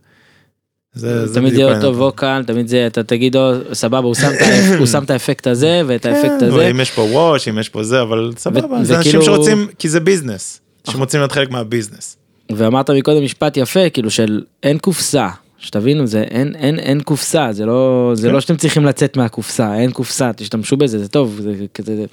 זה, 0.93 1.27
זה 1.27 1.33
תמיד 1.33 1.53
יהיה 1.53 1.75
אותו. 1.75 1.97
ווקל, 1.97 2.43
תמיד 2.47 2.67
זה, 2.67 2.87
אתה 2.87 3.03
תגיד, 3.03 3.35
"או, 3.35 3.51
סבבה, 3.73 4.07
הוא 4.77 4.85
שם 4.85 5.03
את 5.03 5.09
האפקט 5.09 5.47
הזה 5.47 5.81
ואת 5.87 6.05
האפקט 6.05 6.31
כן, 6.39 6.45
הזה. 6.45 6.67
אם 6.67 6.79
יש 6.79 6.91
פה 6.91 7.01
ווש, 7.01 7.47
אם 7.47 7.59
יש 7.59 7.69
פה 7.69 7.83
זה, 7.83 8.01
אבל 8.01 8.31
סבבה, 8.37 8.83
זה 8.83 8.97
אנשים 8.97 9.21
שרוצים, 9.21 9.67
כי 9.79 9.89
זה 9.89 9.99
ביזנס, 9.99 10.61
שרוצים 10.89 11.19
להיות 11.19 11.31
חלק 11.31 11.51
מהביזנס. 11.51 12.17
ואמרת 12.55 12.89
מקודם 12.89 13.23
משפט 13.23 13.57
יפה, 13.57 13.89
כאילו 13.89 14.09
של 14.09 14.41
אין 14.63 14.77
קופסה. 14.77 15.27
שתבינו 15.59 16.07
זה 16.07 16.21
אין 16.21 16.55
אין 16.55 16.79
אין 16.79 17.01
קופסה 17.01 17.47
זה 17.51 17.65
לא 17.65 18.11
זה 18.15 18.27
כן. 18.27 18.33
לא 18.33 18.41
שאתם 18.41 18.55
צריכים 18.57 18.85
לצאת 18.85 19.17
מהקופסה 19.17 19.75
אין 19.75 19.91
קופסה 19.91 20.31
תשתמשו 20.35 20.77
בזה 20.77 20.99
זה 20.99 21.07
טוב 21.07 21.39
זה 21.43 21.51
כזה 21.73 21.95
זה, 21.95 22.05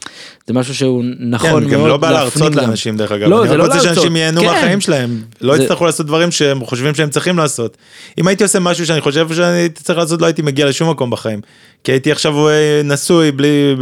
זה 0.46 0.54
משהו 0.54 0.74
שהוא 0.74 1.04
נכון 1.20 1.48
כן, 1.50 1.52
מאוד 1.60 1.68
גם 1.82 1.86
לא 1.88 1.96
בא 1.96 2.10
להרצות. 2.10 2.54
לאנשים 2.54 2.96
דרך 2.96 3.12
אגב, 3.12 3.28
לא, 3.28 3.40
אני 3.40 3.48
זה 3.48 3.54
רק 3.54 3.58
לא 3.58 3.64
רוצה 3.64 3.76
להרצות. 3.76 3.94
שאנשים 3.94 4.16
ייהנו 4.16 4.40
כן. 4.40 4.46
מהחיים 4.46 4.80
שלהם, 4.80 5.22
לא 5.40 5.56
זה- 5.56 5.62
יצטרכו 5.62 5.84
לעשות 5.86 6.06
דברים 6.06 6.30
שהם 6.30 6.64
חושבים 6.64 6.94
שהם 6.94 7.10
צריכים 7.10 7.38
לעשות. 7.38 7.76
אם 8.18 8.28
הייתי 8.28 8.42
עושה 8.44 8.58
משהו 8.60 8.86
שאני 8.86 9.00
חושב 9.00 9.28
שאני 9.34 9.68
צריך 9.74 9.98
לעשות, 9.98 10.20
לא 10.20 10.26
הייתי 10.26 10.42
מגיע 10.42 10.66
לשום 10.66 10.90
מקום 10.90 11.10
בחיים. 11.10 11.40
כי 11.84 11.92
הייתי 11.92 12.12
עכשיו 12.12 12.48
אה, 12.48 12.80
נשוי 12.84 13.32
בלי, 13.32 13.74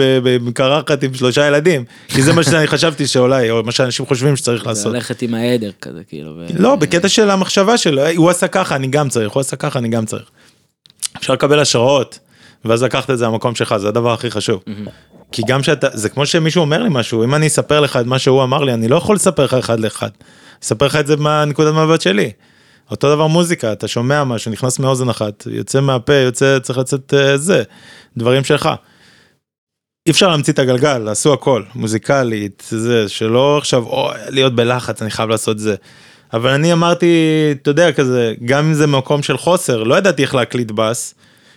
בקרחת 0.44 1.03
עם 1.03 1.14
שלושה 1.14 1.46
ילדים, 1.46 1.85
כי 2.09 2.22
זה 2.22 2.33
מה 2.33 2.42
שאני 2.42 2.66
חשבתי 2.66 3.07
שאולי, 3.07 3.51
או 3.51 3.62
מה 3.62 3.72
שאנשים 3.72 4.07
חושבים 4.07 4.37
שצריך 4.37 4.66
לעשות. 4.66 4.94
ללכת 4.94 5.22
עם 5.22 5.35
העדר 5.35 5.70
כזה 5.81 6.01
כאילו. 6.09 6.31
ו- 6.38 6.46
לא, 6.62 6.77
בקטע 6.77 7.09
של 7.09 7.31
המחשבה 7.31 7.77
שלו, 7.77 8.03
"היי, 8.03 8.16
הוא 8.16 8.31
עשה 8.31 8.48
ככה, 8.48 8.77
אני 8.77 8.87
גם 8.87 9.09
צריך, 9.09 9.33
הוא 9.33 9.40
עשה 9.40 9.52
ככה, 9.57 9.79
אני 9.79 9.88
גם 9.88 10.07
צריך. 10.07 10.31
אפשר 11.17 11.33
לקבל 11.33 11.59
השראות, 11.59 12.19
ואז 12.65 12.83
לקחת 12.83 13.11
את 13.11 13.19
זה 13.19 13.25
למקום 13.25 13.55
שלך, 13.55 13.77
זה 13.77 13.88
הדבר 13.88 14.12
הכי 14.12 14.31
חשוב. 14.31 14.62
כי 15.33 15.43
גם 15.47 15.62
שאתה, 15.62 15.88
זה 15.93 16.09
כמו 16.09 16.27
שמישהו 16.27 16.61
אומר 16.61 16.83
לי 16.83 16.88
משהו, 16.93 17.25
אם 17.25 17.35
אני 17.35 17.47
אספר 17.47 17.81
לך 17.81 17.97
את 17.97 18.07
מה 18.07 18.19
שהוא 18.19 18.43
אמר 18.43 18.65
לי, 18.65 18.75
אני 18.75 18.88
לא 18.88 18.97
יכול 18.97 19.17
לספר 19.17 19.45
לך 19.45 19.55
אחד 19.55 19.81
לאחד. 19.81 20.11
אספר 20.62 20.87
לך 20.87 20.97
את 20.97 21.07
זה 21.07 21.17
מהנקודת 21.17 21.75
מבט 21.75 22.01
שלי. 22.01 22.31
אותו 22.91 23.15
דבר 23.15 23.27
מוזיקה, 23.27 23.73
אתה 23.73 23.88
שומע 23.88 24.25
משהו, 24.25 24.53
נכנס 24.53 24.79
מאוזן 24.79 25.09
אחת, 25.09 25.47
יוצא 25.51 25.81
מהפה, 25.81 26.15
יוצא, 26.15 26.59
צריך 26.59 26.79
לצאת 26.79 27.15
אה, 27.15 27.37
זה, 27.37 27.62
דברים 28.17 28.45
שלך. 28.45 28.69
אי 30.07 30.11
אפשר 30.11 30.29
להמציא 30.29 30.53
את 30.53 30.59
הגלגל, 30.59 31.09
עשו 31.09 31.33
הכל, 31.33 31.62
מוזיקלית, 31.75 32.67
זה, 32.71 33.09
שלא 33.09 33.59
עכשיו, 33.59 33.85
אוי, 33.87 34.15
להיות 34.29 34.55
בלחץ, 34.55 35.03
אני 35.03 35.11
חייב 35.11 35.29
לעשות 35.29 35.59
זה. 35.59 35.75
אבל 36.33 36.51
אני 36.51 36.73
אמרתי, 36.73 37.07
אתה 37.53 37.71
יודע, 37.71 37.92
כזה, 37.92 38.35
גם 38.45 38.64
אם 38.64 38.75
זה 38.75 38.87
מקום 38.87 39.23
של 39.23 39.37
חוסר, 39.37 39.83
לא 39.83 39.95
ידעתי 39.95 40.23
איך 40.23 40.35
להקליט 40.35 40.71
בס, 40.71 41.14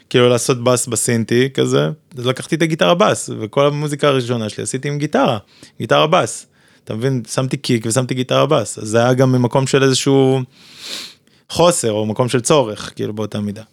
כאילו 0.10 0.30
לעשות 0.30 0.64
בס 0.64 0.88
בסינטי, 0.88 1.50
כזה, 1.54 1.90
אז 2.18 2.26
לקחתי 2.26 2.56
את 2.56 2.62
הגיטרה 2.62 2.96
בס, 2.96 3.30
וכל 3.40 3.68
המוזיקה 3.68 4.08
הראשונה 4.08 4.50
שלי 4.50 4.64
עשיתי 4.64 4.88
עם 4.88 4.98
גיטרה, 4.98 5.38
גיטרה 5.80 6.08
בס. 6.08 6.48
אתה 6.84 6.96
מבין, 6.96 7.24
שמתי 7.34 7.58
קיק 7.58 7.86
ושמתי 7.86 8.14
גיטרה 8.14 8.46
בס, 8.46 8.80
אז 8.80 8.88
זה 8.88 8.98
היה 8.98 9.14
גם 9.14 9.32
ממקום 9.32 9.68
של 9.68 9.84
איזשהו 9.84 10.40
חוסר, 11.50 11.92
או 11.92 12.06
מקום 12.06 12.30
של 12.30 12.42
צורך, 12.42 12.92
כאילו 12.96 13.14
באותה 13.14 13.40
מידה. 13.40 13.64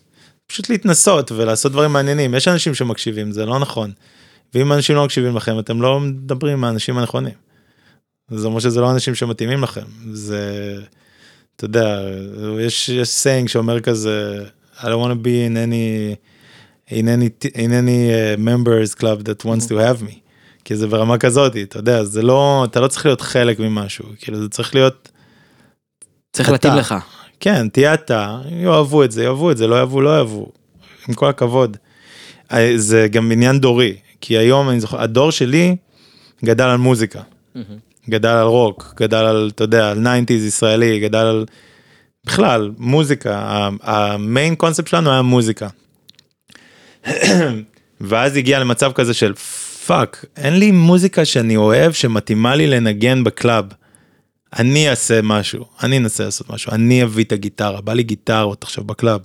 פשוט 0.47 0.71
להתנסות 0.71 1.33
ולעשות 1.33 1.73
דברים 1.73 1.93
מעניינים, 1.93 2.35
יש 2.35 2.49
אנשים 2.49 2.75
שמקשיבים, 2.75 3.33
זה 3.33 3.47
לא 3.47 3.59
נכון. 3.59 3.93
ואם 4.55 4.73
אנשים 4.73 4.97
לא 4.97 5.05
מקשיבים 5.05 5.37
לכם, 5.37 5.59
אתם 5.59 5.83
לא 5.83 6.01
מדברים 6.01 6.53
עם 6.53 6.65
האנשים 6.65 6.99
הנכונים. 6.99 7.52
זה 8.35 8.47
אומר 8.47 8.61
שזה 8.61 8.81
לא 8.81 8.91
אנשים 8.91 9.15
שמתאימים 9.15 9.63
לכם, 9.63 9.85
זה, 10.13 10.79
אתה 11.57 11.65
יודע, 11.65 12.01
יש, 12.61 12.89
יש 12.89 13.09
saying 13.09 13.49
שאומר 13.49 13.81
כזה, 13.81 14.45
I 14.77 14.81
don't 14.81 14.85
want 14.85 15.13
to 15.13 15.25
be 15.25 15.47
in 15.49 15.57
any, 15.57 16.17
in 16.91 17.09
any, 17.09 17.49
in 17.55 17.71
any 17.73 18.11
uh, 18.11 18.41
members 18.41 18.95
club 18.95 19.25
that 19.25 19.45
wants 19.45 19.67
to 19.67 19.75
have 19.75 20.03
me, 20.03 20.15
כי 20.65 20.77
זה 20.77 20.87
ברמה 20.87 21.19
כזאת, 21.19 21.57
אתה 21.63 21.79
יודע, 21.79 22.05
זה 22.05 22.23
לא, 22.23 22.67
אתה 22.71 22.81
לא 22.81 22.89
צריך 22.89 23.07
להיות 23.07 23.21
חלק 23.21 23.59
ממשהו, 23.59 24.05
כאילו 24.19 24.43
זה 24.43 24.49
צריך 24.49 24.75
להיות, 24.75 25.09
צריך. 26.33 26.49
להתאים 26.49 26.75
לך. 26.75 26.95
כן, 27.41 27.69
תהיה 27.69 27.95
אתה, 27.95 28.41
יאהבו 28.51 29.05
את 29.05 29.13
זה, 29.13 29.25
יאהבו 29.25 29.51
את 29.51 29.57
זה, 29.57 29.67
לא 29.67 29.77
יאהבו, 29.77 30.01
לא 30.01 30.17
יאהבו, 30.17 30.53
עם 31.09 31.15
כל 31.15 31.29
הכבוד. 31.29 31.77
אה, 32.53 32.73
זה 32.77 33.09
גם 33.11 33.33
עניין 33.33 33.59
דורי, 33.59 33.97
כי 34.21 34.39
היום 34.39 34.71
אני 34.71 34.81
זוכר, 34.81 35.01
הדור 35.01 35.31
שלי 35.31 35.77
גדל 36.45 36.65
על 36.65 36.77
מוזיקה. 36.77 37.21
גדל 38.11 38.29
על 38.29 38.47
רוק, 38.47 38.95
גדל 38.97 39.17
על, 39.17 39.51
אתה 39.55 39.65
יודע, 39.65 39.91
על 39.91 40.07
90's 40.07 40.33
ישראלי, 40.33 41.01
גדל 41.01 41.19
על... 41.19 41.47
בכלל, 42.27 42.71
מוזיקה, 42.79 43.69
המיין 43.83 44.55
קונספט 44.55 44.87
שלנו 44.87 45.11
היה 45.11 45.23
מוזיקה. 45.23 45.69
ואז 48.01 48.37
הגיע 48.37 48.59
למצב 48.59 48.93
כזה 48.93 49.15
של 49.15 49.35
fuck, 49.87 50.25
אין 50.37 50.59
לי 50.59 50.71
מוזיקה 50.71 51.25
שאני 51.25 51.57
אוהב 51.57 51.93
שמתאימה 51.93 52.55
לי 52.55 52.67
לנגן 52.67 53.25
ב 53.25 53.31
club. 53.31 53.65
אני 54.59 54.91
אעשה 54.91 55.23
משהו, 55.23 55.65
אני 55.83 55.99
אנסה 55.99 56.25
לעשות 56.25 56.51
משהו, 56.51 56.73
אני 56.73 57.03
אביא 57.03 57.25
את 57.25 57.33
הגיטרה, 57.33 57.81
בא 57.81 57.93
לי 57.93 58.03
גיטרות 58.03 58.63
עכשיו 58.63 58.85
ב 58.85 58.91
club. 58.91 59.21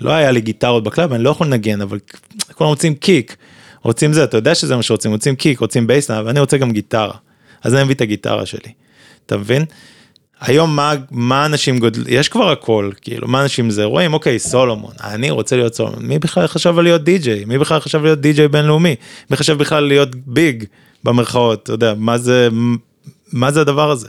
לא 0.00 0.10
היה 0.10 0.30
לי 0.30 0.40
גיטרות 0.40 0.84
ב 0.84 0.89
club, 0.89 1.12
אני 1.12 1.22
לא 1.22 1.30
יכול 1.30 1.46
לנגן, 1.46 1.80
אבל 1.80 1.98
כולם 2.54 2.70
רוצים 2.70 2.94
kick, 2.94 3.36
רוצים 3.82 4.12
זה, 4.12 4.24
אתה 4.24 4.36
יודע 4.36 4.54
שזה 4.54 4.76
מה 4.76 4.82
שרוצים, 4.82 5.10
רוצים 5.10 5.36
kick, 5.36 5.60
רוצים 5.60 5.86
bassline, 5.86 6.26
ואני 6.26 6.40
רוצה 6.40 6.56
גם 6.58 6.72
גיטרה. 6.72 7.14
אז 7.64 7.74
אני 7.74 7.84
מביא 7.84 7.94
את 7.94 8.00
הגיטרה 8.00 8.46
שלי, 8.46 8.72
אתה 9.26 9.36
מבין? 9.36 9.64
היום 10.40 10.76
מה, 10.76 10.92
מה 11.10 11.46
אנשים 11.46 11.78
גודלים, 11.78 12.06
יש 12.08 12.28
כבר 12.28 12.50
הכל, 12.50 12.90
כאילו, 13.00 13.28
מה 13.28 13.42
אנשים 13.42 13.70
זה, 13.70 13.84
רואים, 13.84 14.14
אוקיי, 14.14 14.38
Solomun, 14.38 14.92
אני 15.04 15.30
רוצה 15.30 15.56
להיות 15.56 15.74
Solomun, 15.74 16.06
מי 16.06 16.18
בכלל 16.18 16.46
חשב 16.46 16.78
על 16.78 16.84
להיות 16.84 17.04
די-ג'יי? 17.04 17.44
מי 17.44 17.58
בכלל 17.58 17.80
חשב 17.80 18.02
להיות 18.02 18.20
די-ג'יי 18.20 18.48
בינלאומי? 18.48 18.96
מי 19.30 19.36
חשב 19.36 19.58
בכלל 19.58 19.84
להיות 19.84 20.14
big 20.14 20.64
במרכאות, 21.04 21.62
אתה 21.62 21.72
יודע, 21.72 21.94
מה 21.96 22.18
זה, 22.18 22.48
מה 23.32 23.50
זה 23.50 23.60
הדבר 23.60 23.90
הזה? 23.90 24.08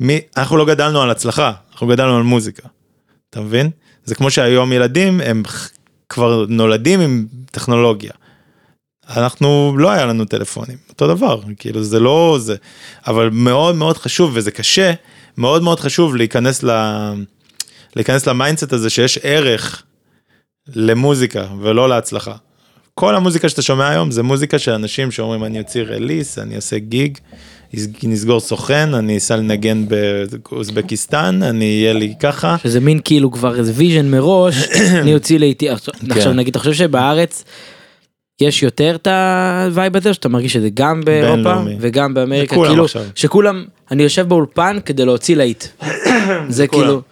מי, 0.00 0.20
אנחנו 0.36 0.56
לא 0.56 0.66
גדלנו 0.66 1.02
על 1.02 1.10
הצלחה, 1.10 1.52
אנחנו 1.72 1.86
גדלנו 1.86 2.16
על 2.16 2.22
מוזיקה, 2.22 2.68
אתה 3.30 3.40
מבין? 3.40 3.70
זה 4.04 4.14
כמו 4.14 4.30
שהיום 4.30 4.72
ילדים 4.72 5.20
הם 5.20 5.42
כבר 6.08 6.46
נולדים 6.48 7.00
עם 7.00 7.26
טכנולוגיה. 7.50 8.12
אנחנו 9.08 9.74
לא 9.78 9.90
היה 9.90 10.06
לנו 10.06 10.24
טלפונים 10.24 10.76
אותו 10.88 11.06
דבר 11.06 11.40
כאילו 11.58 11.82
זה 11.82 12.00
לא 12.00 12.38
זה 12.40 12.56
אבל 13.06 13.30
מאוד 13.32 13.74
מאוד 13.74 13.98
חשוב 13.98 14.30
וזה 14.34 14.50
קשה 14.50 14.92
מאוד 15.38 15.62
מאוד 15.62 15.80
חשוב 15.80 16.16
להיכנס 16.16 16.62
ל... 16.62 16.70
להיכנס 17.96 18.26
ל 18.26 18.32
mindset 18.32 18.72
הזה 18.72 18.90
שיש 18.90 19.18
ערך 19.22 19.82
למוזיקה 20.74 21.46
ולא 21.60 21.88
להצלחה. 21.88 22.34
כל 22.94 23.14
המוזיקה 23.14 23.48
שאתה 23.48 23.62
שומע 23.62 23.88
היום 23.88 24.10
זה 24.10 24.22
מוזיקה 24.22 24.58
של 24.58 24.72
אנשים 24.72 25.10
שאומרים 25.10 25.44
אני 25.44 25.58
אוציא 25.58 25.82
release 25.82 26.38
אני 26.38 26.56
אעשה 26.56 26.78
gig 26.78 27.18
נסגור 28.02 28.40
סוכן 28.40 28.94
אני 28.94 29.18
אסע 29.18 29.36
לנגן 29.36 29.84
באוזבקיסטן 29.88 31.42
אני 31.42 31.64
יהיה 31.64 31.92
לי 31.92 32.14
ככה 32.20 32.56
שזה 32.62 32.80
מין 32.80 33.00
כאילו 33.04 33.30
כבר 33.30 33.58
איזה 33.58 33.72
vision 33.74 34.10
מראש 34.10 34.54
אני 35.02 35.14
אוציא 35.14 35.38
עכשיו 35.70 35.94
כן. 36.00 36.12
עכשיו 36.12 36.32
נגיד 36.32 36.48
אתה 36.50 36.58
חושב 36.58 36.72
שבארץ. 36.72 37.44
יש 38.42 38.62
יותר 38.62 38.94
את 38.94 39.06
ה 39.06 39.24
vibe 39.24 39.96
הזה 39.96 40.14
שאתה 40.14 40.28
מרגיש 40.28 40.52
שזה 40.52 40.68
גם 40.74 41.00
באירופה. 41.04 41.54
וגם 41.80 42.14
באמריקה 42.14 42.56
כאילו 42.66 42.84
עכשיו. 42.84 43.02
שכולם 43.14 43.64
אני 43.90 44.02
יושב 44.02 44.28
באולפן 44.28 44.78
כדי 44.84 45.04
להוציא 45.04 45.36
להיט. 45.36 45.64
זה. 46.48 46.66
כאילו 46.68 47.02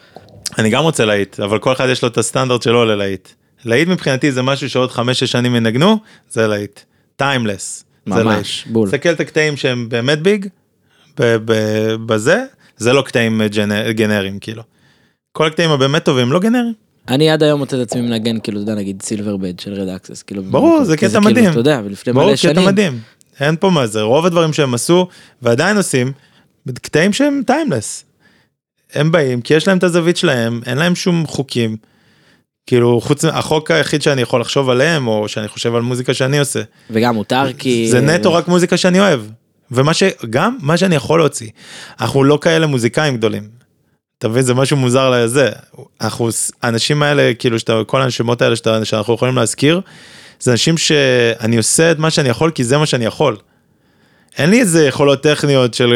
אני 0.58 0.70
גם 0.70 0.82
רוצה 0.82 1.04
להיט, 1.04 1.40
אבל 1.40 1.58
כל 1.58 1.72
אחד 1.72 1.88
יש 1.88 2.02
לו 2.02 2.08
את 2.08 2.18
הסטנדרט 2.18 2.62
שלו 2.62 2.84
ללהיט. 2.84 3.28
להיט 3.64 3.88
מבחינתי 3.88 4.32
זה 4.32 4.42
משהו 4.42 4.70
שעוד 4.70 4.90
חמש-שש 4.90 5.32
שנים 5.32 5.54
ינגנו, 5.54 5.96
זה 6.30 6.46
להיט. 6.46 6.80
timeless. 7.16 7.84
ממש, 8.06 8.64
בול. 8.70 8.88
תסתכל 8.88 9.08
את 9.08 9.20
הקטעים 9.20 9.56
שהם 9.56 9.88
באמת 9.88 10.22
big, 10.22 10.46
בזה, 12.06 12.44
זה 12.76 12.92
לא 12.92 13.02
קטעים 13.02 13.42
ג'נ- 13.42 13.90
גנריים 13.92 14.38
כאילו. 14.38 14.62
כל 15.32 15.46
הקטעים 15.46 15.70
הבאמת 15.70 16.04
טובים 16.04 16.32
לא 16.32 16.38
גנריים. 16.38 16.89
אני 17.08 17.30
עד 17.30 17.42
היום 17.42 17.58
מוצא 17.58 17.76
את 17.76 17.82
עצמי 17.82 18.00
מנגן 18.00 18.40
כאילו 18.40 18.62
אתה 18.62 18.70
יודע 18.70 18.80
נגיד 18.80 19.02
סילבר 19.02 19.36
בד 19.36 19.60
של 19.60 19.74
Red 19.74 19.88
Axes 19.88 20.22
כאילו 20.22 20.42
ברור, 20.42 20.84
זה 20.84 20.96
קטע 20.96 21.08
כאילו, 21.08 21.22
מדהים. 21.22 21.50
אתה 21.50 21.58
יודע 21.58 21.80
ולפני 21.84 22.12
ברור, 22.12 22.26
מלא 22.26 22.36
קטע 22.36 22.42
שנים 22.42 22.66
מדהים. 22.66 22.98
אין 23.40 23.56
פה 23.60 23.70
מה 23.70 23.86
זה, 23.86 24.02
רוב 24.02 24.26
הדברים 24.26 24.52
שהם 24.52 24.74
עשו 24.74 25.08
ועדיין 25.42 25.76
עושים, 25.76 26.12
קטעים 26.82 27.12
שהם 27.12 27.42
טיימלס. 27.46 28.04
הם 28.94 29.12
באים 29.12 29.40
כי 29.40 29.54
יש 29.54 29.68
להם 29.68 29.78
את 29.78 29.84
הזווית 29.84 30.16
שלהם, 30.16 30.60
אין 30.66 30.78
להם 30.78 30.94
שום 30.94 31.26
חוקים. 31.26 31.76
כאילו 32.66 33.00
חוץ 33.00 33.24
החוק 33.24 33.70
היחיד 33.70 34.02
שאני 34.02 34.22
יכול 34.22 34.40
לחשוב 34.40 34.70
עליהם 34.70 35.08
או 35.08 35.28
שאני 35.28 35.48
חושב 35.48 35.74
על 35.74 35.82
מוזיקה 35.82 36.14
שאני 36.14 36.38
עושה. 36.38 36.62
וגם 36.90 37.14
מותר 37.14 37.52
כי... 37.58 37.88
זה 37.90 38.00
נטו 38.00 38.34
רק 38.34 38.48
מוזיקה 38.48 38.76
שאני 38.76 39.00
אוהב. 39.00 39.20
ומה 39.70 39.94
שגם 39.94 40.56
מה 40.60 40.76
שאני 40.76 40.94
יכול 40.94 41.20
להוציא. 41.20 41.48
אנחנו 42.00 42.24
לא 42.24 42.38
כאלה 42.42 42.66
מוזיקאים 42.66 43.16
גדולים. 43.16 43.59
אתה 44.20 44.28
מבין 44.28 44.42
זה 44.42 44.54
משהו 44.54 44.76
מוזר 44.76 45.10
לזה. 45.10 45.50
אנחנו 46.00 46.28
האנשים 46.62 47.02
האלה 47.02 47.32
כאילו 47.38 47.58
שאתה 47.58 47.80
כל 47.86 48.02
השמות 48.02 48.42
האלה 48.42 48.56
שאתה, 48.56 48.84
שאנחנו 48.84 49.14
יכולים 49.14 49.36
להזכיר. 49.36 49.80
זה 50.40 50.52
אנשים 50.52 50.78
שאני 50.78 51.56
עושה 51.56 51.90
את 51.90 51.98
מה 51.98 52.10
שאני 52.10 52.28
יכול 52.28 52.50
כי 52.50 52.64
זה 52.64 52.78
מה 52.78 52.86
שאני 52.86 53.04
יכול. 53.04 53.36
אין 54.38 54.50
לי 54.50 54.60
איזה 54.60 54.86
יכולות 54.86 55.22
טכניות 55.22 55.74
של, 55.74 55.94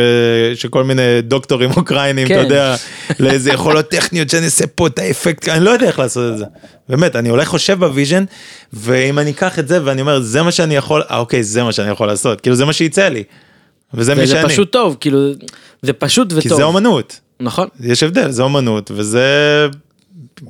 של 0.55 0.68
כל 0.68 0.85
מיני 0.85 1.22
דוקטורים 1.22 1.70
אוקראינים, 1.77 2.29
כן. 2.29 2.35
אתה 2.35 2.43
יודע, 2.43 2.77
לאיזה 3.20 3.53
יכולות 3.53 3.89
טכניות 3.89 4.31
שאני 4.31 4.45
אעשה 4.45 4.66
פה 4.66 4.87
את 4.87 4.99
האפקט, 4.99 5.49
אני 5.49 5.64
לא 5.64 5.70
יודע 5.70 5.87
איך 5.87 5.99
לעשות 5.99 6.33
את 6.33 6.39
זה. 6.39 6.45
באמת, 6.89 7.16
אני 7.16 7.29
הולך 7.29 7.49
חושב 7.49 7.79
ב 7.79 7.84
vision, 7.84 8.25
ואם 8.72 9.18
אני 9.18 9.31
אקח 9.31 9.59
את 9.59 9.68
זה 9.68 9.85
ואני 9.85 10.01
אומר, 10.01 10.20
זה 10.20 10.43
מה 10.43 10.53
שאני 10.53 10.77
יכול, 10.77 11.03
אה, 11.11 11.18
אוקיי, 11.18 11.43
זה 11.43 11.62
מה 11.62 11.72
שאני 11.72 11.91
יכול 11.91 12.07
לעשות, 12.07 12.41
כאילו 12.41 12.57
זה 12.57 12.64
מה 12.64 12.72
שיצא 12.72 13.09
לי. 13.09 13.25
וזה 13.95 14.14
מי 14.14 14.22
וזה 14.22 14.35
שאני. 14.35 14.49
פשוט 14.49 14.72
טוב, 14.72 14.97
כאילו, 15.01 15.18
זה 15.83 15.93
פשוט 15.93 16.27
וטוב. 16.33 16.43
כי 16.43 16.49
זה 16.49 16.62
אומנות. 16.62 17.20
נכון. 17.41 17.68
יש 17.80 18.03
הבדל, 18.03 18.30
זה 18.30 18.43
אומנות, 18.43 18.91
וזה 18.95 19.28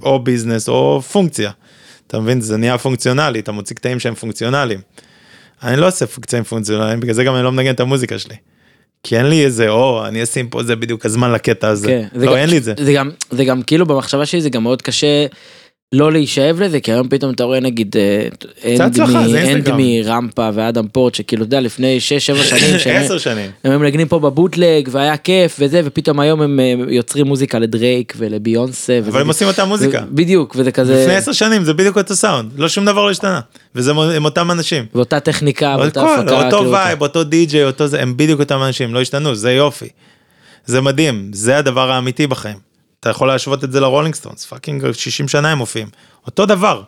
או 0.03 0.19
ביזנס 0.19 0.69
או 0.69 1.03
פונקציה. 1.13 1.51
אתה 2.07 2.21
מבין, 2.21 2.41
זה 2.41 2.57
נהיה 2.57 2.79
פונקציונלי, 2.79 3.41
אתה 3.41 3.53
מוציא 3.53 3.77
קטעים 3.77 4.01
שהם 4.01 4.15
פונקציונליים. 4.15 4.81
אני 5.63 5.77
לא 5.81 5.89
עושה 5.89 6.07
קטעים 6.21 6.45
פונקציונליים, 6.45 7.01
בגלל 7.01 7.15
זה 7.15 7.25
גם 7.25 7.35
אני 7.35 7.45
לא 7.45 7.53
מנגן 7.53 7.75
את 7.75 7.81
המוזיקה 7.81 8.19
שלי. 8.19 8.35
כי 9.03 9.17
אין 9.19 9.27
לי 9.27 9.45
איזה, 9.45 9.69
או, 9.69 10.07
אני 10.07 10.23
אשים 10.23 10.49
פה 10.49 10.63
זה 10.63 10.77
בדיוק 10.77 11.07
הזמן 11.07 11.33
לקטע 11.33 11.69
הזה. 11.69 11.87
כן, 11.89 12.07
לא, 12.21 12.27
גם- 12.27 12.37
אין 12.37 12.51
לי 12.51 12.59
את 12.59 12.65
זה. 12.65 12.75
זה 12.85 12.93
גם, 12.93 13.11
זה 13.31 13.45
גם 13.45 13.63
כאילו 13.63 13.87
במחשבה 13.87 14.27
שלי 14.27 14.41
זה 14.41 14.51
גם 14.51 14.63
מאוד 14.63 14.83
קשה 14.83 15.27
לא 15.95 16.13
להישאב 16.13 16.61
לזה, 16.61 16.81
כי 16.81 16.93
היום 16.93 17.09
פתאום 17.09 17.33
אתה 17.33 17.45
רואה 17.45 17.61
נגיד 17.61 17.97
אה, 17.97 18.29
אנד 18.81 19.01
מ- 19.01 19.17
אינסטגרם. 19.37 19.77
מ 19.81 19.92
Rampa 19.92 20.49
ואדם 20.55 20.89
פורט, 20.93 21.15
שכאילו, 21.15 21.43
אתה 21.43 21.57
יודע, 21.57 21.61
לפני 21.61 21.99
6-7 21.99 22.45
שנים, 22.45 22.75
עשר 22.97 23.19
שנים. 23.19 23.51
הם 23.65 23.71
היו 23.71 23.81
מנגנים 23.81 24.09
פה 24.09 24.19
ב 24.19 24.27
bootleg 24.28 24.89
והיה 24.91 25.17
כיף 25.17 25.57
וזה, 25.59 25.81
ופתאום 25.85 26.21
היום 26.21 26.43
הם 26.43 26.61
אה, 26.61 26.75
יוצרים 26.89 27.27
מוזיקה 27.27 27.59
לדרייק 27.59 28.15
ולביונסה. 28.17 28.99
אבל 29.09 29.21
הם 29.21 29.29
עושים 29.29 29.49
אותה 29.49 29.65
מוזיקה. 29.65 30.03
בדיוק, 30.11 30.55
וזה 30.59 30.73
כזה, 30.73 31.03
לפני 31.03 31.17
עשר 31.17 31.33
שנים 31.33 31.65
זה 31.65 31.75
בדיוק 31.75 31.99
אותו 31.99 32.17
סאונד, 32.17 32.51
לא 32.57 32.69
שום 32.69 32.85
דבר 32.85 33.05
לא 33.05 33.11
השתנה. 33.11 33.41
וזה 33.75 33.91
הם 33.91 34.25
אותם 34.25 34.51
אנשים. 34.51 34.85
ואותה 34.95 35.21
טכניקה, 35.21 35.77
ואותה 35.81 36.01
הפקה. 36.03 36.45
אותו 36.45 36.57
כאילו, 36.59 36.73
vibe, 36.73 37.03
אותו 37.03 37.25
די-ג'יי, 37.25 37.65
אותו 37.65 37.87
זה, 37.87 38.03
הם 38.03 38.17
בדיוק 38.17 38.41
אותם 38.41 38.63
אנשים, 38.63 38.95
לא 38.95 39.01
השתנו, 39.01 39.35
זה 39.35 39.53
יופי. 39.53 39.89
זה 40.67 40.81
מדהים, 40.81 41.31
זה 41.33 41.57
הדבר 41.59 41.91
האמיתי 41.91 42.27
בחיים. 42.27 42.74
אתה 43.05 43.11
יכול 43.11 43.29
להשוות 43.29 43.65
את 43.65 43.73
זה 43.73 43.81
לרולינג 43.81 44.15
סטונס, 44.15 44.45
fucking 44.45 44.93
60 44.93 45.29
שנה 45.29 45.53
הם 45.53 45.59
מופיעים. 45.59 45.89
אותו 46.27 46.47
דבר. 46.47 46.83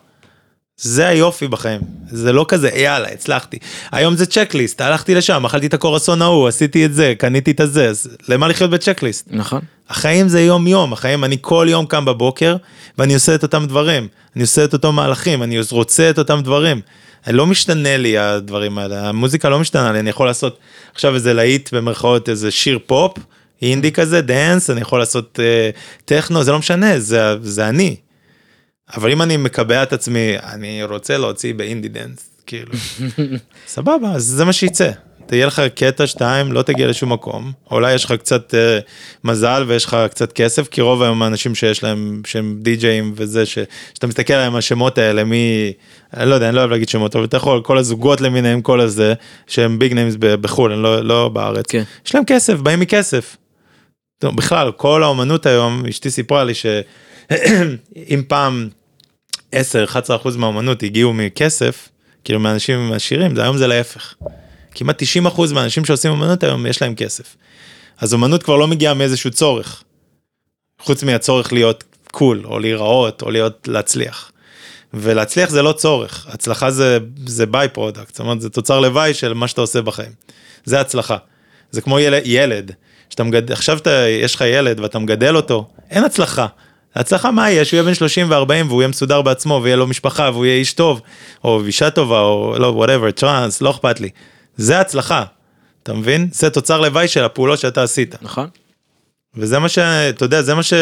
זה 0.77 1.07
היופי 1.07 1.47
בחיים, 1.47 1.81
זה 2.09 2.33
לא 2.33 2.45
כזה 2.47 2.69
יאללה 2.69 3.07
הצלחתי. 3.07 3.57
היום 3.91 4.15
זה 4.15 4.25
checklist, 4.25 4.81
הלכתי 4.81 5.15
לשם, 5.15 5.45
אכלתי 5.45 5.67
את 5.67 5.73
הקרואסון 5.73 6.21
ההוא, 6.21 6.47
עשיתי 6.47 6.85
את 6.85 6.93
זה, 6.93 7.13
קניתי 7.17 7.51
את 7.51 7.59
הזה, 7.59 7.89
אז 7.89 8.09
למה 8.29 8.47
לחיות 8.47 8.69
ב 8.69 8.74
checklist? 8.74 9.27
נכון. 9.31 9.61
החיים 9.89 10.27
זה 10.27 10.41
יום 10.41 10.67
יום, 10.67 10.93
החיים, 10.93 11.23
אני 11.23 11.37
כל 11.41 11.67
יום 11.69 11.85
קם 11.85 12.05
בבוקר 12.05 12.55
ואני 12.97 13.13
עושה 13.13 13.35
את 13.35 13.43
אותם 13.43 13.65
דברים, 13.65 14.07
אני 14.35 14.41
עושה 14.41 14.63
את 14.63 14.73
אותם 14.73 14.95
מהלכים, 14.95 15.43
אני 15.43 15.59
רוצה 15.71 16.09
את 16.09 16.19
אותם 16.19 16.41
דברים. 16.43 16.81
לא 17.27 17.45
משתנה 17.45 17.97
לי 17.97 18.17
הדברים 18.17 18.77
האלה, 18.77 19.09
המוזיקה 19.09 19.49
לא 19.49 19.59
משתנה 19.59 19.91
לי, 19.91 19.99
אני 19.99 20.09
יכול 20.09 20.27
לעשות 20.27 20.57
עכשיו 20.93 21.15
איזה 21.15 21.33
להיט 21.33 21.73
במרכאות 21.73 22.29
איזה 22.29 22.51
שיר 22.51 22.79
פופ, 22.85 23.17
אינדי 23.61 23.91
כזה, 23.91 24.21
דאנס, 24.21 24.69
אני 24.69 24.81
יכול 24.81 24.99
לעשות 24.99 25.39
אה, 25.43 25.69
טכנו, 26.05 26.43
זה 26.43 26.51
לא 26.51 26.59
משנה, 26.59 26.99
זה, 26.99 27.35
זה 27.41 27.69
אני. 27.69 27.95
אבל 28.95 29.11
אם 29.11 29.21
אני 29.21 29.37
מקבע 29.37 29.83
את 29.83 29.93
עצמי, 29.93 30.35
אני 30.53 30.83
רוצה 30.83 31.17
להוציא 31.17 31.53
באינדי 31.53 31.87
דאנס, 31.87 32.29
כאילו, 32.45 32.73
סבבה, 33.67 34.11
אז 34.11 34.23
זה 34.23 34.45
מה 34.45 34.53
שיצא. 34.53 34.91
תהיה 35.27 35.45
לך 35.45 35.61
קטע 35.75 36.07
שתיים, 36.07 36.51
לא 36.51 36.61
תגיע 36.61 36.87
לשום 36.87 37.13
מקום, 37.13 37.51
אולי 37.71 37.93
יש 37.93 38.05
לך 38.05 38.11
קצת 38.11 38.55
אה, 38.55 38.79
מזל 39.23 39.63
ויש 39.67 39.85
לך 39.85 39.97
קצת 40.09 40.33
כסף, 40.33 40.67
כי 40.67 40.81
רוב 40.81 41.01
היום 41.01 41.21
האנשים 41.21 41.55
שיש 41.55 41.83
להם, 41.83 42.21
שהם 42.25 42.57
די-ג'אים 42.61 43.13
וזה, 43.15 43.45
ש, 43.45 43.59
שאתה 43.93 44.07
מסתכל 44.07 44.33
עליהם, 44.33 44.55
השמות 44.55 44.97
האלה, 44.97 45.23
מי, 45.23 45.73
אני 46.13 46.29
לא 46.29 46.35
יודע, 46.35 46.47
אני 46.47 46.55
לא 46.55 46.59
אוהב 46.59 46.71
להגיד 46.71 46.89
שמות, 46.89 47.15
אבל 47.15 47.25
אתה 47.25 47.37
יכול, 47.37 47.61
כל 47.61 47.77
הזוגות 47.77 48.21
למיניהם, 48.21 48.61
כל 48.61 48.81
הזה, 48.81 49.13
שהם 49.47 49.79
big 49.79 49.93
names 49.93 50.15
בחו"ל, 50.19 50.71
אני 50.71 50.83
לא, 50.83 51.03
לא 51.03 51.29
בארץ, 51.29 51.65
כן. 51.69 51.83
יש 52.05 52.15
להם 52.15 52.23
כסף, 52.25 52.53
באים 52.53 52.79
מכסף. 52.79 53.37
טוב, 54.19 54.35
בכלל, 54.35 54.71
כל 54.71 55.03
האומנות 55.03 55.45
היום, 55.45 55.85
אשתי 55.85 56.09
סיפרה 56.09 56.43
לי 56.43 56.53
שאם 56.53 58.23
פעם 58.27 58.69
10-11% 59.55 59.55
מהאומנות 60.37 60.83
הגיעו 60.83 61.13
מכסף, 61.13 61.89
כאילו 62.23 62.39
מאנשים 62.39 62.93
עשירים, 62.93 63.35
זה 63.35 63.43
היום 63.43 63.57
זה 63.57 63.67
להפך. 63.67 64.13
כמעט 64.71 65.03
90% 65.03 65.53
מהאנשים 65.53 65.85
שעושים 65.85 66.11
אומנות 66.11 66.43
היום 66.43 66.65
יש 66.65 66.81
להם 66.81 66.95
כסף. 66.95 67.35
אז 67.97 68.13
אומנות 68.13 68.43
כבר 68.43 68.55
לא 68.55 68.67
מגיעה 68.67 68.93
מאיזשהו 68.93 69.31
צורך. 69.31 69.83
חוץ 70.79 71.03
מהצורך 71.03 71.53
להיות 71.53 71.83
cool, 72.11 72.41
או 72.45 72.59
להיראות, 72.59 73.21
או 73.21 73.31
להיות 73.31 73.67
להצליח. 73.67 74.31
ולהצליח 74.93 75.49
זה 75.49 75.61
לא 75.61 75.71
צורך, 75.71 76.27
הצלחה 76.29 76.71
זה, 76.71 76.97
זה 77.25 77.45
by-product, 77.45 78.09
זאת 78.09 78.19
אומרת 78.19 78.41
זה 78.41 78.49
תוצר 78.49 78.79
לוואי 78.79 79.13
של 79.13 79.33
מה 79.33 79.47
שאתה 79.47 79.61
עושה 79.61 79.81
בחיים. 79.81 80.11
זה 80.65 80.79
הצלחה. 80.81 81.17
זה 81.71 81.81
כמו 81.81 81.99
ילד, 81.99 82.21
ילד 82.25 82.71
שאתה 83.09 83.23
מגדל, 83.23 83.53
עכשיו 83.53 83.77
אתה, 83.77 84.05
יש 84.09 84.35
לך 84.35 84.41
ילד 84.41 84.79
ואתה 84.79 84.99
מגדל 84.99 85.35
אותו, 85.35 85.67
אין 85.89 86.03
הצלחה. 86.03 86.47
הצלחה 86.95 87.31
מה 87.31 87.49
יהיה? 87.49 87.65
שהוא 87.65 87.77
יהיה 87.77 87.83
בן 87.83 87.93
30 87.93 88.31
ו-40 88.31 88.65
והוא 88.67 88.81
יהיה 88.81 88.87
מסודר 88.87 89.21
בעצמו 89.21 89.59
ויהיה 89.63 89.75
לו 89.75 89.87
משפחה 89.87 90.29
והוא 90.33 90.45
יהיה 90.45 90.57
איש 90.57 90.73
טוב, 90.73 91.01
או 91.43 91.65
אישה 91.65 91.89
טובה, 91.89 92.19
או 92.19 92.55
לא, 92.59 92.67
whatever, 92.67 93.11
טראנס, 93.11 93.61
לא 93.61 93.71
אכפת 93.71 93.99
לי. 93.99 94.09
זה 94.57 94.79
הצלחה, 94.79 95.23
אתה 95.83 95.93
מבין? 95.93 96.29
זה 96.31 96.49
תוצר 96.49 96.81
לוואי 96.81 97.07
של 97.07 97.23
הפעולות 97.23 97.59
שאתה 97.59 97.83
עשית. 97.83 98.15
נכון. 98.21 98.47
וזה 99.35 99.59
מה 99.59 99.69
ש... 99.69 99.77
אתה 99.79 100.25
יודע, 100.25 100.41
זה 100.41 100.55
מה 100.55 100.63
ש... 100.63 100.73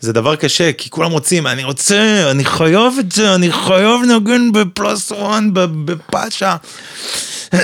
זה 0.00 0.12
דבר 0.12 0.36
קשה, 0.36 0.72
כי 0.72 0.90
כולם 0.90 1.10
רוצים, 1.10 1.46
אני 1.46 1.64
רוצה, 1.64 2.30
אני 2.30 2.44
חייב 2.44 2.92
את 3.00 3.12
זה, 3.12 3.34
אני 3.34 3.52
חייב 3.52 4.00
לנגן 4.02 4.52
ב 4.52 4.64
Plus 4.64 5.12
One, 5.12 5.50
בפאשה. 5.84 6.56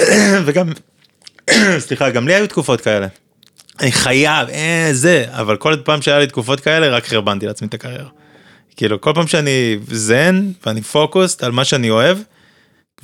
וגם, 0.44 0.72
סליחה, 1.86 2.10
גם 2.10 2.28
לי 2.28 2.34
היו 2.34 2.46
תקופות 2.46 2.80
כאלה. 2.80 3.06
אני 3.80 3.92
חייב, 3.92 4.48
אה, 4.48 4.88
זה, 4.92 5.24
אבל 5.28 5.56
כל 5.56 5.76
פעם 5.84 6.02
שהיה 6.02 6.18
לי 6.18 6.26
תקופות 6.26 6.60
כאלה, 6.60 6.88
רק 6.88 7.06
חרבנתי 7.06 7.46
לעצמי 7.46 7.68
את 7.68 7.74
הקריירה. 7.74 8.08
כאילו, 8.76 9.00
כל 9.00 9.12
פעם 9.14 9.26
שאני 9.26 9.78
זן, 9.90 10.50
ואני 10.66 10.82
פוקוסט 10.82 11.42
על 11.42 11.52
מה 11.52 11.64
שאני 11.64 11.90
אוהב, 11.90 12.18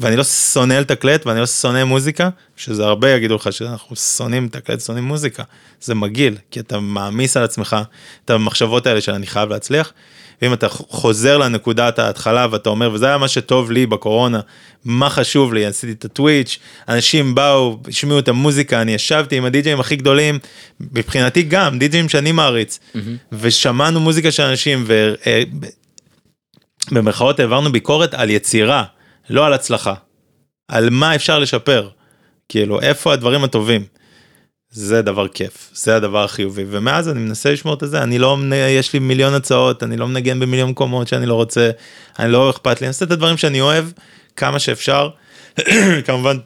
ואני 0.01 0.17
לא 0.17 0.25
שונא 0.25 0.75
לתקלט 0.75 1.27
ואני 1.27 1.41
לא 1.41 1.47
שונא 1.47 1.85
מוזיקה, 1.85 2.29
שזה 2.57 2.85
הרבה 2.85 3.11
יגידו 3.11 3.35
לך 3.35 3.53
שאנחנו 3.53 3.97
שונאים 3.97 4.45
לתקלט, 4.45 4.81
שונאים 4.81 5.05
מוזיקה. 5.05 5.43
זה 5.81 5.95
מגעיל, 5.95 6.37
כי 6.51 6.61
אתה 6.61 6.81
מעמיס 6.81 7.37
על 7.37 7.45
עצמך 7.45 7.77
את 8.25 8.31
המחשבות 8.31 8.87
האלה 8.87 9.01
של 9.01 9.13
אני 9.13 9.27
חייב 9.27 9.49
להצליח. 9.49 9.93
ואם 10.43 10.53
אתה 10.53 10.69
חוזר 10.69 11.39
לנקודת 11.39 11.99
ההתחלה 11.99 12.47
ואתה 12.51 12.71
אומר, 12.71 12.91
וזה 12.93 13.07
היה 13.07 13.19
מה 13.19 13.29
שטוב 13.29 13.71
לי 13.71 13.87
בקורונה, 13.87 14.41
מה 14.85 15.11
חשוב 15.11 15.55
לי, 15.55 15.67
עשיתי 15.67 15.93
את 15.93 16.05
הטוויץ', 16.05 16.59
אנשים 16.89 17.35
באו, 17.35 17.79
השמיעו 17.89 18.19
את 18.19 18.29
המוזיקה, 18.29 18.83
אני 18.83 18.93
ישבתי 18.93 19.37
עם 19.37 19.45
הדי-ג'אים 19.45 19.81
הכי 19.81 19.97
גדולים, 19.97 20.39
מבחינתי 20.81 21.43
גם, 21.43 21.79
די-ג'אים 21.79 22.09
שאני 22.09 22.33
מעריץ, 22.33 22.79
ושמענו 23.33 24.01
מוזיקה 24.01 24.31
של 24.31 24.43
אנשים, 24.43 24.87
ובמרכאות 26.91 27.41
העברנו 27.41 27.73
ביקורת 27.73 28.15
על 28.15 28.31
יצירה, 28.31 28.85
לא 29.31 29.47
על 29.47 29.53
הצלחה. 29.53 29.95
על 30.69 30.91
מה 30.91 31.15
אפשר 31.15 31.39
לשפר. 31.39 31.89
כאילו, 32.49 32.81
איפה 32.81 33.13
הדברים 33.13 33.45
הטובים. 33.45 33.85
זה 34.71 35.03
דבר 35.03 35.29
כיף, 35.29 35.71
זה 35.75 35.97
הדבר 35.97 36.25
החיובי, 36.25 36.65
ומאז 36.71 37.09
אני 37.09 37.21
מנסה 37.21 37.53
לשמור 37.53 37.75
את 37.75 37.83
זה, 37.85 38.03
אני 38.03 38.19
לא, 38.19 38.37
יש 38.79 38.93
לי 38.93 38.99
מיליון 38.99 39.35
הצעות, 39.35 39.83
אני 39.83 39.97
לא 39.97 40.09
מנגן 40.09 40.41
במיליון 40.41 40.71
מקומות 40.71 41.09
שאני 41.09 41.27
לא 41.27 41.35
רוצה, 41.35 41.71
אני 42.19 42.33
לא 42.33 42.51
אכפת 42.51 42.81
לי, 42.81 42.87
אני 42.87 42.89
עושה 42.89 43.05
את 43.05 43.11
הדברים 43.11 43.37
שאני 43.37 43.61
אוהב, 43.61 43.85
כמה 44.37 44.59
שאפשר, 44.59 45.11
כמובן, 46.07 46.37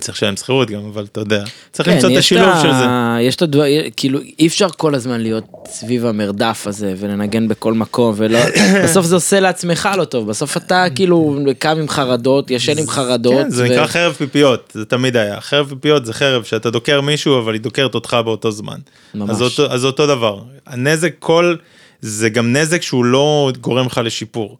צריך 0.00 0.16
לשלם 0.16 0.36
שכירות 0.36 0.70
גם, 0.70 0.80
אבל 0.92 1.04
אתה 1.04 1.20
יודע, 1.20 1.44
צריך 1.72 1.88
למצוא 1.88 2.10
את 2.12 2.16
השילוב 2.16 2.50
של 2.62 2.72
זה. 2.72 2.84
יש 3.20 3.36
את 3.36 3.42
הדבר, 3.42 3.64
כאילו 3.96 4.18
אי 4.38 4.46
אפשר 4.46 4.68
כל 4.76 4.94
הזמן 4.94 5.20
להיות 5.20 5.44
סביב 5.66 6.06
המרדף 6.06 6.66
הזה 6.66 6.94
ולנגן 6.98 7.48
בכל 7.48 7.74
מקום 7.74 8.14
ולא, 8.16 8.38
בסוף 8.84 9.06
זה 9.06 9.14
עושה 9.14 9.40
לעצמך 9.40 9.88
לא 9.98 10.04
טוב, 10.04 10.28
בסוף 10.28 10.56
אתה 10.56 10.84
כאילו 10.94 11.38
קם 11.58 11.76
עם 11.80 11.88
חרדות, 11.88 12.50
ישן 12.50 12.78
עם 12.78 12.86
חרדות. 12.86 13.44
כן, 13.44 13.50
זה 13.50 13.64
נקרא 13.64 13.86
חרב 13.86 14.12
פיפיות, 14.12 14.72
זה 14.74 14.84
תמיד 14.84 15.16
היה. 15.16 15.40
חרב 15.40 15.68
פיפיות 15.68 16.06
זה 16.06 16.12
חרב 16.12 16.42
שאתה 16.42 16.70
דוקר 16.70 17.00
מישהו, 17.00 17.38
אבל 17.38 17.52
היא 17.52 17.60
דוקרת 17.60 17.94
אותך 17.94 18.16
באותו 18.24 18.50
זמן. 18.50 18.78
ממש. 19.14 19.60
אז 19.60 19.84
אותו 19.84 20.06
דבר. 20.06 20.42
הנזק 20.66 21.12
כל, 21.18 21.56
זה 22.00 22.28
גם 22.28 22.52
נזק 22.52 22.82
שהוא 22.82 23.04
לא 23.04 23.52
גורם 23.60 23.86
לך 23.86 24.00
לשיפור. 24.04 24.56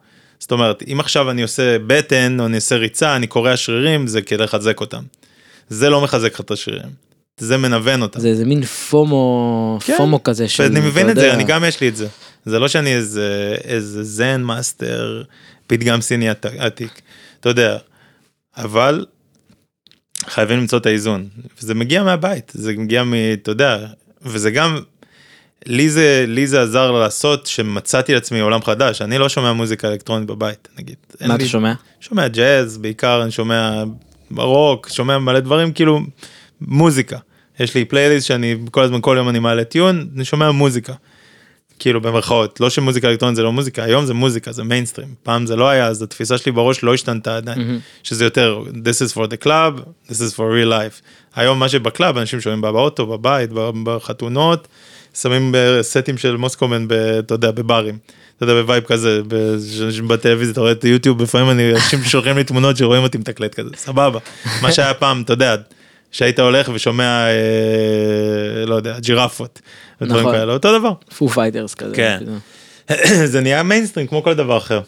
זאת 0.46 0.52
אומרת, 0.52 0.82
אם 0.92 1.00
עכשיו 1.00 1.30
אני 1.30 1.42
עושה 1.42 1.76
בטן, 1.86 2.40
או 2.40 2.46
אני 2.46 2.56
עושה 2.56 2.76
ריצה, 2.76 3.16
אני 3.16 3.26
קורע 3.26 3.56
שרירים, 3.56 4.06
זה 4.06 4.22
כדי 4.22 4.42
לחזק 4.44 4.80
אותם. 4.80 5.02
זה 5.68 5.90
לא 5.90 6.00
מחזק 6.00 6.34
לך 6.34 6.40
את 6.40 6.50
השרירים. 6.50 6.90
זה 7.40 7.56
מנוון 7.56 8.02
אותה. 8.02 8.20
זה 8.20 8.28
איזה 8.28 8.44
מין 8.44 8.64
FOMO, 8.64 9.78
כן. 9.84 9.94
FOMO 9.96 10.22
כזה 10.22 10.48
של... 10.48 10.62
ואני 10.62 10.80
מבין 10.80 11.10
את 11.10 11.16
זה, 11.16 11.34
אני 11.34 11.44
גם 11.44 11.64
יש 11.64 11.80
לי 11.80 11.88
את 11.88 11.96
זה. 11.96 12.08
זה 12.44 12.58
לא 12.58 12.68
שאני 12.68 12.94
איזה, 12.94 13.56
איזה 13.64 14.04
Zen 14.04 14.42
master, 14.42 15.22
פתגם 15.66 16.00
סיני 16.00 16.28
עת- 16.28 16.46
עתיק, 16.58 17.00
אתה 17.40 17.48
יודע. 17.48 17.78
אבל 18.56 19.04
חייבים 20.26 20.58
למצוא 20.58 20.78
את 20.78 20.86
האיזון. 20.86 21.28
וזה 21.60 21.74
מגיע 21.74 22.02
מהבית, 22.02 22.52
זה 22.54 22.72
מגיע 22.76 23.04
מ... 23.04 23.14
אתה 23.32 23.50
יודע, 23.50 23.86
וזה 24.22 24.50
גם, 24.50 24.78
לי 25.66 25.90
זה, 25.90 26.24
לי 26.28 26.46
זה 26.46 26.62
עזר 26.62 26.90
לעשות 26.92 27.46
שמצאתי 27.46 28.14
לעצמי 28.14 28.40
עולם 28.40 28.62
חדש, 28.62 29.02
אני 29.02 29.18
לא 29.18 29.28
שומע 29.28 29.52
מוזיקה 29.52 29.88
אלקטרונית 29.88 30.26
בבית, 30.28 30.68
נגיד. 30.78 30.96
מה 31.20 31.26
לי- 31.26 31.34
אתה 31.34 31.50
שומע? 31.50 31.72
שומע 32.00 32.28
ג'אז 32.28 32.78
בעיקר, 32.78 33.22
אני 33.22 33.30
שומע 33.30 33.82
רוק, 34.36 34.88
שומע 34.88 35.18
מלא 35.18 35.40
דברים, 35.40 35.72
כאילו 35.72 36.00
מוזיקה. 36.60 37.18
יש 37.60 37.74
לי 37.74 37.84
פלייליסט 37.84 38.26
שאני 38.26 38.56
כל 38.70 38.82
הזמן, 38.82 38.98
כל 39.02 39.14
יום 39.18 39.28
אני 39.28 39.38
מעלה 39.38 39.64
טיון, 39.64 40.08
אני 40.16 40.24
שומע 40.24 40.50
מוזיקה. 40.50 40.92
כאילו 41.78 42.00
במרכאות, 42.00 42.60
לא 42.60 42.70
שמוזיקה 42.70 43.08
אלקטרונית 43.10 43.36
זה 43.36 43.42
לא 43.42 43.52
מוזיקה, 43.52 43.82
היום 43.84 44.06
זה 44.06 44.14
מוזיקה, 44.14 44.52
זה 44.52 44.64
מיינסטרים. 44.64 45.08
פעם 45.22 45.46
זה 45.46 45.56
לא 45.56 45.68
היה, 45.68 45.86
אז 45.86 46.02
התפיסה 46.02 46.38
שלי 46.38 46.52
בראש 46.52 46.82
לא 46.82 46.94
השתנתה 46.94 47.36
עדיין. 47.36 47.58
שזה 48.02 48.24
יותר, 48.24 48.62
this 48.72 49.08
is 49.08 49.16
for 49.16 49.26
the 49.30 49.44
club, 49.44 49.80
this 50.08 50.14
is 50.14 50.34
for 50.36 50.38
real 50.38 50.70
life. 50.70 51.00
היום 51.34 51.58
מה 51.58 51.68
שב 51.68 51.87
club, 51.87 52.18
אנשים 52.18 52.40
שומעים 52.40 52.60
באוטו, 52.60 53.06
בבית, 53.06 53.50
בחתונות, 53.84 54.68
שמים 55.22 55.54
בסטים 55.54 56.18
של 56.18 56.36
מוסקומן, 56.36 56.88
ב- 56.88 56.92
אתה 56.92 57.34
יודע, 57.34 57.50
בברים. 57.50 57.98
אתה 58.36 58.44
יודע, 58.44 58.54
ב 58.54 58.60
vibe 58.60 58.84
כזה, 58.84 59.20
בטלוויזיה, 60.06 60.52
אתה 60.52 60.60
רואה 60.60 60.72
את 60.72 60.82
היוטיוב, 60.82 61.22
לפעמים 61.22 61.50
אני, 61.50 61.74
אנשים 61.74 62.04
שולחים 62.12 62.36
לי 62.36 62.44
תמונות 62.44 62.76
שרואים 62.76 63.02
אותי 63.02 63.18
מתקלט 63.18 63.54
כזה, 63.54 63.70
סבבה. 63.76 64.18
מה 64.62 64.72
שהיה 64.72 64.94
פעם, 64.94 65.22
אתה 65.22 65.32
יודע, 65.32 65.56
שהיית 66.12 66.38
הולך 66.38 66.70
ושומע, 66.74 67.26
אה, 67.26 68.66
לא 68.66 68.74
יודע, 68.74 68.98
ג'ירפות. 69.00 69.60
נכון. 70.00 70.32
כאלה, 70.32 70.52
אותו 70.52 70.78
דבר. 70.78 70.92
Foo 71.18 71.28
Fighters 71.28 71.74
כזה. 71.74 71.94
כן. 71.94 72.18
זה 73.32 73.40
נהיה 73.40 73.62
מיינסטרים 73.62 74.06
כמו 74.06 74.22
כל 74.22 74.34
דבר 74.34 74.58
אחר. 74.58 74.80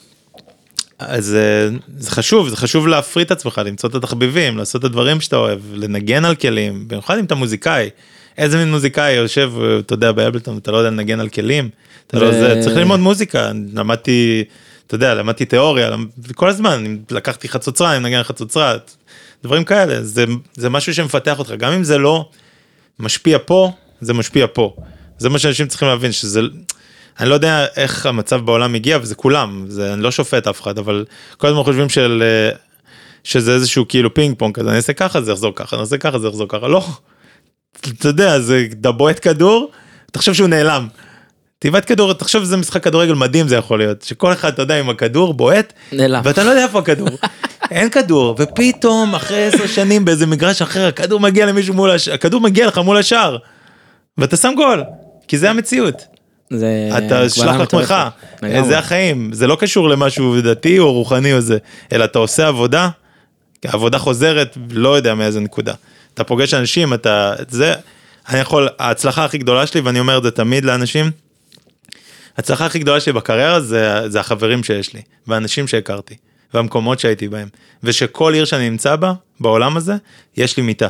אז 0.99 1.35
אה, 1.35 1.77
זה 1.99 2.11
חשוב, 2.11 2.49
זה 2.49 2.57
חשוב 2.57 2.89
להפריד 2.89 3.27
את 3.27 3.31
עצמך, 3.31 3.61
למצוא 3.65 3.89
את 3.89 3.95
התחביבים, 3.95 4.59
לעשות 4.59 4.81
את 4.81 4.85
הדברים 4.85 5.21
שאתה 5.21 5.37
אוהב, 5.37 5.61
לנגן 5.73 6.25
על 6.25 6.35
כלים, 6.35 6.89
במיוחד 6.89 7.19
אם 7.19 7.25
אתה 7.25 7.35
מוזיקאי. 7.35 7.91
איזה 8.39 8.57
מין 8.57 8.71
מוזיקאי 8.71 9.13
יושב, 9.13 9.53
אה, 9.61 9.79
אתה 9.79 9.95
יודע, 9.95 10.13
באבלטון, 10.13 10.59
אתה 10.59 10.71
לא 10.71 10.77
יודע 10.77 10.91
לנגן 10.91 11.21
על 11.21 11.29
כלים. 11.29 11.69
אתה 12.07 12.19
לא 12.19 12.33
זה, 12.33 12.59
צריך 12.63 12.77
ללמוד 12.77 13.01
מוזיקה, 13.01 13.53
למדתי, 13.75 14.45
אתה 14.87 14.95
יודע, 14.95 15.15
למדתי 15.15 15.45
תיאוריה, 15.45 15.91
כל 16.35 16.49
הזמן, 16.49 16.97
לקחתי 17.11 17.49
חצוצרה, 17.49 17.93
אני 17.93 17.99
מנגן 17.99 18.23
חצוצרה, 18.23 18.75
דברים 19.45 19.65
כאלה, 19.65 20.03
זה, 20.03 20.25
זה 20.55 20.71
משהו 20.71 20.95
שמפתח 20.95 21.39
אותך, 21.39 21.51
גם 21.51 21.73
אם 21.73 21.85
זה 21.85 21.99
לא 21.99 22.29
משפיע 22.99 23.39
פה, 23.47 23.73
זה 24.01 24.15
משפיע 24.15 24.47
פה. 24.53 24.77
זה 25.19 25.29
מה 25.29 25.39
שאנשים 25.39 25.67
צריכים 25.67 25.89
להבין, 25.89 26.13
שזה, 26.13 26.41
אני 27.21 27.29
לא 27.29 27.35
יודע 27.35 27.67
איך 27.77 28.07
המצב 28.07 28.41
בעולם 28.41 28.75
הגיע, 28.75 28.99
וזה 29.03 29.15
כולם, 29.15 29.65
זה, 29.69 29.93
אני 29.93 30.03
לא 30.03 30.11
שופט 30.11 30.47
אף 30.47 30.63
אחד, 30.63 30.79
אבל 30.79 31.05
כל 31.37 31.47
הזמן 31.47 31.63
חושבים 31.63 31.89
של, 31.89 32.23
אה, 32.27 32.57
שזה 33.25 33.55
איזשהו 33.55 33.89
כאילו 33.89 34.15
פינג 34.15 34.39
פונג 34.39 34.55
כזה, 34.55 34.69
אני 34.69 34.77
אעשה 34.77 34.93
ככה, 34.93 35.21
זה 35.21 35.33
יחזור 35.33 35.53
ככה, 35.55 35.77
אני 35.77 35.81
אעשה 35.81 35.99
ככה, 35.99 36.19
זה 36.19 36.29
יחזור 36.29 36.49
ככה, 36.49 36.69
לא. 36.69 36.85
אתה 37.81 38.09
יודע, 38.09 38.41
זה, 38.41 38.67
אתה 38.81 38.93
בועט 38.93 39.19
כדור, 39.23 39.71
תחשוב 40.13 40.35
שהוא 40.35 40.49
נעלם. 40.49 40.89
תיבת 41.59 41.85
כדור, 41.85 42.13
תחשוב 42.13 42.45
שזה 42.45 42.57
משחק 42.57 42.85
כדורגל 42.85 43.15
מדהים 43.15 43.49
זה 43.49 43.57
יכול 43.57 43.79
להיות, 43.79 44.03
שכל 44.03 44.33
אחד, 44.33 44.53
אתה 44.53 44.63
יודע, 44.63 44.79
עם 44.79 44.91
הכדור 44.91 45.35
בועט, 45.35 45.73
נעלם. 45.93 46.21
ואתה 46.25 46.45
לא 46.45 46.51
יודע 46.51 46.63
איפה 46.63 46.79
הכדור. 46.79 47.09
אין 47.71 47.91
כדור, 47.91 48.37
ופתאום 48.39 49.15
אחרי 49.15 49.45
עשר 49.45 49.67
שנים 49.67 50.05
באיזה 50.05 50.27
מגרש 50.27 50.63
אחר, 50.63 50.87
הכדור 50.87 51.21
מגיע 51.21 51.47
למישהו 51.47 51.75
מול 51.75 51.91
השער, 51.91 52.15
הכדור 52.15 52.41
מגיע 52.41 52.67
לך 52.67 52.79
מול 52.79 52.97
השער, 52.97 53.37
ואתה 54.19 54.37
שם 54.37 54.53
גול, 54.57 54.83
כי 55.29 55.39
זה 55.39 55.51
המציאות. 55.51 56.03
זה 56.51 56.91
אתה 56.99 57.29
שלח 57.29 57.57
לעצמך. 57.57 57.95
זה 58.69 58.79
החיים, 58.79 59.31
זה 59.33 59.47
לא 59.47 59.57
קשור 59.61 59.89
למשהו 59.89 60.41
דתי 60.41 60.79
או 60.79 60.93
רוחני 60.93 61.33
או 61.33 61.41
זה, 61.41 61.59
אלא 61.93 62.05
אתה 62.05 62.19
עושה 62.19 62.49
עבודה, 62.49 62.89
עבודה 63.65 63.99
חוזרת, 63.99 64.57
לא 64.71 64.97
יודע 64.97 65.15
מאיזה 65.15 65.41
נקודה. 65.41 65.75
אתה 66.19 66.25
פוגש 66.25 66.55
אנשים, 66.55 66.95
אתה, 66.95 67.35
זה, 67.49 67.75
אני 68.29 68.39
יכול, 68.39 68.69
ההצלחה 68.79 69.25
הכי 69.25 69.39
גדולה 69.39 69.67
שלי, 69.67 69.81
ואני 69.81 70.01
אומר 70.01 70.19
את 70.19 70.23
זה 70.23 70.31
תמיד 70.31 70.65
לאנשים, 70.65 71.11
ההצלחה 72.37 72.67
הכי 72.67 72.79
גדולה 72.79 73.01
שלי 73.01 73.13
בקריירה 73.13 73.61
זה, 73.61 74.09
זה 74.09 74.21
החברים 74.21 74.65
שיש 74.65 74.95
לי, 74.95 75.03
והאנשים 75.27 75.67
שהכרתי, 75.69 76.15
והמקומות 76.55 76.99
שהייתי 76.99 77.29
בהם, 77.29 77.49
ושכל 77.83 78.35
עיר 78.35 78.45
שאני 78.45 78.71
נמצא 78.71 78.97
בה, 78.97 79.13
בעולם 79.41 79.77
הזה, 79.77 79.95
יש 80.37 80.57
לי 80.57 80.63
מיטה. 80.63 80.89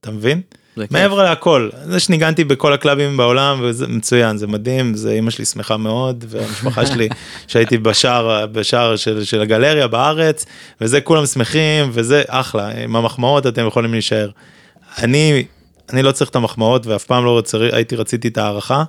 אתה 0.00 0.10
מבין? 0.10 0.40
זה 0.76 0.82
כיף. 0.82 0.92
מעבר 0.92 1.22
להכל, 1.22 1.68
זה 1.84 2.00
שניגנתי 2.00 2.44
בכל 2.44 2.72
הקלאבים 2.72 3.16
בעולם, 3.16 3.60
וזה 3.62 3.86
מצוין, 3.86 4.36
זה 4.36 4.46
מדהים, 4.46 4.94
זה 4.94 5.10
אימא 5.10 5.30
שלי 5.30 5.44
שמחה 5.44 5.76
מאוד, 5.76 6.24
והמשפחה 6.28 6.86
שלי, 6.86 7.08
שהייתי 7.48 7.78
בשער, 7.78 8.46
בשער 8.46 8.96
של, 8.96 9.24
של 9.24 9.40
הגלריה 9.40 9.88
בארץ, 9.88 10.46
וזה 10.80 11.00
כולם 11.00 11.26
שמחים, 11.26 11.90
וזה 11.92 12.22
אחלה, 12.28 12.68
עם 12.68 12.96
המחמאות 12.96 13.46
אתם 13.46 13.66
יכולים 13.66 13.92
להישאר. 13.92 14.30
אני, 14.98 15.44
אני 15.92 16.02
לא 16.02 16.12
צריך 16.12 16.30
את 16.30 16.36
המחמאות, 16.36 16.86
ואף 16.86 17.04
פעם 17.04 17.24
לא 17.24 17.30
רוצה, 17.30 17.58
הייתי, 17.72 17.96
רציתי 17.96 18.28
את 18.28 18.38
הערכה, 18.38 18.84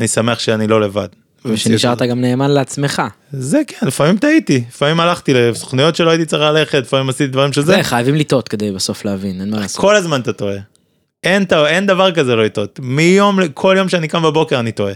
אני 0.00 0.08
שמח 0.08 0.38
שאני 0.38 0.66
לא 0.66 0.80
לבד. 0.80 1.08
ושנשארת 1.44 2.02
גם 2.02 2.20
נאמן 2.20 2.50
לעצמך. 2.50 3.02
זה 3.32 3.60
כן, 3.66 3.86
לפעמים 3.86 4.16
טעיתי, 4.18 4.64
לפעמים 4.68 5.00
הלכתי 5.00 5.34
לסוכנויות 5.34 5.96
שלא 5.96 6.10
הייתי 6.10 6.24
צריך 6.24 6.42
ללכת, 6.42 6.74
לפעמים 6.78 7.08
עשיתי 7.08 7.26
דברים 7.26 7.52
שזה, 7.52 7.72
זה 7.76 7.82
חייבים 7.82 8.14
לטעות 8.14 8.48
כדי 8.48 8.72
בסוף 8.72 9.04
להבין, 9.04 9.40
אין 9.40 9.50
מה 9.50 9.60
לעשות. 9.60 9.80
כל 9.80 9.96
הזמן 9.96 10.20
אתה 10.20 10.32
טועה. 10.32 10.56
אין, 11.24 11.44
אין 11.66 11.86
דבר 11.86 12.12
כזה 12.12 12.36
לא 12.36 12.44
לטעות. 12.44 12.80
מיום, 12.82 13.38
כל 13.54 13.74
יום 13.78 13.88
שאני 13.88 14.08
קם 14.08 14.22
בבוקר 14.22 14.60
אני 14.60 14.72
טועה. 14.72 14.92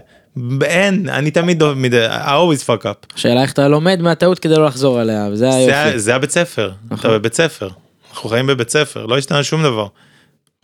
אין, 0.62 1.09
אני 1.09 1.30
תמיד, 1.30 1.62
I 1.62 2.26
always 2.26 2.64
fuck 2.66 2.84
up. 2.84 3.14
השאלה 3.16 3.43
איך 3.43 3.53
אתה 3.53 3.68
לומד 3.68 4.01
מהטעות 4.03 4.39
כדי 4.39 4.55
לא 4.57 4.66
לחזור 4.66 4.99
עליה, 5.01 5.28
וזה 5.32 5.51
זה, 5.51 5.57
היופי. 5.57 5.74
ה- 5.74 5.99
זה 5.99 6.14
הבית 6.14 6.30
ספר, 6.30 6.70
נכון. 6.84 6.99
אתה 6.99 7.09
בבית 7.09 7.34
ספר. 7.34 7.68
אנחנו 8.11 8.28
חיים 8.30 8.47
בבית 8.47 8.70
ספר, 8.70 9.07
לא 9.07 9.18
השתנה 9.18 9.43
שום 9.43 9.62
דבר. 9.62 9.86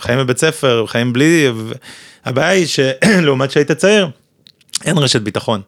חיים 0.00 0.18
בבית 0.18 0.38
ספר, 0.38 0.84
חיים 0.86 1.12
בלי... 1.12 1.52
הבעיה 2.24 2.48
היא 2.48 2.66
שלעומת 2.66 3.50
שהיית 3.50 3.72
צעיר, 3.72 4.08
אין 4.84 4.98
רשת 4.98 5.20
ביטחון. 5.22 5.60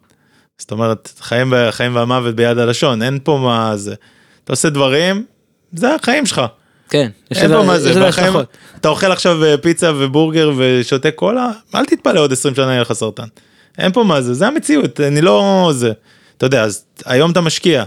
זאת 0.59 0.71
אומרת, 0.71 1.13
חיים, 1.21 1.53
חיים 1.71 1.97
והמוות 1.97 2.35
ביד 2.35 2.59
הלשון, 2.59 3.03
אין 3.03 3.19
פה 3.25 3.41
מה 3.43 3.77
זה. 3.77 3.95
אתה 4.45 4.53
עושה 4.53 4.71
דברים, 4.71 5.25
זה 5.73 5.95
החיים 5.95 6.27
שלך. 6.27 6.43
כן, 6.91 7.11
יש 7.31 7.39
לזה 7.39 7.55
בחיים, 8.09 8.27
השלכות. 8.27 8.57
אתה 8.81 8.89
אוכל 8.89 9.13
עכשיו 9.13 9.45
אה, 9.45 9.59
פיצה 9.59 9.93
ובורגר 9.97 10.51
ושותה 10.57 11.11
קולה, 11.11 11.51
אל 11.75 11.85
תתפלא 11.85 12.21
עוד 12.21 12.33
20 12.33 12.55
שנה 12.55 12.71
יהיה 12.71 12.81
לך 12.81 12.93
סרטן. 12.93 13.27
אין 13.79 13.93
פה 13.93 14.05
מה 14.05 14.23
זה, 14.23 14.35
זה 14.35 14.47
המציאות, 14.47 15.01
אני 15.01 15.21
לא 15.21 15.71
זה. 15.75 15.93
אתה 16.37 16.47
יודע, 16.47 16.63
אז 16.63 16.85
היום 17.05 17.31
אתה 17.31 17.41
משקיע. 17.41 17.85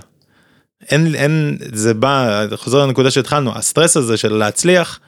אין, 0.89 1.15
אין, 1.15 1.57
זה 1.73 1.93
בא, 1.93 2.45
חוזר 2.55 2.85
לנקודה 2.85 3.11
שהתחלנו, 3.11 3.55
הסטרס 3.55 3.97
הזה 3.97 4.17
של 4.17 4.33
להצליח, 4.33 4.99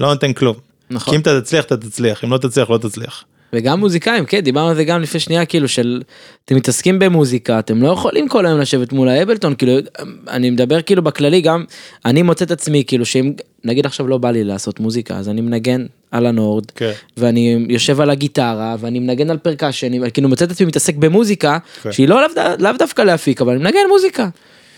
לא 0.00 0.08
נותן 0.08 0.32
כלום. 0.32 0.56
נכון. 0.90 1.10
כי 1.10 1.16
אם 1.16 1.20
אתה 1.20 1.40
תצליח, 1.40 1.64
אתה 1.64 1.76
תצליח, 1.76 2.24
אם 2.24 2.32
לא 2.32 2.38
תצליח, 2.38 2.70
לא 2.70 2.78
תצליח. 2.78 3.24
וגם 3.52 3.80
מוזיקאים, 3.80 4.24
כן, 4.24 4.40
דיברנו 4.40 4.68
על 4.68 4.74
זה 4.76 4.84
גם 4.84 5.02
לפני 5.02 5.20
שנייה, 5.20 5.44
כאילו 5.44 5.68
של, 5.68 6.02
אתם 6.44 6.56
מתעסקים 6.56 6.98
במוזיקה, 6.98 7.58
אתם 7.58 7.82
לא 7.82 7.88
יכולים 7.88 8.28
כל 8.28 8.46
היום 8.46 8.60
לשבת 8.60 8.92
מול 8.92 9.08
ה 9.08 9.13
Ableton, 9.13 9.54
כאילו, 9.54 9.72
אני 10.28 10.50
מדבר 10.50 10.82
כאילו 10.82 11.02
בכללי, 11.02 11.40
גם 11.40 11.64
אני 12.04 12.22
מוצא 12.22 12.44
את 12.44 12.50
עצמי, 12.50 12.84
כאילו, 12.86 13.04
שאם, 13.06 13.32
נגיד 13.64 13.86
עכשיו 13.86 14.08
לא 14.08 14.18
בא 14.18 14.30
לי 14.30 14.44
לעשות 14.44 14.80
מוזיקה, 14.80 15.16
אז 15.16 15.28
אני 15.28 15.40
מנגן 15.40 15.86
על 16.10 16.26
ה 16.26 16.33
Nord, 16.33 16.70
כן. 16.70 16.92
ואני 17.16 17.66
יושב 17.68 18.00
על 18.00 18.10
הגיטרה, 18.10 18.76
ואני 18.80 18.98
מנגן 18.98 19.30
על 19.30 19.38
percussion, 19.38 20.10
כאילו 20.10 20.28
מוצא 20.28 20.44
את 20.44 20.50
עצמי 20.50 20.66
מתעסק 20.66 20.96
במוזיקה, 20.96 21.58
כן. 21.82 21.92
שהיא 21.92 22.08
לא 22.08 22.22
לאו, 22.22 22.42
לאו 22.58 22.72
דווקא 22.78 23.02
להפיק, 23.02 23.40
אבל 23.40 23.52
אני 23.52 23.62
מנגן 23.62 23.78
מוזיקה. 23.88 24.28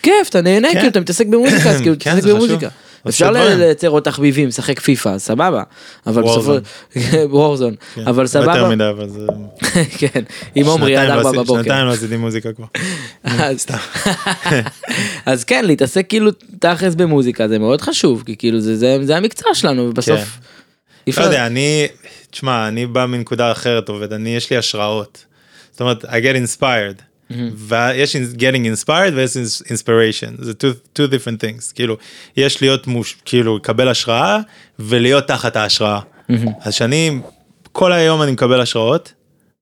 כיף, 0.03 0.29
אתה 0.29 0.41
נהנה, 0.41 0.69
כן. 0.69 0.75
כאילו, 0.75 0.89
אתה 0.89 1.01
מתעסק 1.01 1.27
במוזיקה, 1.27 1.71
אז 1.71 1.81
כאילו, 1.81 1.97
כן, 1.99 2.11
תתעסק 2.11 2.27
זה 2.27 2.37
חשוב. 2.37 2.63
אפשר. 3.09 3.31
לייצר 3.31 3.89
עוד 3.89 4.03
תחביבים, 4.03 4.49
לשחק 4.49 4.81
פיפא, 4.81 5.19
סבבה, 5.19 5.63
אבל 6.07 6.23
בסופו, 6.23 6.55
וורזון, 7.37 7.75
כן. 7.95 8.07
אבל 8.07 8.27
סבבה, 8.27 8.57
יותר 8.57 8.69
מדי, 8.69 8.89
אבל 8.89 9.09
זה... 9.09 9.27
כן, 9.99 10.23
עם 10.55 10.67
עומרי 10.67 10.97
עד 10.97 11.11
ארבע 11.11 11.33
בבוקר. 11.33 11.63
שנתיים 11.63 11.87
לא 11.87 11.93
עשיתי 11.93 12.17
מוזיקה 12.17 12.49
כבר. 12.53 12.67
אז- 15.27 15.45
כן, 15.45 15.65
להתעסק 15.65 16.07
כאילו 16.09 16.31
תכלס 16.59 16.95
במוזיקה 16.95 17.49
זה 17.49 17.59
מאוד 17.59 17.81
חשוב, 17.81 18.23
כי 18.27 18.37
כאילו 18.37 18.61
זה- 18.61 19.17
המקצוע 19.17 19.55
שלנו, 19.55 19.83
ובסוף... 19.83 20.21
כן. 21.07 21.13
לא 21.21 21.27
יודע, 21.27 21.47
אני, 21.47 21.87
תשמע, 22.31 22.69
אני 22.69 22.87
בא 22.87 23.07
מנקודה 23.07 23.53
אחרת 23.53 23.89
עובד, 23.89 24.13
אני, 24.13 24.37
יש 24.37 24.51
לי 24.51 24.57
השראות. 24.57 25.25
זאת 25.71 25.81
אומרת, 25.81 26.05
I 26.05 26.09
get 26.09 26.61
inspired. 26.61 27.03
ויש 27.55 28.17
getting 28.17 28.87
inspired 28.87 29.13
ויש 29.15 29.37
inspiration, 29.63 30.45
זה 30.45 30.53
two, 30.53 30.99
two 30.99 31.03
different 31.11 31.41
things, 31.45 31.75
כאילו, 31.75 31.97
יש 32.37 32.63
להיות 32.63 32.87
מוש, 32.87 33.17
כאילו, 33.25 33.57
לקבל 33.57 33.89
השראה 33.89 34.39
ולהיות 34.79 35.29
תחת 35.29 35.57
ההשראה. 35.57 36.01
אז 36.61 36.75
שאני, 36.75 37.21
כל 37.73 37.93
היום 37.93 38.23
אני 38.23 38.33
מקבל 38.33 38.61
השראות, 38.61 39.13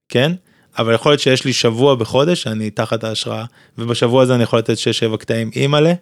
כן? 0.09 0.33
אבל 0.79 0.95
יכול 0.95 1.13
להיות 1.13 1.21
שיש 1.21 1.45
לי 1.45 1.53
שבוע 1.53 1.95
בחודש 1.95 2.43
שאני 2.43 2.71
תחת 2.71 3.05
ההשראה, 3.05 3.45
ובשבוע 3.79 4.23
הזה 4.23 4.35
אני 4.35 4.43
יכול 4.43 4.59
לתת 4.59 4.77
6-7 5.13 5.17
קטעים 5.17 5.51
אימא'לה, 5.57 5.93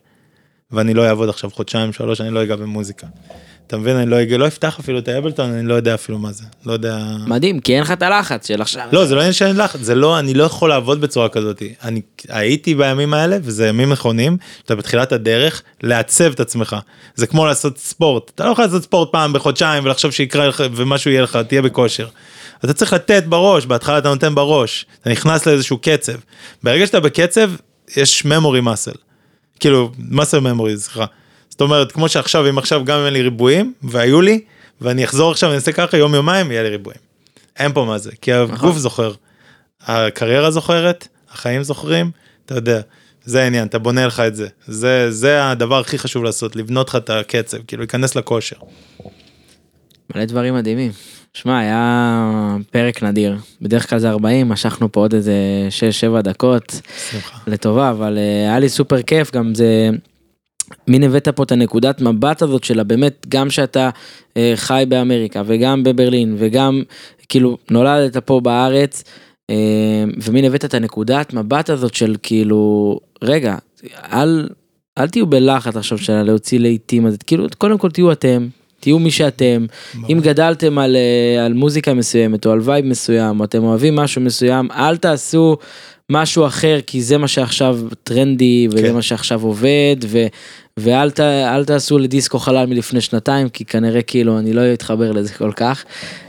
ואני 0.72 0.94
לא 0.94 1.08
אעבוד 1.08 1.28
עכשיו 1.28 1.50
חודשיים 1.50 1.92
שלוש 1.92 2.20
אני 2.20 2.30
לא 2.30 2.42
אגע 2.42 2.56
במוזיקה. 2.56 3.06
אתה 3.66 3.76
מבין 3.76 3.96
אני 3.96 4.10
לא, 4.10 4.22
אגע, 4.22 4.36
לא 4.38 4.46
אפתח 4.46 4.78
אפילו 4.80 4.98
את 4.98 5.08
האבלטון 5.08 5.52
אני 5.52 5.68
לא 5.68 5.74
יודע 5.74 5.94
אפילו 5.94 6.18
מה 6.18 6.32
זה 6.32 6.44
לא 6.66 6.72
יודע. 6.72 6.98
מדהים, 7.26 7.60
כי 7.60 7.74
אין 7.74 7.82
לך 7.82 7.90
את 7.90 8.02
הלחץ 8.02 8.48
של 8.48 8.62
עכשיו. 8.62 8.88
לא 8.92 9.04
זה 9.04 9.14
לא 9.14 9.20
עניין 9.20 9.32
שאין 9.32 9.56
לחץ 9.56 9.80
זה 9.80 9.94
לא 9.94 10.18
אני 10.18 10.34
לא 10.34 10.44
יכול 10.44 10.68
לעבוד 10.68 11.00
בצורה 11.00 11.28
כזאת 11.28 11.62
אני 11.82 12.00
הייתי 12.28 12.74
בימים 12.74 13.14
האלה 13.14 13.36
וזה 13.42 13.66
ימים 13.68 13.92
נכונים 13.92 14.36
אתה 14.64 14.74
בתחילת 14.74 15.12
הדרך 15.12 15.62
לעצב 15.82 16.32
את 16.32 16.40
עצמך 16.40 16.76
זה 17.14 17.26
כמו 17.26 17.46
לעשות 17.46 17.78
ספורט 17.78 18.30
אתה 18.34 18.44
לא 18.44 18.50
יכול 18.50 18.64
לעשות 18.64 18.82
ספורט 18.82 19.12
פעם 19.12 19.32
בחודשיים 19.32 19.84
ולחשוב 19.84 20.10
שיקרה 20.10 20.48
לך 20.48 20.64
ומשהו 20.74 21.10
יהיה 21.10 21.22
לך 21.22 21.38
תהיה 21.48 21.62
בכושר. 21.62 22.08
אתה 22.64 22.72
צריך 22.72 22.92
לתת 22.92 23.24
בראש 23.24 23.66
בהתחלה 23.66 23.98
אתה 23.98 24.08
נותן 24.08 24.34
בראש 24.34 24.86
אתה 25.00 25.10
נכנס 25.10 25.46
לאיזשהו 25.46 25.78
קצב 25.78 26.12
ברגע 26.62 26.86
שאתה 26.86 27.00
בקצב 27.00 27.50
יש 27.96 28.22
memory 28.22 28.64
muscle 28.64 29.07
כאילו 29.60 29.90
muscle 30.10 30.42
memory 30.42 30.76
סליחה. 30.76 31.04
זאת 31.48 31.60
אומרת 31.60 31.92
כמו 31.92 32.08
שעכשיו 32.08 32.48
אם 32.48 32.58
עכשיו 32.58 32.84
גם 32.84 33.04
אין 33.04 33.12
לי 33.12 33.22
ריבועים 33.22 33.72
והיו 33.82 34.20
לי 34.20 34.40
ואני 34.80 35.04
אחזור 35.04 35.30
עכשיו 35.30 35.48
ואני 35.48 35.56
אעשה 35.56 35.72
ככה 35.72 35.96
יום 35.96 36.14
יומיים 36.14 36.50
יהיה 36.50 36.62
לי 36.62 36.68
ריבועים. 36.68 37.00
אין 37.56 37.72
פה 37.72 37.84
מה 37.84 37.98
זה 37.98 38.10
כי 38.20 38.32
הגוף 38.32 38.76
זוכר. 38.76 39.12
הקריירה 39.80 40.50
זוכרת 40.50 41.08
החיים 41.30 41.62
זוכרים 41.62 42.10
אתה 42.46 42.54
יודע 42.54 42.80
זה 43.24 43.42
העניין 43.42 43.66
אתה 43.66 43.78
בונה 43.78 44.06
לך 44.06 44.20
את 44.20 44.36
זה 44.36 44.48
זה 44.66 45.10
זה 45.10 45.50
הדבר 45.50 45.78
הכי 45.78 45.98
חשוב 45.98 46.24
לעשות 46.24 46.56
לבנות 46.56 46.88
לך 46.88 46.96
את 46.96 47.10
הקצב 47.10 47.58
כאילו 47.66 47.80
להיכנס 47.80 48.16
לכושר. 48.16 48.56
מלא 50.14 50.24
דברים 50.24 50.54
מדהימים. 50.54 50.90
שמע, 51.34 51.58
היה 51.58 52.56
פרק 52.70 53.02
נדיר. 53.02 53.36
בדרך 53.62 53.90
כלל 53.90 53.98
זה 53.98 54.10
40, 54.10 54.48
משכנו 54.48 54.92
פה 54.92 55.00
עוד 55.00 55.14
איזה 55.14 55.32
6-7 56.18 56.22
דקות 56.22 56.80
שמחה. 57.10 57.38
לטובה, 57.46 57.90
אבל 57.90 58.18
אה, 58.18 58.22
היה 58.22 58.58
לי 58.58 58.68
סופר 58.68 59.02
כיף, 59.02 59.32
גם 59.34 59.54
זה... 59.54 59.90
מין 60.88 61.02
הבאת 61.02 61.28
פה 61.28 61.42
את 61.42 61.52
הנקודת 61.52 62.00
מבט 62.00 62.42
הזאת 62.42 62.64
שלה 62.64 62.84
באמת 62.84 63.26
גם 63.28 63.50
שאתה 63.50 63.90
אה, 64.36 64.52
חי 64.56 64.84
באמריקה 64.88 65.42
וגם 65.46 65.84
בברלין 65.84 66.36
וגם 66.38 66.82
כאילו 67.28 67.58
נולדת 67.70 68.16
פה 68.16 68.40
בארץ 68.40 69.04
אה, 69.50 70.04
ומין 70.22 70.44
הבאת 70.44 70.64
את 70.64 70.74
הנקודת 70.74 71.34
מבט 71.34 71.70
הזאת 71.70 71.94
של 71.94 72.16
כאילו 72.22 73.00
רגע 73.22 73.56
אל 74.12 74.48
אל 74.98 75.08
תהיו 75.08 75.26
בלחץ 75.26 75.76
עכשיו 75.76 75.98
של 75.98 76.22
להוציא 76.22 76.60
לעיתים 76.60 77.06
אז 77.06 77.16
כאילו 77.26 77.46
קודם 77.58 77.78
כל 77.78 77.90
תהיו 77.90 78.12
אתם 78.12 78.48
תהיו 78.80 78.98
מי 78.98 79.10
שאתם 79.10 79.66
אם 80.08 80.20
גדלתם 80.22 80.78
על, 80.78 80.96
אה, 80.96 81.44
על 81.44 81.52
מוזיקה 81.52 81.94
מסוימת 81.94 82.46
או 82.46 82.52
על 82.52 82.60
vibe 82.62 82.84
מסוים 82.84 83.40
או 83.40 83.44
אתם 83.44 83.64
אוהבים 83.64 83.96
משהו 83.96 84.20
מסוים 84.22 84.68
אל 84.72 84.96
תעשו 84.96 85.56
משהו 86.10 86.46
אחר 86.46 86.78
כי 86.86 87.02
זה 87.02 87.18
מה 87.18 87.28
שעכשיו 87.28 87.78
טרנדי 88.02 88.68
וזה 88.70 88.82
כן. 88.82 88.94
מה 88.94 89.02
שעכשיו 89.02 89.42
עובד 89.42 89.96
ו, 90.04 90.26
ואל 90.76 91.10
ת, 91.10 91.20
תעשו 91.66 91.98
לדיסקו 91.98 92.38
חלל 92.38 92.66
מלפני 92.66 93.00
שנתיים 93.00 93.48
כי 93.48 93.64
כנראה 93.64 94.02
כאילו 94.02 94.38
אני 94.38 94.52
לא 94.52 94.60
אתחבר 94.72 95.12
לזה 95.12 95.32
כל 95.34 95.52
כך. 95.56 95.84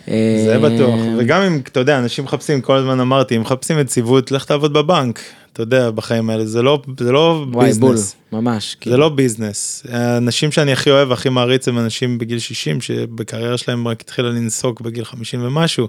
זה 0.06 0.12
אה, 0.54 0.60
בטוח 0.60 1.00
וגם 1.18 1.42
אם 1.42 1.62
אתה 1.64 1.80
יודע 1.80 2.00
אנשים 2.00 2.24
מחפשים 2.24 2.62
כל 2.62 2.76
הזמן 2.76 3.00
אמרתי 3.00 3.36
אם 3.36 3.42
מחפשים 3.42 3.80
יציבות 3.80 4.32
לך 4.32 4.46
תעבוד 4.46 4.74
בבנק 4.74 5.20
אתה 5.54 5.62
יודע 5.62 5.92
בחיים 5.92 6.30
האלה 6.30 6.46
זה 6.46 6.62
לא 6.62 6.82
זה 7.00 7.12
לא 7.12 7.46
וואי 7.52 7.74
בול 7.74 7.92
ביזנס 7.92 8.16
ממש 8.32 8.72
זה 8.72 8.78
כאילו. 8.80 8.98
לא 8.98 9.10
ביזנס 9.10 9.84
האנשים 9.90 10.52
שאני 10.52 10.72
הכי 10.72 10.92
אוהב 10.92 11.12
הכי 11.12 11.30
מעריץ 11.30 11.68
הם 11.68 11.80
אנשים 11.80 12.18
בגיל 12.18 12.40
60 12.40 12.82
שבקריירה 12.82 13.58
שלהם 13.58 13.88
רק 13.88 14.02
התחילה 14.02 14.30
לנסוק 14.30 14.82
בגיל 14.82 15.06
50 15.06 15.44
ומשהו 15.44 15.88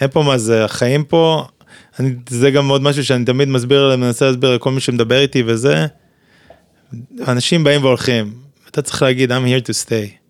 אין 0.00 0.10
פה 0.10 0.22
מה 0.22 0.38
זה 0.38 0.64
החיים 0.64 1.04
פה 1.04 1.44
אני, 2.00 2.14
זה 2.28 2.50
גם 2.50 2.68
עוד 2.68 2.82
משהו 2.82 3.04
שאני 3.04 3.24
תמיד 3.24 3.48
מסביר 3.48 3.96
מנסה 3.96 4.26
להסביר 4.26 4.54
לכל 4.54 4.70
מי 4.70 4.80
שמדבר 4.80 5.20
איתי 5.20 5.42
וזה. 5.46 5.86
אנשים 7.28 7.64
באים 7.64 7.84
והולכים 7.84 8.34
אתה 8.70 8.82
צריך 8.82 9.02
להגיד 9.02 9.32
I'm 9.32 9.34
here 9.34 9.66
to 9.66 9.86
stay. 9.86 10.26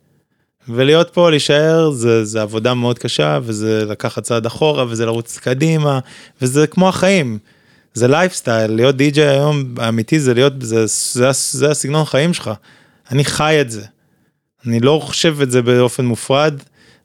ולהיות 0.69 1.11
פה 1.11 1.31
להישאר 1.31 1.91
זה 1.91 2.25
זה 2.25 2.43
עבודה 2.43 2.75
מאוד 2.75 2.99
קשה 2.99 3.39
וזה 3.43 3.85
לקחת 3.85 4.23
צעד 4.23 4.47
אחורה 4.47 4.85
וזה 4.89 5.07
לרוץ 5.07 5.39
קדימה 5.39 5.99
וזה 6.43 6.67
כמו 6.67 6.89
החיים. 6.89 7.39
זה 7.97 8.09
לייפסטייל 8.09 8.71
להיות 8.71 8.97
די.ג'יי 8.97 9.29
היום 9.29 9.75
האמיתי 9.79 10.21
זה 10.21 10.35
להיות 10.35 10.53
זה, 10.61 10.87
זה, 10.87 11.31
זה 11.33 11.71
הסגנון 11.71 12.05
חיים 12.05 12.35
שלך. 12.35 12.51
אני 13.11 13.25
חי 13.25 13.61
את 13.61 13.71
זה. 13.71 13.85
אני 14.67 14.81
לא 14.81 15.01
חושב 15.03 15.41
את 15.43 15.51
זה 15.51 15.63
באופן 15.63 16.05
מופרד. 16.05 16.55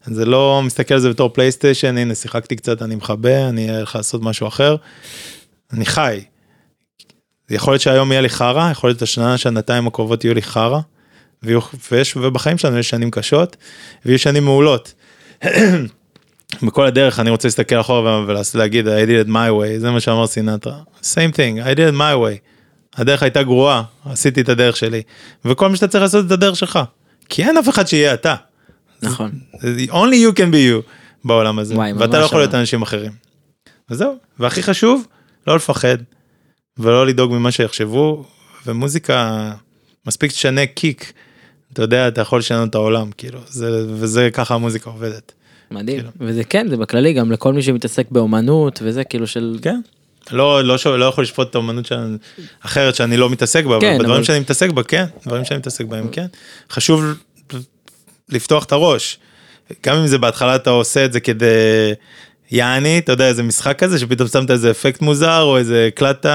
זה 0.06 0.24
לא 0.24 0.62
מסתכל 0.64 0.94
על 0.94 1.00
זה 1.00 1.10
בתור 1.10 1.28
פלייסטיישן 1.28 1.98
הנה 1.98 2.14
שיחקתי 2.14 2.56
קצת 2.56 2.82
אני 2.82 2.94
מכבה 2.94 3.48
אני 3.48 3.78
אלך 3.78 3.96
לעשות 3.96 4.22
משהו 4.22 4.48
אחר. 4.48 4.76
אני 5.72 5.86
חי. 5.86 6.20
יכול 7.50 7.72
להיות 7.72 7.82
שהיום 7.82 8.12
יהיה 8.12 8.20
לי 8.20 8.28
חרא 8.28 8.70
יכול 8.70 8.90
להיות 8.90 9.02
השנה 9.02 9.38
שנתיים 9.38 9.86
הקרובות 9.86 10.24
יהיו 10.24 10.34
לי 10.34 10.42
חרא. 10.42 10.80
ויש 11.92 12.16
ובחיים 12.16 12.58
שלנו 12.58 12.78
יש 12.78 12.88
שנים 12.88 13.10
קשות 13.10 13.56
ויהיו 14.04 14.18
שנים 14.18 14.44
מעולות. 14.44 14.94
בכל 16.62 16.86
הדרך 16.86 17.20
אני 17.20 17.30
רוצה 17.30 17.48
להסתכל 17.48 17.80
אחורה 17.80 18.24
ולהגיד 18.54 18.88
I 18.88 18.90
did 18.90 19.26
it 19.26 19.28
my 19.28 19.30
way 19.30 19.78
זה 19.78 19.90
מה 19.90 20.00
שאמר 20.00 20.26
סינטרה 20.26 20.78
same 21.02 21.34
thing 21.34 21.64
I 21.64 21.76
did 21.76 21.92
it 21.92 21.96
my 21.96 22.16
way. 22.16 22.38
הדרך 22.96 23.22
הייתה 23.22 23.42
גרועה 23.42 23.82
עשיתי 24.04 24.40
את 24.40 24.48
הדרך 24.48 24.76
שלי 24.76 25.02
וכל 25.44 25.68
מה 25.68 25.76
שאתה 25.76 25.88
צריך 25.88 26.02
לעשות 26.02 26.26
את 26.26 26.30
הדרך 26.30 26.56
שלך 26.56 26.78
כי 27.28 27.42
אין 27.42 27.56
אף 27.56 27.68
אחד 27.68 27.86
שיהיה 27.86 28.14
אתה. 28.14 28.34
נכון. 29.02 29.30
only 29.90 30.18
you 30.26 30.36
can 30.36 30.52
be 30.52 30.70
you 30.70 30.90
בעולם 31.24 31.58
הזה 31.58 31.74
וואי, 31.74 31.92
ואתה 31.92 32.18
לא 32.18 32.24
יכול 32.24 32.38
להיות 32.38 32.50
אבל. 32.50 32.58
אנשים 32.58 32.82
אחרים. 32.82 33.12
וזהו 33.90 34.16
והכי 34.38 34.62
חשוב 34.62 35.06
לא 35.46 35.56
לפחד 35.56 35.98
ולא 36.78 37.06
לדאוג 37.06 37.32
ממה 37.32 37.50
שיחשבו 37.50 38.24
ומוזיקה 38.66 39.50
מספיק 40.06 40.32
תשנה 40.32 40.66
קיק. 40.66 41.12
אתה 41.72 41.82
יודע 41.82 42.08
אתה 42.08 42.20
יכול 42.20 42.38
לשנות 42.38 42.70
את 42.70 42.74
העולם 42.74 43.10
כאילו 43.16 43.40
זה 43.48 43.84
וזה 43.88 44.28
ככה 44.32 44.54
המוזיקה 44.54 44.90
עובדת. 44.90 45.32
מדהים 45.72 45.96
כאילו. 45.98 46.10
וזה 46.20 46.44
כן 46.44 46.66
זה 46.70 46.76
בכללי 46.76 47.12
גם 47.12 47.32
לכל 47.32 47.52
מי 47.52 47.62
שמתעסק 47.62 48.06
באומנות 48.10 48.78
וזה 48.82 49.04
כאילו 49.04 49.26
של 49.26 49.58
כן. 49.62 49.80
לא 50.30 50.64
לא 50.64 50.78
ש- 50.78 50.86
לא 50.86 51.04
יכול 51.04 51.24
לשפוט 51.24 51.50
את 51.50 51.54
האמנות 51.54 51.86
שאני- 51.86 52.16
אחרת 52.60 52.94
שאני 52.94 53.16
לא 53.16 53.30
מתעסק 53.30 53.64
בה 53.64 53.78
כן, 53.80 53.86
אבל 53.88 53.98
בדברים 53.98 54.16
אבל- 54.16 54.24
שאני 54.24 54.40
מתעסק 54.40 54.70
בה 54.70 54.82
כן 54.82 55.04
דברים 55.26 55.44
שאני 55.44 55.58
מתעסק 55.58 55.84
בהם 55.84 56.08
כן 56.08 56.26
חשוב 56.70 57.04
לפתוח 58.28 58.64
את 58.64 58.72
הראש 58.72 59.18
גם 59.86 59.96
אם 59.96 60.06
זה 60.06 60.18
בהתחלה 60.18 60.56
אתה 60.56 60.70
עושה 60.70 61.04
את 61.04 61.12
זה 61.12 61.20
כדי 61.20 61.46
יעני 62.50 62.98
אתה 62.98 63.12
יודע 63.12 63.28
איזה 63.28 63.42
משחק 63.42 63.78
כזה 63.78 63.98
שפתאום 63.98 64.28
שמת 64.28 64.50
איזה 64.50 64.70
אפקט 64.70 65.02
מוזר 65.02 65.40
או 65.42 65.58
איזה 65.58 65.88
הקלטת 65.92 66.26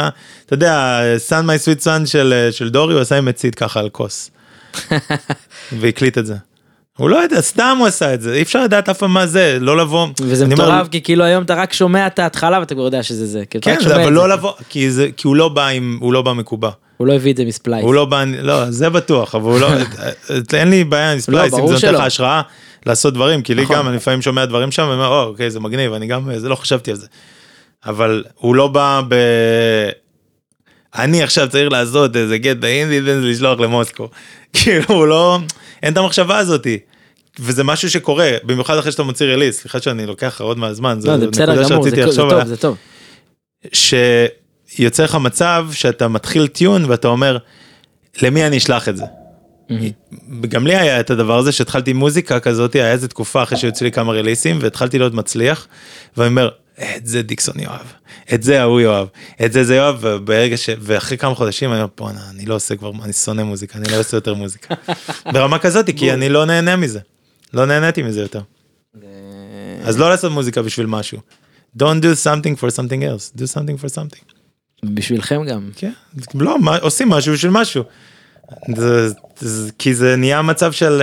אתה 0.46 0.54
יודע 0.54 1.02
sun 1.30 1.44
my 1.46 1.64
sweet 1.66 1.84
sun 1.84 2.06
של 2.06 2.48
של 2.52 2.70
דורי 2.70 2.94
הוא 2.94 3.02
עשה 3.02 3.18
עם 3.18 3.26
מצית 3.26 3.56
ככה 3.56 3.80
על 3.80 3.90
כוס. 3.90 4.32
והקליט 5.80 6.18
את 6.18 6.26
זה. 6.26 6.36
הוא 6.98 7.10
לא 7.10 7.18
יודע 7.18 7.42
סתם 7.42 7.76
הוא 7.80 7.88
עשה 7.88 8.14
את 8.14 8.22
זה 8.22 8.34
אי 8.34 8.42
אפשר 8.42 8.64
לדעת 8.64 8.90
אף 8.90 8.98
פעם 8.98 9.14
מה 9.14 9.28
זה 9.28 9.58
לא 9.62 9.78
לבוא. 9.78 10.08
וזה 10.22 10.46
אני 10.46 10.54
אומר, 10.54 10.66
מטורף 10.66 10.88
כי 10.88 11.02
כאילו 11.02 11.24
היום 11.24 11.44
אתה 11.44 11.54
רק 11.56 11.74
שומע 11.74 12.08
את 12.08 12.20
ההתחלה 12.20 12.60
ואתה 12.60 12.74
כבר 12.76 12.84
יודע 12.84 13.04
שזה 13.04 13.26
זה. 13.26 13.46
כאילו, 13.46 13.64
כן, 13.64 13.78
אבל 13.96 14.14
לא 14.14 14.22
זה. 14.22 14.28
לבוא, 14.28 14.52
כי 14.70 14.92
זה, 14.92 15.10
כי 15.18 15.28
הוא 15.28 15.36
לא 15.36 15.50
בא 15.50 15.68
עם, 15.68 15.98
הוא 16.02 16.14
לא 16.14 16.22
בא 16.22 16.34
מקובע. 16.34 16.70
הוא 16.98 17.08
לא 17.08 17.14
הביא 17.14 17.32
את 17.32 17.38
זה 17.38 17.46
מ 17.46 17.51
Splice. 17.51 17.84
הוא 17.84 17.94
לא 17.94 18.06
בא, 18.06 18.24
לא, 18.42 18.72
זה 18.72 18.90
בטוח, 18.90 19.36
אבל 19.36 19.52
הוא 19.52 19.60
לא, 19.60 19.70
אין 20.54 20.70
לי 20.70 20.84
בעיה 20.84 21.12
עם 21.14 21.20
Splice, 21.20 21.54
אם 21.54 21.68
זה 21.68 21.74
נותן 21.74 21.94
לך. 21.94 22.00
השראה 22.02 22.42
לעשות 22.86 23.14
דברים, 23.14 23.42
כי 23.42 23.56
לי 23.56 23.64
נכון. 23.64 23.76
גם, 23.76 23.88
אני 23.88 23.96
לפעמים 23.96 24.22
שומע 24.22 24.46
דברים 24.46 24.72
שם, 24.72 24.88
ואומר, 24.90 25.08
"או, 25.08 25.24
אוקיי, 25.24 25.52
זה 25.52 25.60
מגניב, 25.60 25.94
אני 25.94 26.08
גם, 26.08 26.30
זה 26.38 26.50
לא 26.50 26.56
חשבתי 26.56 26.92
על 26.92 26.98
זה. 26.98 27.08
אבל 27.86 28.24
הוא 28.36 28.56
לא 28.56 28.68
בא 28.68 29.02
ב... 29.08 29.16
אני 30.96 31.24
עכשיו 31.24 31.50
צריך 31.50 31.72
לעשות 31.72 32.16
איזה 32.16 32.38
get 32.38 32.58
by 32.58 32.70
indie 32.70 33.02
ולשלוח 33.04 33.60
למוסקו. 33.60 34.10
כאילו, 34.54 34.86
הוא 34.88 35.08
לא, 35.08 35.40
אין 35.84 35.94
את 35.94 35.98
המחשבה 35.98 36.38
הזאתי. 36.38 36.80
וזה 37.40 37.64
משהו 37.64 37.90
שקורה, 37.90 38.32
במיוחד 38.44 38.78
אחרי 38.78 38.92
שאתה 38.92 39.04
מוציא 39.04 39.26
release, 39.26 39.62
סליחה 39.62 39.82
שאני 39.82 40.06
לוקח 40.06 40.28
לך 40.36 40.42
עוד 40.42 40.58
מהזמן, 40.58 41.00
לא, 41.04 41.18
זה 41.18 41.18
נקודה 41.18 41.56
זה 41.64 41.70
שרציתי 41.70 41.96
זה 41.96 42.06
לחשוב 42.06 42.30
טוב, 42.30 42.32
עליה. 42.32 42.46
זה 42.46 42.58
טוב. 42.58 42.78
שיוצא 43.74 45.04
לך 45.04 45.16
מצב 45.16 45.68
שאתה 45.72 46.08
מתחיל 46.08 46.48
טיון 46.48 46.86
ואתה 46.86 47.08
אומר 47.08 47.38
למי 48.22 48.48
אני 48.48 48.58
אשלח 48.58 48.90
את 48.90 48.98
זה. 48.98 49.06
גם 50.50 50.68
לי 50.68 50.76
היה 50.76 51.00
את 51.00 51.10
הדבר 51.10 51.38
הזה 51.38 51.52
שהתחלתי 51.52 51.94
מוזיקה 51.94 52.40
כזאת 52.40 52.74
היה 52.74 52.92
איזה 52.92 53.08
תקופה 53.08 53.44
אחרי 53.44 53.58
שיוצאו 53.58 53.86
לי 53.86 53.92
כמה 53.92 54.14
רליסים 54.14 54.60
והתחלתי 54.62 55.00
להיות 55.00 55.14
מצליח 55.14 55.68
ואני 56.18 56.30
אומר 56.30 56.50
את 56.80 57.08
זה 57.08 57.22
דיקסון 57.22 57.60
יאהב. 57.60 57.86
את 58.34 58.44
זה 58.44 58.62
ההוא 58.62 58.82
יאהב. 58.82 59.08
את 59.46 59.54
זה 59.54 59.64
זה 59.64 59.76
יאהב 59.76 59.96
וברגע 60.02 60.58
ש... 60.58 60.70
ואחרי 60.80 61.18
כמה 61.18 61.36
חודשים 61.36 61.72
אני 61.72 61.82
אומר 61.82 61.92
בואנה 61.98 62.30
אני 62.30 62.46
לא 62.46 62.56
עושה 62.56 62.76
כבר 62.76 62.92
אני 63.04 63.14
שונא 63.14 63.44
מוזיקה 63.44 63.80
אני 63.80 63.92
לא 63.92 64.00
עושה 64.00 64.18
יותר 64.18 64.34
מוזיקה. 64.34 64.76
ברמה 65.34 65.60
כזאת 65.60 65.90
כי 65.96 66.14
אני 66.14 66.30
לא 66.30 66.46
נהנה 66.46 66.76
מזה. 66.76 67.00
לא 67.54 67.66
נהניתי 67.66 68.04
מזה 68.04 68.22
יותר. 68.22 68.42
אז 69.84 70.00
לא 70.00 70.10
לעשות 70.10 70.32
מוזיקה 70.32 70.62
בשביל 70.62 70.86
משהו. 70.86 71.20
Don't 71.78 72.02
do 72.02 72.26
something 72.26 72.56
for 72.60 72.70
something 72.70 73.02
else. 73.02 73.38
Do 73.38 73.44
something 73.44 73.84
for 73.84 73.90
something. 73.90 74.34
בשבילכם 74.84 75.44
גם. 75.50 75.70
כן, 75.76 75.92
לא, 76.36 76.60
מה, 76.60 76.78
עושים 76.78 77.10
משהו 77.10 77.34
בשביל 77.34 77.52
משהו. 77.52 77.84
זה, 78.76 79.10
זה, 79.40 79.72
כי 79.80 79.94
זה 79.96 80.16
נהיה 80.16 80.42
מצב 80.42 80.72
של, 80.72 81.02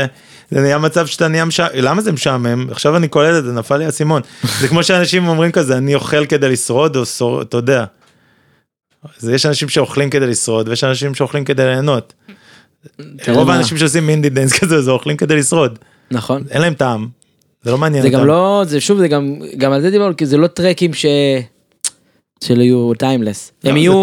זה 0.55 0.61
נהיה 0.61 0.79
מצב 0.79 1.07
שאתה 1.07 1.29
נהיה 1.29 1.45
משעמם, 1.45 1.71
למה 1.75 2.03
זה 2.03 2.13
משעמם? 2.13 2.67
עכשיו 2.71 2.97
אני 2.97 3.09
קולט 3.09 3.39
את 3.39 3.45
זה, 3.45 3.53
נפל 3.53 3.77
לי 3.77 3.85
האסימון. 3.85 4.23
זה 4.61 4.69
כמו 4.69 4.83
שאנשים 4.85 5.29
אומרים 5.29 5.53
כזה, 5.53 5.77
אני 5.77 5.95
אוכל 5.95 6.27
כדי 6.27 6.49
לשרוד, 6.49 6.97
או 6.97 7.07
sure, 7.07 7.43
אתה 7.43 7.57
יודע. 7.57 7.85
אז 9.19 9.29
יש 9.29 9.47
אנשים 9.47 9.69
שאוכלים 9.69 10.11
כדי 10.11 10.27
לשרוד, 10.27 10.69
ויש 10.69 10.85
אנשים 10.85 11.15
שאוכלים 11.15 11.45
כדי 11.45 11.65
ליהנות. 11.65 12.13
רוב 13.35 13.51
האנשים 13.51 13.79
שעושים 13.79 14.09
indie 14.09 14.31
dance 14.31 14.53
כזה 14.59 14.83
זה 14.83 14.91
אוכלים 14.91 15.17
כדי 15.17 15.37
לשרוד 15.37 15.79
נכון. 16.11 16.43
אין 16.51 16.63
להם 16.63 16.75
טעם. 16.75 17.09
זה 17.63 17.71
לא 17.71 17.79
מעניין 17.79 18.03
זה 18.03 18.09
אותם. 18.09 18.19
גם 18.19 18.27
לא, 18.27 18.63
זה 18.67 18.81
שוב, 18.81 18.99
זה 18.99 19.09
גם, 19.09 19.37
גם 19.57 19.73
על 19.73 19.81
זה 19.81 19.91
דיברנו, 19.91 20.17
כי 20.17 20.27
זה 20.27 20.37
לא 20.37 20.47
tracks 20.47 20.95
ש... 20.95 21.07
שלא 22.45 22.61
יהיו 22.61 22.95
timeless. 22.95 23.53
לא, 23.65 23.71
הם 23.71 23.77
יהיו. 23.77 24.03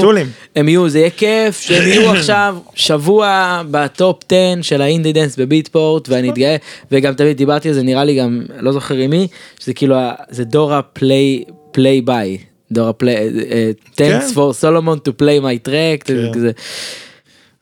הם 0.55 0.69
יהיו, 0.69 0.89
זה 0.89 0.99
יהיה 0.99 1.09
כיף 1.09 1.61
שהם 1.61 1.88
יהיו 1.88 2.11
עכשיו 2.15 2.57
שבוע 2.75 3.61
בטופ 3.71 4.23
10 4.32 4.61
של 4.61 4.82
ה 4.82 4.87
indie 4.87 5.13
dance 5.13 5.39
בביטפורט 5.39 6.09
ואני 6.09 6.29
אתגאה 6.29 6.55
וגם 6.91 7.13
תמיד 7.13 7.38
דיברתי 7.38 7.67
על 7.67 7.73
זה 7.73 7.84
נראה 7.84 8.03
לי 8.03 8.15
גם 8.15 8.41
לא 8.59 8.71
זוכר 8.71 8.95
עם 8.95 9.09
מי 9.09 9.27
שזה 9.59 9.73
כאילו 9.73 9.95
זה 10.29 10.43
דורה 10.43 10.82
played 10.82 11.43
played 11.72 12.01
by 12.01 12.38
דורה 12.71 12.93
played 12.93 13.30
thanks 13.95 14.34
for 14.34 14.63
Solomon 14.63 14.97
to 15.07 15.11
play 15.21 15.41
my 15.43 15.67
track 15.67 16.03
כן. 16.05 16.32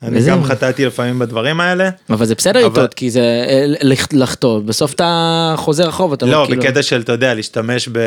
אני 0.04 0.22
גם 0.22 0.44
חטאתי 0.44 0.86
לפעמים 0.86 1.20
בדברים 1.20 1.60
האלה. 1.60 1.90
אבל 2.10 2.26
זה 2.26 2.36
בסדר 2.36 2.66
איתו 2.66 2.82
כי 2.96 3.12
זה 3.12 3.20
אה, 3.50 3.64
לח- 3.82 4.08
לחטוא 4.14 4.60
בסוף 4.60 4.94
אתה 4.94 5.54
חוזר 5.58 5.90
אחורה 5.90 6.14
אתה 6.14 6.26
לא, 6.26 6.44
כאילו- 6.48 6.62
בקטע 6.62 6.82
של, 6.84 7.02
אתה 7.02 7.12
יודע, 7.12 7.34
להשתמש 7.34 7.88
ב... 7.92 7.98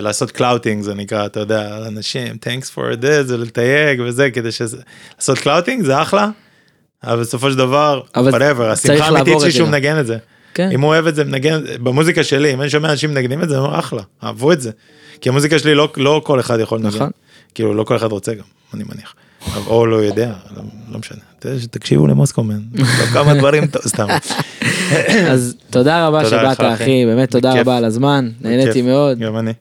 לעשות 0.00 0.30
clouting 0.30 0.82
זה 0.82 0.94
נקרא, 0.94 1.26
אתה 1.26 1.40
יודע, 1.40 1.78
אנשים, 1.86 2.26
thanks 2.44 2.66
for 2.74 3.02
this, 3.02 3.28
ולתייג 3.28 4.00
וזה, 4.06 4.30
כדי 4.30 4.52
שזה... 4.52 4.76
לעשות 5.18 5.38
clouting 5.38 5.84
זה 5.84 6.02
אחלה, 6.02 6.28
אבל 7.04 7.20
בסופו 7.20 7.50
של 7.50 7.58
דבר, 7.58 8.00
whatever, 8.16 8.62
השמחה 8.62 9.04
האמיתית 9.04 9.40
שלי 9.40 9.50
שהוא. 9.52 9.68
מנגן 9.68 10.00
את 10.00 10.06
זה. 10.06 10.16
כן. 10.54 10.70
אם 10.72 10.80
הוא 10.80 10.88
אוהב 10.90 11.06
את 11.06 11.14
זה, 11.14 11.24
מנגן, 11.24 11.60
במוזיקה 11.82 12.24
שלי, 12.24 12.52
אם 12.54 12.60
אני 12.62 12.70
שומע 12.70 12.90
אנשים 12.90 13.10
מנגנים 13.10 13.42
את 13.42 13.48
זה, 13.48 13.54
אני 13.58 13.64
אומר 13.64 13.78
אחלה, 13.78 14.02
אהבו 14.24 14.52
את 14.52 14.60
זה. 14.60 14.70
כי 15.20 15.28
המוזיקה 15.28 15.58
שלי 15.58 15.74
לא, 15.74 15.88
לא 15.96 16.20
כל 16.24 16.40
אחד 16.40 16.60
יכול 16.60 16.78
לנגן. 16.78 16.96
נכון. 16.96 17.10
כאילו, 17.54 17.74
לא 17.74 17.84
כל 17.84 17.96
אחד 17.96 18.12
רוצה 18.12 18.34
גם, 18.34 18.44
אני 18.74 18.84
מניח. 18.92 19.14
או 19.66 19.86
לא 19.86 19.96
יודע, 19.96 20.32
לא, 20.56 20.62
לא 20.92 20.98
משנה. 20.98 21.18
תקשיבו 21.70 22.06
למוסקומן, 22.06 22.60
כמה 23.12 23.34
דברים, 23.34 23.64
סתם. 23.86 24.06
אז 25.30 25.56
תודה 25.70 26.06
רבה 26.06 26.24
שבאת 26.24 26.60
אחי. 26.60 27.04
באמת 27.06 27.30
תודה. 27.30 27.60
רבה 27.60 27.76
על 27.76 27.84
הזמן 27.84 28.28
נהניתי. 28.40 28.82
מאוד 28.82 29.18
גם 29.18 29.38
אני. 29.38 29.52